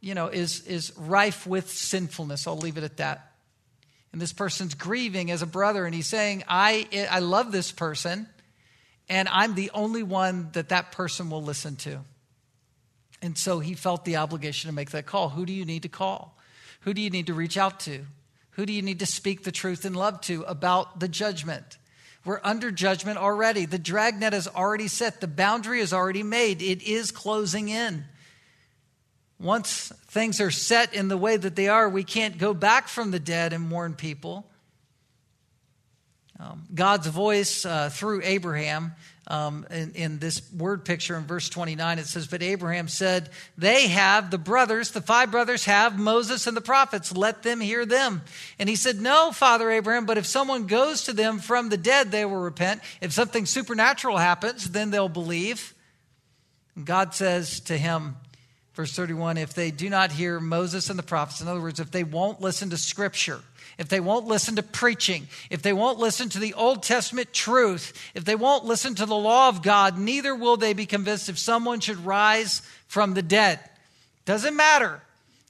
you 0.00 0.14
know 0.14 0.26
is 0.28 0.66
is 0.66 0.92
rife 0.96 1.46
with 1.46 1.70
sinfulness. 1.70 2.46
I'll 2.46 2.56
leave 2.56 2.78
it 2.78 2.84
at 2.84 2.96
that. 2.96 3.32
And 4.12 4.20
this 4.20 4.32
person's 4.32 4.74
grieving 4.74 5.30
as 5.30 5.42
a 5.42 5.46
brother, 5.46 5.86
and 5.86 5.94
he's 5.94 6.08
saying, 6.08 6.42
"I 6.48 6.88
I 7.10 7.20
love 7.20 7.52
this 7.52 7.70
person, 7.70 8.26
and 9.08 9.28
I'm 9.28 9.54
the 9.54 9.70
only 9.72 10.02
one 10.02 10.48
that 10.52 10.70
that 10.70 10.90
person 10.90 11.30
will 11.30 11.44
listen 11.44 11.76
to." 11.76 12.00
And 13.22 13.36
so 13.36 13.60
he 13.60 13.74
felt 13.74 14.04
the 14.04 14.16
obligation 14.16 14.68
to 14.68 14.74
make 14.74 14.90
that 14.90 15.06
call. 15.06 15.30
Who 15.30 15.44
do 15.44 15.52
you 15.52 15.64
need 15.64 15.82
to 15.82 15.88
call? 15.88 16.36
Who 16.80 16.94
do 16.94 17.02
you 17.02 17.10
need 17.10 17.26
to 17.26 17.34
reach 17.34 17.58
out 17.58 17.80
to? 17.80 18.06
Who 18.52 18.66
do 18.66 18.72
you 18.72 18.82
need 18.82 18.98
to 19.00 19.06
speak 19.06 19.44
the 19.44 19.52
truth 19.52 19.84
in 19.84 19.94
love 19.94 20.20
to 20.22 20.42
about 20.42 21.00
the 21.00 21.08
judgment? 21.08 21.78
We're 22.24 22.40
under 22.44 22.70
judgment 22.70 23.18
already. 23.18 23.64
The 23.64 23.78
dragnet 23.78 24.34
is 24.34 24.48
already 24.48 24.88
set, 24.88 25.20
the 25.20 25.26
boundary 25.26 25.80
is 25.80 25.92
already 25.92 26.22
made, 26.22 26.60
it 26.62 26.82
is 26.82 27.10
closing 27.10 27.68
in. 27.68 28.04
Once 29.38 29.90
things 30.08 30.40
are 30.40 30.50
set 30.50 30.92
in 30.92 31.08
the 31.08 31.16
way 31.16 31.36
that 31.36 31.56
they 31.56 31.68
are, 31.68 31.88
we 31.88 32.04
can't 32.04 32.36
go 32.36 32.52
back 32.52 32.88
from 32.88 33.10
the 33.10 33.20
dead 33.20 33.54
and 33.54 33.70
warn 33.70 33.94
people. 33.94 34.46
Um, 36.38 36.66
God's 36.74 37.06
voice 37.06 37.64
uh, 37.64 37.88
through 37.90 38.20
Abraham 38.24 38.92
um, 39.30 39.64
in, 39.70 39.92
in, 39.92 40.18
this 40.18 40.42
word 40.52 40.84
picture 40.84 41.16
in 41.16 41.24
verse 41.24 41.48
29, 41.48 42.00
it 42.00 42.06
says, 42.06 42.26
But 42.26 42.42
Abraham 42.42 42.88
said, 42.88 43.30
They 43.56 43.86
have, 43.86 44.30
the 44.30 44.38
brothers, 44.38 44.90
the 44.90 45.00
five 45.00 45.30
brothers 45.30 45.64
have 45.66 45.96
Moses 45.96 46.48
and 46.48 46.56
the 46.56 46.60
prophets. 46.60 47.16
Let 47.16 47.44
them 47.44 47.60
hear 47.60 47.86
them. 47.86 48.22
And 48.58 48.68
he 48.68 48.74
said, 48.74 49.00
No, 49.00 49.30
Father 49.30 49.70
Abraham, 49.70 50.04
but 50.04 50.18
if 50.18 50.26
someone 50.26 50.66
goes 50.66 51.04
to 51.04 51.12
them 51.12 51.38
from 51.38 51.68
the 51.68 51.76
dead, 51.76 52.10
they 52.10 52.24
will 52.24 52.40
repent. 52.40 52.82
If 53.00 53.12
something 53.12 53.46
supernatural 53.46 54.16
happens, 54.16 54.68
then 54.68 54.90
they'll 54.90 55.08
believe. 55.08 55.74
And 56.74 56.84
God 56.84 57.14
says 57.14 57.60
to 57.60 57.78
him, 57.78 58.16
verse 58.74 58.92
31, 58.96 59.36
If 59.38 59.54
they 59.54 59.70
do 59.70 59.88
not 59.88 60.10
hear 60.10 60.40
Moses 60.40 60.90
and 60.90 60.98
the 60.98 61.04
prophets, 61.04 61.40
in 61.40 61.46
other 61.46 61.60
words, 61.60 61.78
if 61.78 61.92
they 61.92 62.04
won't 62.04 62.40
listen 62.40 62.70
to 62.70 62.76
Scripture, 62.76 63.40
if 63.80 63.88
they 63.88 63.98
won't 63.98 64.26
listen 64.26 64.56
to 64.56 64.62
preaching, 64.62 65.26
if 65.48 65.62
they 65.62 65.72
won't 65.72 65.98
listen 65.98 66.28
to 66.28 66.38
the 66.38 66.52
Old 66.52 66.82
Testament 66.82 67.32
truth, 67.32 67.94
if 68.14 68.26
they 68.26 68.36
won't 68.36 68.66
listen 68.66 68.94
to 68.96 69.06
the 69.06 69.16
law 69.16 69.48
of 69.48 69.62
God, 69.62 69.98
neither 69.98 70.34
will 70.34 70.58
they 70.58 70.74
be 70.74 70.84
convinced 70.84 71.30
if 71.30 71.38
someone 71.38 71.80
should 71.80 72.04
rise 72.04 72.60
from 72.88 73.14
the 73.14 73.22
dead. 73.22 73.58
Doesn't 74.26 74.54
matter. 74.54 75.00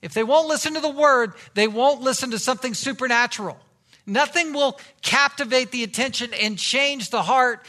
If 0.01 0.15
they 0.15 0.23
won't 0.23 0.47
listen 0.47 0.75
to 0.75 0.81
the 0.81 0.89
word, 0.89 1.33
they 1.55 1.67
won't 1.67 2.03
listen 2.03 2.31
to 2.31 2.39
something 2.39 2.73
supernatural. 2.73 3.59
Nothing 4.07 4.53
will 4.53 4.79
captivate 5.03 5.73
the 5.73 5.83
attention 5.83 6.31
and 6.41 6.57
change 6.57 7.11
the 7.11 7.23
heart 7.23 7.67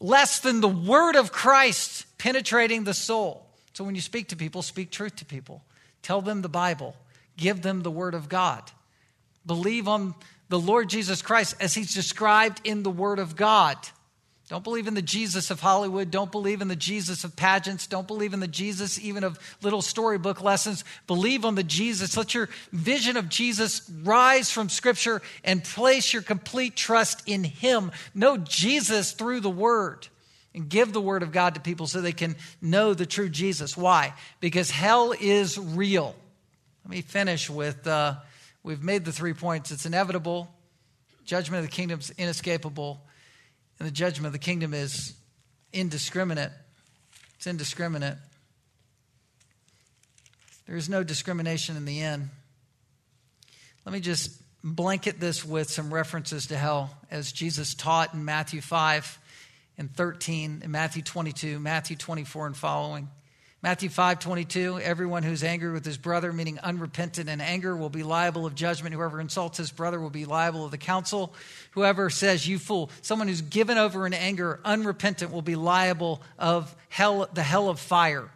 less 0.00 0.40
than 0.40 0.62
the 0.62 0.68
word 0.68 1.16
of 1.16 1.32
Christ 1.32 2.06
penetrating 2.16 2.84
the 2.84 2.94
soul. 2.94 3.44
So 3.74 3.84
when 3.84 3.94
you 3.94 4.00
speak 4.00 4.28
to 4.28 4.36
people, 4.36 4.62
speak 4.62 4.90
truth 4.90 5.16
to 5.16 5.26
people. 5.26 5.62
Tell 6.00 6.22
them 6.22 6.40
the 6.40 6.48
Bible, 6.48 6.96
give 7.36 7.60
them 7.60 7.82
the 7.82 7.90
word 7.90 8.14
of 8.14 8.30
God. 8.30 8.72
Believe 9.46 9.88
on 9.88 10.14
the 10.48 10.58
Lord 10.58 10.88
Jesus 10.88 11.22
Christ 11.22 11.56
as 11.60 11.74
he's 11.74 11.94
described 11.94 12.60
in 12.64 12.82
the 12.82 12.90
Word 12.90 13.18
of 13.18 13.36
God. 13.36 13.76
Don't 14.48 14.62
believe 14.62 14.86
in 14.86 14.94
the 14.94 15.02
Jesus 15.02 15.50
of 15.50 15.58
Hollywood. 15.58 16.12
Don't 16.12 16.30
believe 16.30 16.60
in 16.60 16.68
the 16.68 16.76
Jesus 16.76 17.24
of 17.24 17.34
pageants. 17.34 17.88
Don't 17.88 18.06
believe 18.06 18.32
in 18.32 18.38
the 18.38 18.46
Jesus 18.46 18.96
even 19.00 19.24
of 19.24 19.40
little 19.60 19.82
storybook 19.82 20.40
lessons. 20.40 20.84
Believe 21.08 21.44
on 21.44 21.56
the 21.56 21.64
Jesus. 21.64 22.16
Let 22.16 22.32
your 22.32 22.48
vision 22.70 23.16
of 23.16 23.28
Jesus 23.28 23.90
rise 24.04 24.52
from 24.52 24.68
Scripture 24.68 25.20
and 25.42 25.64
place 25.64 26.12
your 26.12 26.22
complete 26.22 26.76
trust 26.76 27.24
in 27.26 27.42
Him. 27.42 27.90
Know 28.14 28.36
Jesus 28.36 29.10
through 29.10 29.40
the 29.40 29.50
Word 29.50 30.06
and 30.54 30.68
give 30.68 30.92
the 30.92 31.00
Word 31.00 31.24
of 31.24 31.32
God 31.32 31.56
to 31.56 31.60
people 31.60 31.88
so 31.88 32.00
they 32.00 32.12
can 32.12 32.36
know 32.62 32.94
the 32.94 33.04
true 33.04 33.28
Jesus. 33.28 33.76
Why? 33.76 34.14
Because 34.38 34.70
hell 34.70 35.12
is 35.18 35.58
real. 35.58 36.14
Let 36.84 36.90
me 36.90 37.02
finish 37.02 37.50
with. 37.50 37.84
Uh, 37.84 38.14
We've 38.66 38.82
made 38.82 39.04
the 39.04 39.12
three 39.12 39.32
points. 39.32 39.70
It's 39.70 39.86
inevitable. 39.86 40.52
Judgment 41.24 41.64
of 41.64 41.70
the 41.70 41.72
kingdom 41.72 42.00
is 42.00 42.10
inescapable. 42.18 43.00
And 43.78 43.86
the 43.86 43.92
judgment 43.92 44.26
of 44.26 44.32
the 44.32 44.40
kingdom 44.40 44.74
is 44.74 45.14
indiscriminate. 45.72 46.50
It's 47.36 47.46
indiscriminate. 47.46 48.16
There 50.66 50.74
is 50.74 50.88
no 50.88 51.04
discrimination 51.04 51.76
in 51.76 51.84
the 51.84 52.00
end. 52.00 52.28
Let 53.84 53.92
me 53.92 54.00
just 54.00 54.32
blanket 54.64 55.20
this 55.20 55.44
with 55.44 55.70
some 55.70 55.94
references 55.94 56.48
to 56.48 56.58
hell 56.58 56.90
as 57.08 57.30
Jesus 57.30 57.72
taught 57.72 58.14
in 58.14 58.24
Matthew 58.24 58.60
5 58.60 59.18
and 59.78 59.94
13, 59.94 60.62
in 60.64 60.70
Matthew 60.72 61.04
22, 61.04 61.60
Matthew 61.60 61.96
24, 61.96 62.48
and 62.48 62.56
following. 62.56 63.10
Matthew 63.62 63.88
5 63.88 64.18
22, 64.18 64.80
everyone 64.80 65.22
who's 65.22 65.42
angry 65.42 65.72
with 65.72 65.84
his 65.84 65.96
brother, 65.96 66.32
meaning 66.32 66.58
unrepentant 66.58 67.28
in 67.28 67.40
anger, 67.40 67.74
will 67.74 67.88
be 67.88 68.02
liable 68.02 68.44
of 68.44 68.54
judgment. 68.54 68.94
Whoever 68.94 69.18
insults 69.18 69.56
his 69.56 69.70
brother 69.70 69.98
will 69.98 70.10
be 70.10 70.26
liable 70.26 70.66
of 70.66 70.70
the 70.70 70.78
council. 70.78 71.34
Whoever 71.70 72.10
says, 72.10 72.46
you 72.46 72.58
fool, 72.58 72.90
someone 73.00 73.28
who's 73.28 73.40
given 73.40 73.78
over 73.78 74.06
in 74.06 74.12
anger, 74.12 74.60
unrepentant, 74.64 75.32
will 75.32 75.42
be 75.42 75.56
liable 75.56 76.22
of 76.38 76.76
hell, 76.90 77.28
the 77.32 77.42
hell 77.42 77.70
of 77.70 77.80
fire. 77.80 78.28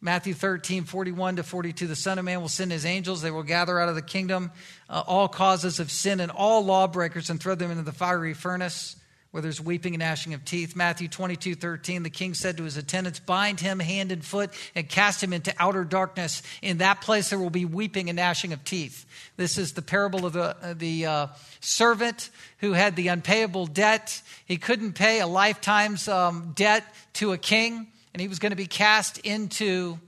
Matthew 0.00 0.34
13, 0.34 0.84
41 0.84 1.36
to 1.36 1.42
42, 1.42 1.86
the 1.86 1.96
Son 1.96 2.18
of 2.18 2.24
Man 2.24 2.40
will 2.40 2.48
send 2.48 2.72
his 2.72 2.86
angels. 2.86 3.22
They 3.22 3.30
will 3.30 3.42
gather 3.42 3.78
out 3.78 3.88
of 3.88 3.96
the 3.96 4.02
kingdom 4.02 4.52
uh, 4.88 5.02
all 5.06 5.28
causes 5.28 5.78
of 5.78 5.90
sin 5.90 6.20
and 6.20 6.30
all 6.30 6.64
lawbreakers 6.64 7.28
and 7.28 7.40
throw 7.40 7.54
them 7.54 7.70
into 7.70 7.82
the 7.82 7.92
fiery 7.92 8.34
furnace 8.34 8.96
where 9.32 9.40
there's 9.42 9.60
weeping 9.60 9.94
and 9.94 10.00
gnashing 10.00 10.34
of 10.34 10.44
teeth. 10.44 10.76
Matthew 10.76 11.08
22, 11.08 11.54
13, 11.54 12.02
the 12.02 12.10
king 12.10 12.34
said 12.34 12.58
to 12.58 12.64
his 12.64 12.76
attendants, 12.76 13.18
Bind 13.18 13.60
him 13.60 13.80
hand 13.80 14.12
and 14.12 14.22
foot 14.22 14.50
and 14.74 14.86
cast 14.86 15.22
him 15.22 15.32
into 15.32 15.54
outer 15.58 15.84
darkness. 15.84 16.42
In 16.60 16.78
that 16.78 17.00
place 17.00 17.30
there 17.30 17.38
will 17.38 17.50
be 17.50 17.64
weeping 17.64 18.10
and 18.10 18.16
gnashing 18.16 18.52
of 18.52 18.62
teeth. 18.62 19.06
This 19.38 19.56
is 19.56 19.72
the 19.72 19.80
parable 19.80 20.26
of 20.26 20.34
the, 20.34 20.76
the 20.78 21.06
uh, 21.06 21.26
servant 21.60 22.28
who 22.58 22.74
had 22.74 22.94
the 22.94 23.08
unpayable 23.08 23.66
debt. 23.66 24.20
He 24.44 24.58
couldn't 24.58 24.92
pay 24.92 25.20
a 25.20 25.26
lifetime's 25.26 26.08
um, 26.08 26.52
debt 26.54 26.84
to 27.14 27.32
a 27.32 27.38
king, 27.38 27.86
and 28.12 28.20
he 28.20 28.28
was 28.28 28.38
going 28.38 28.50
to 28.50 28.56
be 28.56 28.66
cast 28.66 29.16
into 29.18 29.98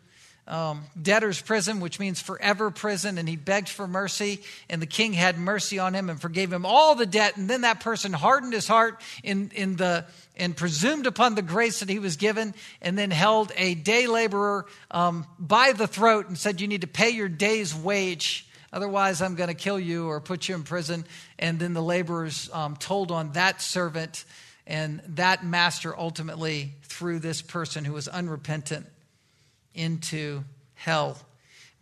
um, 0.47 0.84
debtor's 1.01 1.40
prison, 1.40 1.80
which 1.80 1.99
means 1.99 2.20
forever 2.20 2.70
prison, 2.70 3.16
and 3.16 3.28
he 3.28 3.36
begged 3.36 3.68
for 3.68 3.86
mercy, 3.86 4.40
and 4.68 4.82
the 4.82 4.86
king 4.86 5.14
had 5.14 5.38
mercy 5.38 5.78
on 5.78 5.95
him 5.95 6.11
and 6.11 6.20
forgave 6.20 6.53
him 6.53 6.66
all 6.66 6.95
the 6.95 7.07
debt. 7.07 7.36
And 7.36 7.49
then 7.49 7.62
that 7.62 7.80
person 7.80 8.12
hardened 8.12 8.53
his 8.53 8.68
heart 8.68 9.01
in, 9.22 9.51
in 9.55 9.76
the 9.76 10.05
and 10.36 10.57
presumed 10.57 11.07
upon 11.07 11.36
the 11.36 11.42
grace 11.42 11.80
that 11.80 11.88
he 11.88 11.99
was 11.99 12.16
given, 12.16 12.55
and 12.82 12.99
then 12.99 13.11
held 13.11 13.53
a 13.57 13.74
day 13.74 14.07
laborer 14.07 14.66
um, 14.90 15.26
by 15.38 15.72
the 15.72 15.86
throat 15.86 16.28
and 16.28 16.36
said, 16.36 16.61
"You 16.61 16.68
need 16.68 16.82
to 16.82 16.86
pay 16.86 17.11
your 17.11 17.28
day's 17.28 17.74
wage." 17.74 18.47
Otherwise, 18.72 19.22
I'm 19.22 19.36
going 19.36 19.49
to 19.49 19.55
kill 19.55 19.78
you 19.78 20.09
or 20.09 20.20
put 20.20 20.49
you 20.49 20.57
in 20.57 20.64
prison. 20.64 21.05
And 21.38 21.61
then 21.61 21.74
the 21.74 21.82
laborers 21.82 22.51
um, 22.53 22.74
told 22.74 23.12
on 23.12 23.30
that 23.32 23.62
servant, 23.62 24.24
and 24.66 25.01
that 25.11 25.47
master 25.47 25.97
ultimately 25.97 26.72
threw 26.82 27.20
this 27.20 27.40
person 27.40 27.84
who 27.84 27.92
was 27.92 28.09
unrepentant 28.09 28.86
into 29.75 30.45
hell. 30.75 31.18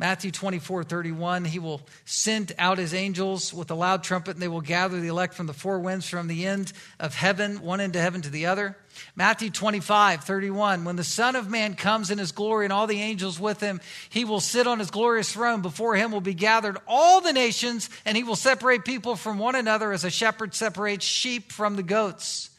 Matthew 0.02 0.32
24, 0.32 0.82
31, 0.82 1.44
he 1.44 1.60
will 1.60 1.80
send 2.04 2.52
out 2.58 2.78
his 2.78 2.92
angels 2.92 3.54
with 3.54 3.70
a 3.70 3.76
loud 3.76 4.02
trumpet, 4.02 4.32
and 4.32 4.42
they 4.42 4.48
will 4.48 4.60
gather 4.60 4.98
the 4.98 5.06
elect 5.06 5.32
from 5.32 5.46
the 5.46 5.52
four 5.52 5.78
winds 5.78 6.08
from 6.08 6.26
the 6.26 6.44
end 6.44 6.72
of 6.98 7.14
heaven, 7.14 7.60
one 7.60 7.80
end 7.80 7.94
of 7.94 8.02
heaven 8.02 8.20
to 8.22 8.28
the 8.28 8.46
other. 8.46 8.76
Matthew 9.14 9.48
25, 9.50 10.24
31, 10.24 10.84
when 10.84 10.96
the 10.96 11.04
Son 11.04 11.36
of 11.36 11.48
Man 11.48 11.76
comes 11.76 12.10
in 12.10 12.18
his 12.18 12.32
glory 12.32 12.66
and 12.66 12.72
all 12.72 12.88
the 12.88 13.00
angels 13.00 13.38
with 13.38 13.60
him, 13.60 13.80
he 14.08 14.24
will 14.24 14.40
sit 14.40 14.66
on 14.66 14.80
his 14.80 14.90
glorious 14.90 15.32
throne. 15.32 15.62
Before 15.62 15.94
him 15.94 16.10
will 16.10 16.20
be 16.20 16.34
gathered 16.34 16.78
all 16.88 17.20
the 17.20 17.32
nations, 17.32 17.88
and 18.04 18.16
he 18.16 18.24
will 18.24 18.34
separate 18.34 18.84
people 18.84 19.14
from 19.14 19.38
one 19.38 19.54
another 19.54 19.92
as 19.92 20.02
a 20.02 20.10
shepherd 20.10 20.52
separates 20.52 21.04
sheep 21.04 21.52
from 21.52 21.76
the 21.76 21.84
goats 21.84 22.50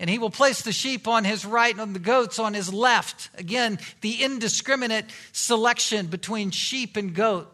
and 0.00 0.08
he 0.08 0.18
will 0.18 0.30
place 0.30 0.62
the 0.62 0.72
sheep 0.72 1.06
on 1.06 1.24
his 1.24 1.44
right 1.44 1.76
and 1.78 1.94
the 1.94 2.00
goats 2.00 2.38
on 2.38 2.54
his 2.54 2.72
left. 2.72 3.28
Again, 3.36 3.78
the 4.00 4.24
indiscriminate 4.24 5.04
selection 5.30 6.06
between 6.06 6.50
sheep 6.50 6.96
and 6.96 7.14
goat. 7.14 7.52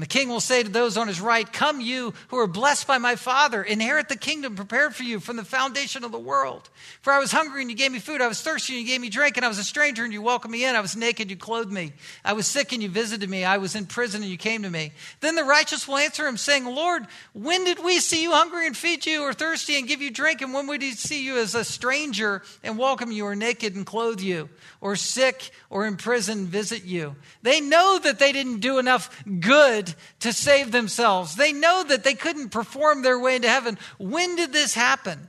And 0.00 0.08
the 0.08 0.18
king 0.18 0.30
will 0.30 0.40
say 0.40 0.62
to 0.62 0.68
those 0.70 0.96
on 0.96 1.08
his 1.08 1.20
right, 1.20 1.52
Come, 1.52 1.78
you 1.82 2.14
who 2.28 2.38
are 2.38 2.46
blessed 2.46 2.86
by 2.86 2.96
my 2.96 3.16
Father, 3.16 3.62
inherit 3.62 4.08
the 4.08 4.16
kingdom 4.16 4.56
prepared 4.56 4.96
for 4.96 5.02
you 5.02 5.20
from 5.20 5.36
the 5.36 5.44
foundation 5.44 6.04
of 6.04 6.10
the 6.10 6.18
world. 6.18 6.70
For 7.02 7.12
I 7.12 7.18
was 7.18 7.32
hungry 7.32 7.60
and 7.60 7.70
you 7.70 7.76
gave 7.76 7.92
me 7.92 7.98
food. 7.98 8.22
I 8.22 8.26
was 8.26 8.40
thirsty 8.40 8.78
and 8.78 8.80
you 8.80 8.88
gave 8.88 9.02
me 9.02 9.10
drink. 9.10 9.36
And 9.36 9.44
I 9.44 9.48
was 9.50 9.58
a 9.58 9.62
stranger 9.62 10.02
and 10.02 10.10
you 10.10 10.22
welcomed 10.22 10.52
me 10.52 10.64
in. 10.64 10.74
I 10.74 10.80
was 10.80 10.96
naked, 10.96 11.24
and 11.24 11.30
you 11.30 11.36
clothed 11.36 11.70
me. 11.70 11.92
I 12.24 12.32
was 12.32 12.46
sick 12.46 12.72
and 12.72 12.82
you 12.82 12.88
visited 12.88 13.28
me. 13.28 13.44
I 13.44 13.58
was 13.58 13.76
in 13.76 13.84
prison 13.84 14.22
and 14.22 14.30
you 14.30 14.38
came 14.38 14.62
to 14.62 14.70
me. 14.70 14.92
Then 15.20 15.34
the 15.34 15.44
righteous 15.44 15.86
will 15.86 15.98
answer 15.98 16.26
him, 16.26 16.38
saying, 16.38 16.64
Lord, 16.64 17.06
when 17.34 17.66
did 17.66 17.84
we 17.84 18.00
see 18.00 18.22
you 18.22 18.32
hungry 18.32 18.66
and 18.66 18.74
feed 18.74 19.04
you, 19.04 19.20
or 19.20 19.34
thirsty 19.34 19.76
and 19.76 19.86
give 19.86 20.00
you 20.00 20.10
drink? 20.10 20.40
And 20.40 20.54
when 20.54 20.66
we 20.66 20.80
see 20.92 21.22
you 21.22 21.36
as 21.36 21.54
a 21.54 21.62
stranger 21.62 22.40
and 22.62 22.78
welcome 22.78 23.12
you, 23.12 23.26
or 23.26 23.36
naked 23.36 23.76
and 23.76 23.84
clothe 23.84 24.22
you, 24.22 24.48
or 24.80 24.96
sick 24.96 25.50
or 25.68 25.86
in 25.86 25.98
prison 25.98 26.46
visit 26.46 26.84
you? 26.84 27.16
They 27.42 27.60
know 27.60 27.98
that 27.98 28.18
they 28.18 28.32
didn't 28.32 28.60
do 28.60 28.78
enough 28.78 29.22
good 29.40 29.89
to 30.20 30.32
save 30.32 30.72
themselves. 30.72 31.36
They 31.36 31.52
know 31.52 31.84
that 31.84 32.04
they 32.04 32.14
couldn't 32.14 32.50
perform 32.50 33.02
their 33.02 33.18
way 33.18 33.36
into 33.36 33.48
heaven. 33.48 33.78
When 33.98 34.36
did 34.36 34.52
this 34.52 34.74
happen? 34.74 35.28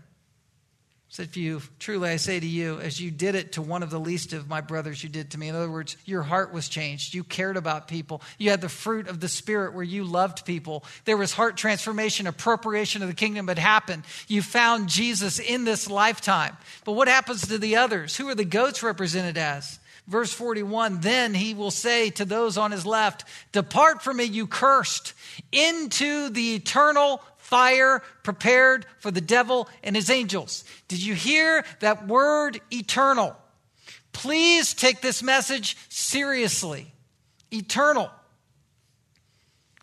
Said 1.12 1.34
to 1.34 1.42
you, 1.42 1.62
truly 1.78 2.10
I 2.10 2.16
say 2.16 2.40
to 2.40 2.48
you, 2.48 2.80
as 2.80 3.02
you 3.02 3.12
did 3.12 3.36
it 3.36 3.52
to 3.52 3.62
one 3.62 3.84
of 3.84 3.90
the 3.90 4.00
least 4.00 4.32
of 4.32 4.48
my 4.48 4.62
brothers, 4.62 5.04
you 5.04 5.10
did 5.10 5.32
to 5.32 5.38
me. 5.38 5.50
In 5.50 5.56
other 5.56 5.70
words, 5.70 5.98
your 6.06 6.22
heart 6.24 6.54
was 6.54 6.70
changed. 6.70 7.14
You 7.14 7.26
cared 7.26 7.58
about 7.58 7.90
people. 7.90 8.22
You 8.38 8.50
had 8.50 8.62
the 8.62 8.70
fruit 8.70 9.10
of 9.10 9.20
the 9.20 9.28
Spirit 9.28 9.74
where 9.74 9.84
you 9.84 10.06
loved 10.06 10.46
people. 10.46 10.86
There 11.04 11.18
was 11.18 11.34
heart 11.34 11.58
transformation, 11.58 12.28
appropriation 12.28 13.02
of 13.02 13.10
the 13.10 13.14
kingdom 13.14 13.50
had 13.50 13.60
happened. 13.60 14.04
You 14.30 14.42
found 14.42 14.88
Jesus 14.88 15.38
in 15.38 15.66
this 15.66 15.90
lifetime. 15.90 16.56
But 16.86 16.94
what 16.94 17.10
happens 17.10 17.46
to 17.46 17.58
the 17.58 17.76
others? 17.76 18.16
Who 18.16 18.30
are 18.30 18.36
the 18.36 18.46
goats 18.46 18.82
represented 18.82 19.38
as? 19.38 19.82
Verse 20.12 20.34
41 20.34 21.00
Then 21.00 21.34
he 21.34 21.54
will 21.54 21.72
say 21.72 22.10
to 22.12 22.26
those 22.26 22.58
on 22.58 22.72
his 22.72 22.86
left, 22.86 23.24
Depart 23.54 24.04
from 24.04 24.18
me, 24.18 24.26
you 24.26 24.46
cursed, 24.46 25.14
into 25.54 26.30
the 26.30 26.56
eternal 26.56 27.22
fire 27.38 28.04
prepared 28.22 28.86
for 29.00 29.10
the 29.10 29.22
devil 29.22 29.70
and 29.82 29.96
his 29.96 30.10
angels. 30.10 30.66
Did 30.90 31.02
you 31.02 31.16
hear 31.16 31.64
that 31.80 32.08
word 32.08 32.60
eternal? 32.72 33.38
Please 34.12 34.74
take 34.74 35.00
this 35.00 35.24
message 35.24 35.78
seriously. 35.88 36.92
Eternal. 37.50 38.12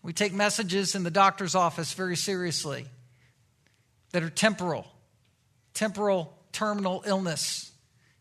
We 0.03 0.13
take 0.13 0.35
messages 0.35 0.95
in 0.95 1.05
the 1.05 1.11
doctor's 1.11 1.55
office 1.55 1.95
very 1.95 2.17
seriously 2.17 2.85
that 4.13 4.23
are 4.23 4.31
temporal, 4.31 4.87
temporal 5.73 6.37
terminal 6.53 7.03
illness 7.07 7.68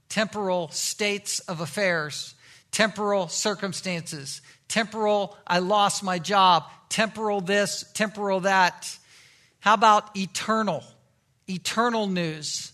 temporal 0.09 0.69
states 0.69 1.39
of 1.41 1.61
affairs, 1.61 2.35
temporal 2.71 3.27
circumstances, 3.27 4.41
temporal, 4.67 5.37
I 5.45 5.59
lost 5.59 6.03
my 6.03 6.19
job, 6.19 6.65
temporal 6.89 7.41
this, 7.41 7.85
temporal 7.93 8.41
that. 8.41 8.97
How 9.59 9.73
about 9.73 10.15
eternal? 10.15 10.83
Eternal 11.49 12.07
news. 12.07 12.71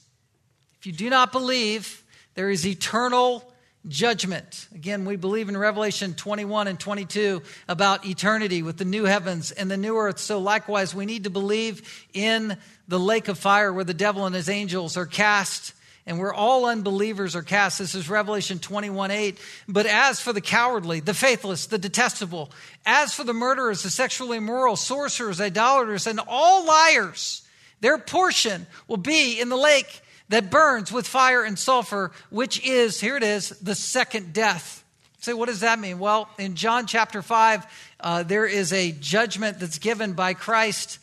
If 0.80 0.88
you 0.88 0.94
do 0.94 1.10
not 1.10 1.32
believe, 1.32 2.04
there 2.36 2.50
is 2.50 2.66
eternal 2.68 3.50
judgment. 3.88 4.68
Again, 4.74 5.06
we 5.06 5.16
believe 5.16 5.50
in 5.50 5.58
Revelation 5.58 6.14
21 6.14 6.68
and 6.68 6.80
22 6.80 7.42
about 7.68 8.06
eternity 8.06 8.62
with 8.64 8.78
the 8.78 8.86
new 8.86 9.04
heavens 9.04 9.52
and 9.52 9.70
the 9.70 9.78
new 9.78 9.98
earth. 9.98 10.20
So, 10.20 10.40
likewise, 10.40 10.96
we 10.96 11.06
need 11.06 11.26
to 11.26 11.30
believe 11.30 12.08
in 12.14 12.58
the 12.88 13.00
lake 13.00 13.28
of 13.28 13.38
fire 13.38 13.74
where 13.74 13.84
the 13.84 13.94
devil 13.94 14.26
and 14.26 14.34
his 14.34 14.50
angels 14.50 14.98
are 14.98 15.06
cast 15.06 15.74
and 16.06 16.20
where 16.20 16.34
all 16.34 16.66
unbelievers 16.66 17.36
are 17.36 17.44
cast. 17.44 17.80
This 17.80 17.96
is 17.96 18.10
Revelation 18.10 18.60
21 18.60 19.12
8. 19.12 19.40
But 19.68 19.86
as 19.86 20.20
for 20.20 20.34
the 20.34 20.42
cowardly, 20.42 21.00
the 21.00 21.14
faithless, 21.14 21.68
the 21.68 21.78
detestable, 21.78 22.52
as 22.86 23.14
for 23.14 23.24
the 23.24 23.34
murderers, 23.34 23.84
the 23.84 23.90
sexually 23.90 24.38
immoral, 24.38 24.76
sorcerers, 24.76 25.40
idolaters, 25.40 26.08
and 26.08 26.20
all 26.28 26.66
liars, 26.66 27.44
their 27.80 27.98
portion 27.98 28.66
will 28.88 28.98
be 28.98 29.40
in 29.40 29.50
the 29.50 29.58
lake 29.58 30.02
that 30.30 30.50
burns 30.50 30.92
with 30.92 31.06
fire 31.08 31.44
and 31.44 31.60
sulfur, 31.60 32.12
which 32.30 32.66
is, 32.66 33.00
here 33.00 33.18
it 33.18 33.24
is, 33.24 33.50
the 33.60 33.76
second 33.76 34.34
death. 34.34 34.84
say, 35.20 35.34
what 35.34 35.48
does 35.48 35.60
that 35.60 35.80
mean? 35.80 36.00
Well, 36.00 36.30
in 36.38 36.56
John 36.56 36.88
chapter 36.88 37.22
5, 37.22 37.66
uh, 38.00 38.24
there 38.24 38.46
is 38.46 38.74
a 38.74 38.92
judgment 38.94 39.60
that's 39.60 39.80
given 39.80 40.14
by 40.14 40.34
Christ 40.34 41.00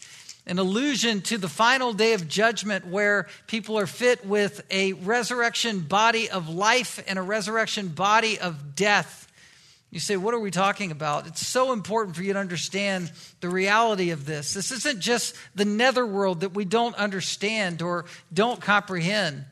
an 0.50 0.58
allusion 0.58 1.20
to 1.22 1.38
the 1.38 1.48
final 1.48 1.92
day 1.92 2.12
of 2.12 2.26
judgment 2.26 2.84
where 2.84 3.28
people 3.46 3.78
are 3.78 3.86
fit 3.86 4.26
with 4.26 4.60
a 4.68 4.94
resurrection 4.94 5.78
body 5.78 6.28
of 6.28 6.48
life 6.48 7.00
and 7.06 7.20
a 7.20 7.22
resurrection 7.22 7.86
body 7.86 8.36
of 8.36 8.74
death. 8.74 9.28
You 9.92 10.00
say, 10.00 10.16
what 10.16 10.34
are 10.34 10.40
we 10.40 10.50
talking 10.50 10.90
about? 10.90 11.28
It's 11.28 11.46
so 11.46 11.72
important 11.72 12.16
for 12.16 12.24
you 12.24 12.32
to 12.32 12.38
understand 12.40 13.12
the 13.40 13.48
reality 13.48 14.10
of 14.10 14.26
this. 14.26 14.52
This 14.52 14.72
isn't 14.72 14.98
just 14.98 15.36
the 15.54 15.64
netherworld 15.64 16.40
that 16.40 16.52
we 16.52 16.64
don't 16.64 16.96
understand 16.96 17.80
or 17.80 18.06
don't 18.32 18.60
comprehend. 18.60 19.44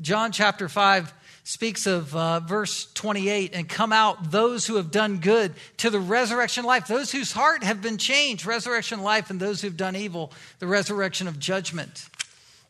John 0.00 0.30
chapter 0.30 0.68
5 0.68 1.12
speaks 1.46 1.86
of 1.86 2.14
uh, 2.16 2.40
verse 2.40 2.92
28 2.94 3.54
and 3.54 3.68
come 3.68 3.92
out 3.92 4.32
those 4.32 4.66
who 4.66 4.74
have 4.74 4.90
done 4.90 5.18
good 5.18 5.54
to 5.76 5.90
the 5.90 6.00
resurrection 6.00 6.64
life, 6.64 6.88
those 6.88 7.12
whose 7.12 7.30
heart 7.30 7.62
have 7.62 7.80
been 7.80 7.98
changed, 7.98 8.44
resurrection 8.44 9.00
life, 9.00 9.30
and 9.30 9.38
those 9.38 9.62
who've 9.62 9.76
done 9.76 9.94
evil, 9.94 10.32
the 10.58 10.66
resurrection 10.66 11.28
of 11.28 11.38
judgment. 11.38 12.08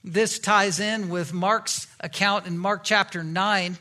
This 0.04 0.38
ties 0.38 0.78
in 0.78 1.08
with 1.08 1.32
Mark's 1.32 1.86
account 2.00 2.46
in 2.46 2.58
Mark 2.58 2.84
chapter 2.84 3.24
9. 3.24 3.78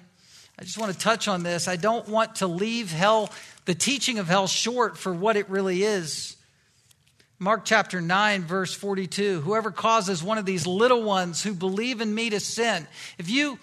I 0.57 0.63
just 0.63 0.77
want 0.77 0.93
to 0.93 0.97
touch 0.97 1.27
on 1.27 1.43
this. 1.43 1.67
I 1.67 1.75
don't 1.75 2.07
want 2.07 2.35
to 2.35 2.47
leave 2.47 2.89
hell, 2.89 3.33
the 3.65 3.75
teaching 3.75 4.17
of 4.17 4.29
hell, 4.29 4.47
short 4.47 4.97
for 4.97 5.13
what 5.13 5.35
it 5.35 5.49
really 5.49 5.83
is. 5.83 6.37
Mark 7.37 7.65
chapter 7.65 7.99
9, 7.99 8.43
verse 8.43 8.73
42 8.73 9.41
Whoever 9.41 9.71
causes 9.71 10.23
one 10.23 10.37
of 10.37 10.45
these 10.45 10.65
little 10.65 11.03
ones 11.03 11.43
who 11.43 11.53
believe 11.53 11.99
in 11.99 12.15
me 12.15 12.29
to 12.29 12.39
sin, 12.39 12.87
if 13.17 13.29
you 13.29 13.59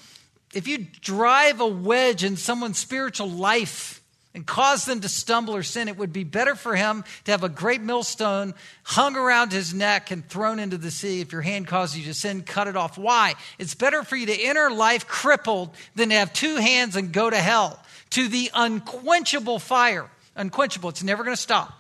if 0.53 0.69
you 0.69 0.87
drive 1.01 1.61
a 1.61 1.67
wedge 1.67 2.25
in 2.25 2.37
someone's 2.37 2.79
spiritual 2.79 3.29
life 3.29 4.03
and 4.35 4.47
cause 4.47 4.85
them 4.85 5.01
to 5.01 5.09
stumble 5.09 5.55
or 5.55 5.63
sin, 5.63 5.89
it 5.89 5.99
would 5.99 6.13
be 6.13 6.25
better 6.25 6.55
for 6.55 6.75
him 6.75 7.05
to 7.25 7.31
have 7.31 7.45
a 7.45 7.49
great 7.49 7.81
millstone 7.81 8.55
hung 8.83 9.17
around 9.17 9.53
his 9.53 9.75
neck 9.75 10.11
and 10.11 10.27
thrown 10.29 10.59
into 10.59 10.79
the 10.79 10.91
sea. 10.91 11.21
If 11.21 11.33
your 11.33 11.43
hand 11.43 11.67
causes 11.67 11.99
you 11.99 12.05
to 12.07 12.15
sin, 12.15 12.43
cut 12.43 12.69
it 12.69 12.77
off. 12.77 12.97
Why? 12.97 13.35
It's 13.59 13.75
better 13.75 14.03
for 14.03 14.17
you 14.17 14.27
to 14.27 14.43
enter 14.43 14.71
life 14.71 15.07
crippled 15.07 15.75
than 15.95 16.09
to 16.09 16.15
have 16.15 16.33
two 16.33 16.57
hands 16.57 16.97
and 16.97 17.13
go 17.13 17.29
to 17.29 17.37
hell, 17.37 17.79
to 18.11 18.29
the 18.29 18.51
unquenchable 18.55 19.59
fire. 19.59 20.09
Unquenchable, 20.35 20.89
it's 20.89 21.03
never 21.03 21.25
going 21.25 21.37
to 21.37 21.43
stop. 21.43 21.73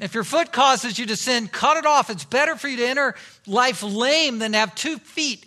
If 0.00 0.14
your 0.14 0.24
foot 0.24 0.52
causes 0.52 0.98
you 0.98 1.06
to 1.06 1.16
sin, 1.16 1.48
cut 1.48 1.76
it 1.76 1.86
off. 1.86 2.10
It's 2.10 2.24
better 2.24 2.56
for 2.56 2.68
you 2.68 2.76
to 2.78 2.86
enter 2.86 3.14
life 3.46 3.82
lame 3.82 4.40
than 4.40 4.52
to 4.52 4.58
have 4.58 4.74
two 4.74 4.98
feet 4.98 5.46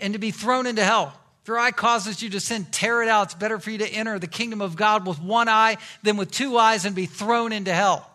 and 0.00 0.14
to 0.14 0.18
be 0.18 0.30
thrown 0.30 0.66
into 0.66 0.82
hell. 0.82 1.12
If 1.44 1.48
your 1.48 1.58
eye 1.58 1.72
causes 1.72 2.22
you 2.22 2.30
to 2.30 2.40
sin, 2.40 2.66
tear 2.70 3.02
it 3.02 3.08
out. 3.10 3.26
It's 3.26 3.34
better 3.34 3.58
for 3.58 3.70
you 3.70 3.76
to 3.76 3.86
enter 3.86 4.18
the 4.18 4.26
kingdom 4.26 4.62
of 4.62 4.76
God 4.76 5.06
with 5.06 5.20
one 5.20 5.46
eye 5.46 5.76
than 6.02 6.16
with 6.16 6.30
two 6.30 6.56
eyes 6.56 6.86
and 6.86 6.96
be 6.96 7.04
thrown 7.04 7.52
into 7.52 7.70
hell. 7.70 8.10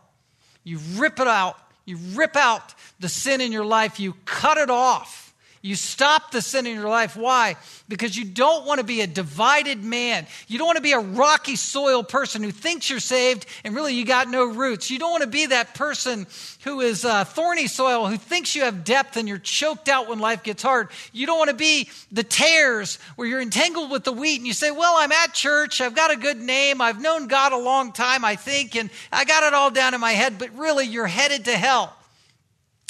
You 0.64 0.80
rip 0.96 1.20
it 1.20 1.28
out. 1.28 1.56
You 1.86 1.98
rip 2.16 2.36
out 2.36 2.74
the 3.00 3.08
sin 3.08 3.40
in 3.40 3.52
your 3.52 3.66
life. 3.66 4.00
You 4.00 4.16
cut 4.26 4.58
it 4.58 4.72
off. 4.72 5.29
You 5.62 5.76
stop 5.76 6.32
the 6.32 6.42
sin 6.42 6.66
in 6.66 6.76
your 6.76 6.88
life. 6.88 7.18
Why? 7.18 7.58
Because 7.90 8.16
you 8.16 8.24
don't 8.24 8.66
want 8.66 8.80
to 8.80 8.86
be 8.86 9.02
a 9.02 9.08
divided 9.08 9.84
man. 9.84 10.26
You 10.48 10.58
don't 10.58 10.68
want 10.68 10.78
to 10.78 10.82
be 10.82 10.94
a 10.94 11.00
rocky 11.00 11.58
soil 11.58 12.02
person 12.02 12.44
who 12.44 12.52
thinks 12.52 12.90
you're 12.90 13.02
saved 13.02 13.46
and 13.66 13.76
really 13.76 13.94
you 13.94 14.06
got 14.06 14.30
no 14.30 14.46
roots. 14.46 14.90
You 14.90 15.00
don't 15.00 15.12
want 15.12 15.24
to 15.24 15.30
be 15.30 15.48
that 15.48 15.76
person 15.76 16.28
who 16.64 16.80
is 16.80 17.04
uh, 17.04 17.26
thorny 17.26 17.68
soil, 17.68 18.08
who 18.08 18.16
thinks 18.16 18.56
you 18.56 18.62
have 18.62 18.86
depth 18.86 19.18
and 19.18 19.28
you're 19.28 19.38
choked 19.38 19.90
out 19.90 20.08
when 20.08 20.20
life 20.20 20.44
gets 20.44 20.64
hard. 20.64 20.88
You 21.12 21.28
don't 21.28 21.38
want 21.38 21.50
to 21.50 21.58
be 21.58 21.90
the 22.10 22.24
tares 22.24 22.98
where 23.18 23.28
you're 23.28 23.42
entangled 23.42 23.92
with 23.92 24.06
the 24.06 24.14
wheat 24.14 24.38
and 24.38 24.48
you 24.48 24.54
say, 24.54 24.72
Well, 24.72 24.96
I'm 24.98 25.12
at 25.12 25.34
church. 25.34 25.82
I've 25.82 25.96
got 25.96 26.12
a 26.12 26.16
good 26.16 26.38
name. 26.38 26.80
I've 26.80 27.02
known 27.02 27.28
God 27.28 27.52
a 27.52 27.58
long 27.58 27.92
time, 27.92 28.24
I 28.24 28.38
think, 28.38 28.78
and 28.78 28.90
I 29.12 29.26
got 29.26 29.44
it 29.44 29.54
all 29.54 29.72
down 29.72 29.94
in 29.94 30.00
my 30.00 30.14
head, 30.14 30.40
but 30.40 30.56
really 30.56 30.86
you're 30.86 31.06
headed 31.06 31.46
to 31.46 31.58
hell. 31.58 31.94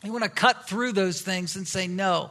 You 0.03 0.11
want 0.11 0.23
to 0.23 0.29
cut 0.29 0.69
through 0.69 0.93
those 0.93 1.23
things 1.23 1.55
and 1.55 1.67
say, 1.67 1.87
No. 1.87 2.29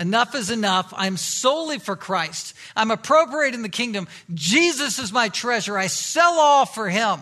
Enough 0.00 0.34
is 0.34 0.50
enough. 0.50 0.94
I'm 0.96 1.18
solely 1.18 1.78
for 1.78 1.94
Christ. 1.94 2.54
I'm 2.74 2.90
appropriating 2.90 3.60
the 3.60 3.68
kingdom. 3.68 4.08
Jesus 4.32 4.98
is 4.98 5.12
my 5.12 5.28
treasure. 5.28 5.76
I 5.76 5.88
sell 5.88 6.40
all 6.40 6.64
for 6.64 6.88
him. 6.88 7.20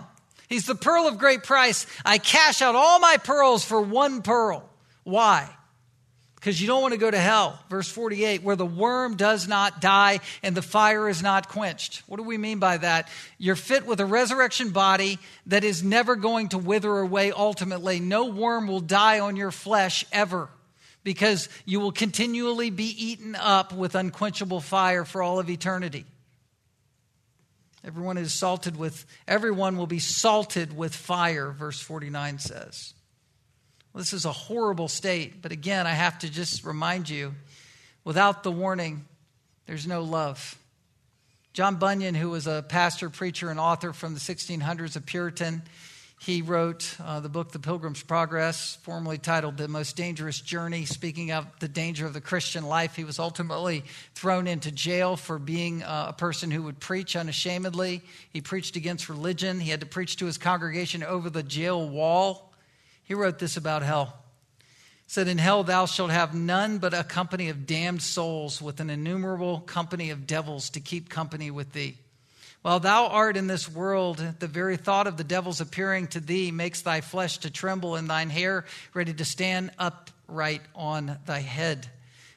He's 0.48 0.64
the 0.64 0.76
pearl 0.76 1.08
of 1.08 1.18
great 1.18 1.42
price. 1.42 1.86
I 2.04 2.18
cash 2.18 2.62
out 2.62 2.76
all 2.76 3.00
my 3.00 3.16
pearls 3.16 3.64
for 3.64 3.80
one 3.80 4.22
pearl. 4.22 4.70
Why? 5.02 5.50
Because 6.36 6.60
you 6.60 6.68
don't 6.68 6.80
want 6.80 6.94
to 6.94 7.00
go 7.00 7.10
to 7.10 7.18
hell. 7.18 7.58
Verse 7.68 7.88
48, 7.88 8.44
where 8.44 8.54
the 8.54 8.64
worm 8.64 9.16
does 9.16 9.48
not 9.48 9.80
die 9.80 10.20
and 10.44 10.56
the 10.56 10.62
fire 10.62 11.08
is 11.08 11.20
not 11.20 11.48
quenched. 11.48 12.04
What 12.06 12.18
do 12.18 12.22
we 12.22 12.38
mean 12.38 12.60
by 12.60 12.76
that? 12.76 13.08
You're 13.38 13.56
fit 13.56 13.86
with 13.86 13.98
a 13.98 14.06
resurrection 14.06 14.70
body 14.70 15.18
that 15.46 15.64
is 15.64 15.82
never 15.82 16.14
going 16.14 16.50
to 16.50 16.58
wither 16.58 16.96
away 17.00 17.32
ultimately. 17.32 17.98
No 17.98 18.26
worm 18.26 18.68
will 18.68 18.80
die 18.80 19.18
on 19.18 19.34
your 19.34 19.50
flesh 19.50 20.04
ever 20.12 20.48
because 21.04 21.48
you 21.64 21.80
will 21.80 21.92
continually 21.92 22.70
be 22.70 22.84
eaten 22.84 23.34
up 23.34 23.72
with 23.72 23.94
unquenchable 23.94 24.60
fire 24.60 25.04
for 25.04 25.22
all 25.22 25.38
of 25.38 25.48
eternity. 25.48 26.04
Everyone 27.84 28.18
is 28.18 28.34
salted 28.34 28.76
with, 28.76 29.06
everyone 29.26 29.76
will 29.76 29.86
be 29.86 30.00
salted 30.00 30.76
with 30.76 30.94
fire, 30.94 31.52
verse 31.52 31.80
49 31.80 32.38
says. 32.38 32.92
Well, 33.92 34.00
this 34.00 34.12
is 34.12 34.24
a 34.24 34.32
horrible 34.32 34.88
state, 34.88 35.40
but 35.40 35.52
again, 35.52 35.86
I 35.86 35.92
have 35.92 36.18
to 36.20 36.30
just 36.30 36.64
remind 36.64 37.08
you 37.08 37.34
without 38.04 38.42
the 38.42 38.52
warning, 38.52 39.06
there's 39.66 39.86
no 39.86 40.02
love. 40.02 40.56
John 41.52 41.76
Bunyan, 41.76 42.14
who 42.14 42.30
was 42.30 42.46
a 42.46 42.64
pastor, 42.68 43.10
preacher, 43.10 43.50
and 43.50 43.58
author 43.58 43.92
from 43.92 44.14
the 44.14 44.20
1600s, 44.20 44.96
a 44.96 45.00
Puritan, 45.00 45.62
he 46.20 46.42
wrote 46.42 46.96
uh, 47.02 47.20
the 47.20 47.28
book 47.28 47.52
The 47.52 47.60
Pilgrim's 47.60 48.02
Progress, 48.02 48.76
formerly 48.82 49.18
titled 49.18 49.56
The 49.56 49.68
Most 49.68 49.96
Dangerous 49.96 50.40
Journey, 50.40 50.84
speaking 50.84 51.30
of 51.30 51.46
the 51.60 51.68
danger 51.68 52.06
of 52.06 52.12
the 52.12 52.20
Christian 52.20 52.64
life. 52.66 52.96
He 52.96 53.04
was 53.04 53.20
ultimately 53.20 53.84
thrown 54.14 54.48
into 54.48 54.72
jail 54.72 55.16
for 55.16 55.38
being 55.38 55.82
uh, 55.82 56.06
a 56.08 56.12
person 56.12 56.50
who 56.50 56.64
would 56.64 56.80
preach 56.80 57.14
unashamedly. 57.14 58.02
He 58.30 58.40
preached 58.40 58.74
against 58.74 59.08
religion. 59.08 59.60
He 59.60 59.70
had 59.70 59.80
to 59.80 59.86
preach 59.86 60.16
to 60.16 60.26
his 60.26 60.38
congregation 60.38 61.04
over 61.04 61.30
the 61.30 61.44
jail 61.44 61.88
wall. 61.88 62.52
He 63.04 63.14
wrote 63.14 63.38
this 63.38 63.56
about 63.56 63.82
hell. 63.82 64.18
He 65.04 65.10
said, 65.12 65.28
In 65.28 65.38
hell 65.38 65.62
thou 65.62 65.86
shalt 65.86 66.10
have 66.10 66.34
none 66.34 66.78
but 66.78 66.94
a 66.94 67.04
company 67.04 67.48
of 67.48 67.64
damned 67.64 68.02
souls 68.02 68.60
with 68.60 68.80
an 68.80 68.90
innumerable 68.90 69.60
company 69.60 70.10
of 70.10 70.26
devils 70.26 70.70
to 70.70 70.80
keep 70.80 71.08
company 71.08 71.52
with 71.52 71.72
thee. 71.72 71.96
While 72.62 72.80
thou 72.80 73.06
art 73.06 73.36
in 73.36 73.46
this 73.46 73.68
world, 73.68 74.18
the 74.40 74.48
very 74.48 74.76
thought 74.76 75.06
of 75.06 75.16
the 75.16 75.24
devil's 75.24 75.60
appearing 75.60 76.08
to 76.08 76.20
thee 76.20 76.50
makes 76.50 76.82
thy 76.82 77.00
flesh 77.00 77.38
to 77.38 77.50
tremble 77.50 77.94
and 77.94 78.10
thine 78.10 78.30
hair 78.30 78.64
ready 78.94 79.14
to 79.14 79.24
stand 79.24 79.70
upright 79.78 80.62
on 80.74 81.18
thy 81.24 81.38
head. 81.38 81.88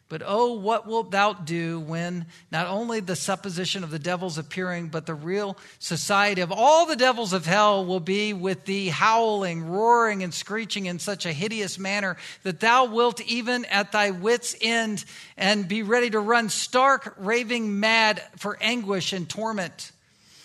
But 0.10 0.22
oh, 0.26 0.54
what 0.54 0.86
wilt 0.86 1.10
thou 1.10 1.34
do 1.34 1.80
when 1.80 2.26
not 2.52 2.68
only 2.68 3.00
the 3.00 3.16
supposition 3.16 3.82
of 3.82 3.92
the 3.92 3.98
devil's 3.98 4.38
appearing, 4.38 4.90
but 4.90 5.06
the 5.06 5.16
real 5.16 5.58
society 5.80 6.42
of 6.42 6.52
all 6.52 6.86
the 6.86 6.98
devils 6.98 7.32
of 7.32 7.46
hell 7.46 7.86
will 7.86 8.02
be 8.02 8.34
with 8.34 8.66
thee 8.66 8.90
howling, 8.90 9.64
roaring, 9.64 10.22
and 10.22 10.34
screeching 10.34 10.86
in 10.86 11.00
such 11.00 11.26
a 11.26 11.32
hideous 11.32 11.80
manner 11.80 12.18
that 12.44 12.60
thou 12.60 12.86
wilt 12.86 13.22
even 13.22 13.64
at 13.66 13.94
thy 13.94 14.12
wits' 14.12 14.54
end 14.62 15.04
and 15.38 15.70
be 15.70 15.82
ready 15.82 16.10
to 16.10 16.20
run 16.20 16.50
stark, 16.50 17.16
raving 17.18 17.80
mad 17.80 18.22
for 18.36 18.58
anguish 18.62 19.14
and 19.14 19.30
torment. 19.30 19.94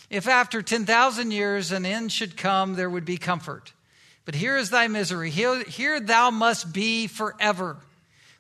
If 0.09 0.29
after 0.29 0.63
10,000 0.63 1.31
years 1.31 1.73
an 1.73 1.85
end 1.85 2.13
should 2.13 2.37
come, 2.37 2.75
there 2.75 2.91
would 2.91 3.05
be 3.05 3.17
comfort. 3.17 3.73
But 4.25 4.35
here 4.35 4.57
is 4.57 4.71
thy 4.71 4.89
misery. 4.89 5.31
Here, 5.31 5.63
here 5.65 6.01
thou 6.01 6.31
must 6.31 6.73
be 6.73 7.07
forever. 7.07 7.77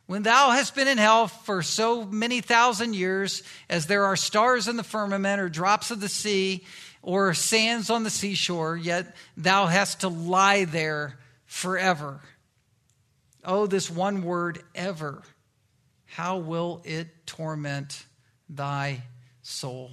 When 0.06 0.22
thou 0.22 0.50
hast 0.50 0.76
been 0.76 0.86
in 0.86 0.98
hell 0.98 1.26
for 1.26 1.62
so 1.62 2.04
many 2.04 2.40
thousand 2.40 2.94
years, 2.94 3.42
as 3.68 3.86
there 3.86 4.04
are 4.04 4.16
stars 4.16 4.68
in 4.68 4.76
the 4.76 4.84
firmament, 4.84 5.40
or 5.40 5.48
drops 5.48 5.90
of 5.90 6.00
the 6.00 6.08
sea, 6.08 6.64
or 7.02 7.34
sands 7.34 7.90
on 7.90 8.04
the 8.04 8.10
seashore, 8.10 8.76
yet 8.76 9.16
thou 9.36 9.66
hast 9.66 10.00
to 10.00 10.08
lie 10.08 10.64
there 10.64 11.18
forever. 11.46 12.20
Oh, 13.44 13.66
this 13.66 13.90
one 13.90 14.22
word, 14.22 14.62
ever. 14.74 15.22
How 16.06 16.38
will 16.38 16.82
it 16.84 17.26
torment 17.26 18.04
thy 18.48 19.02
soul? 19.42 19.90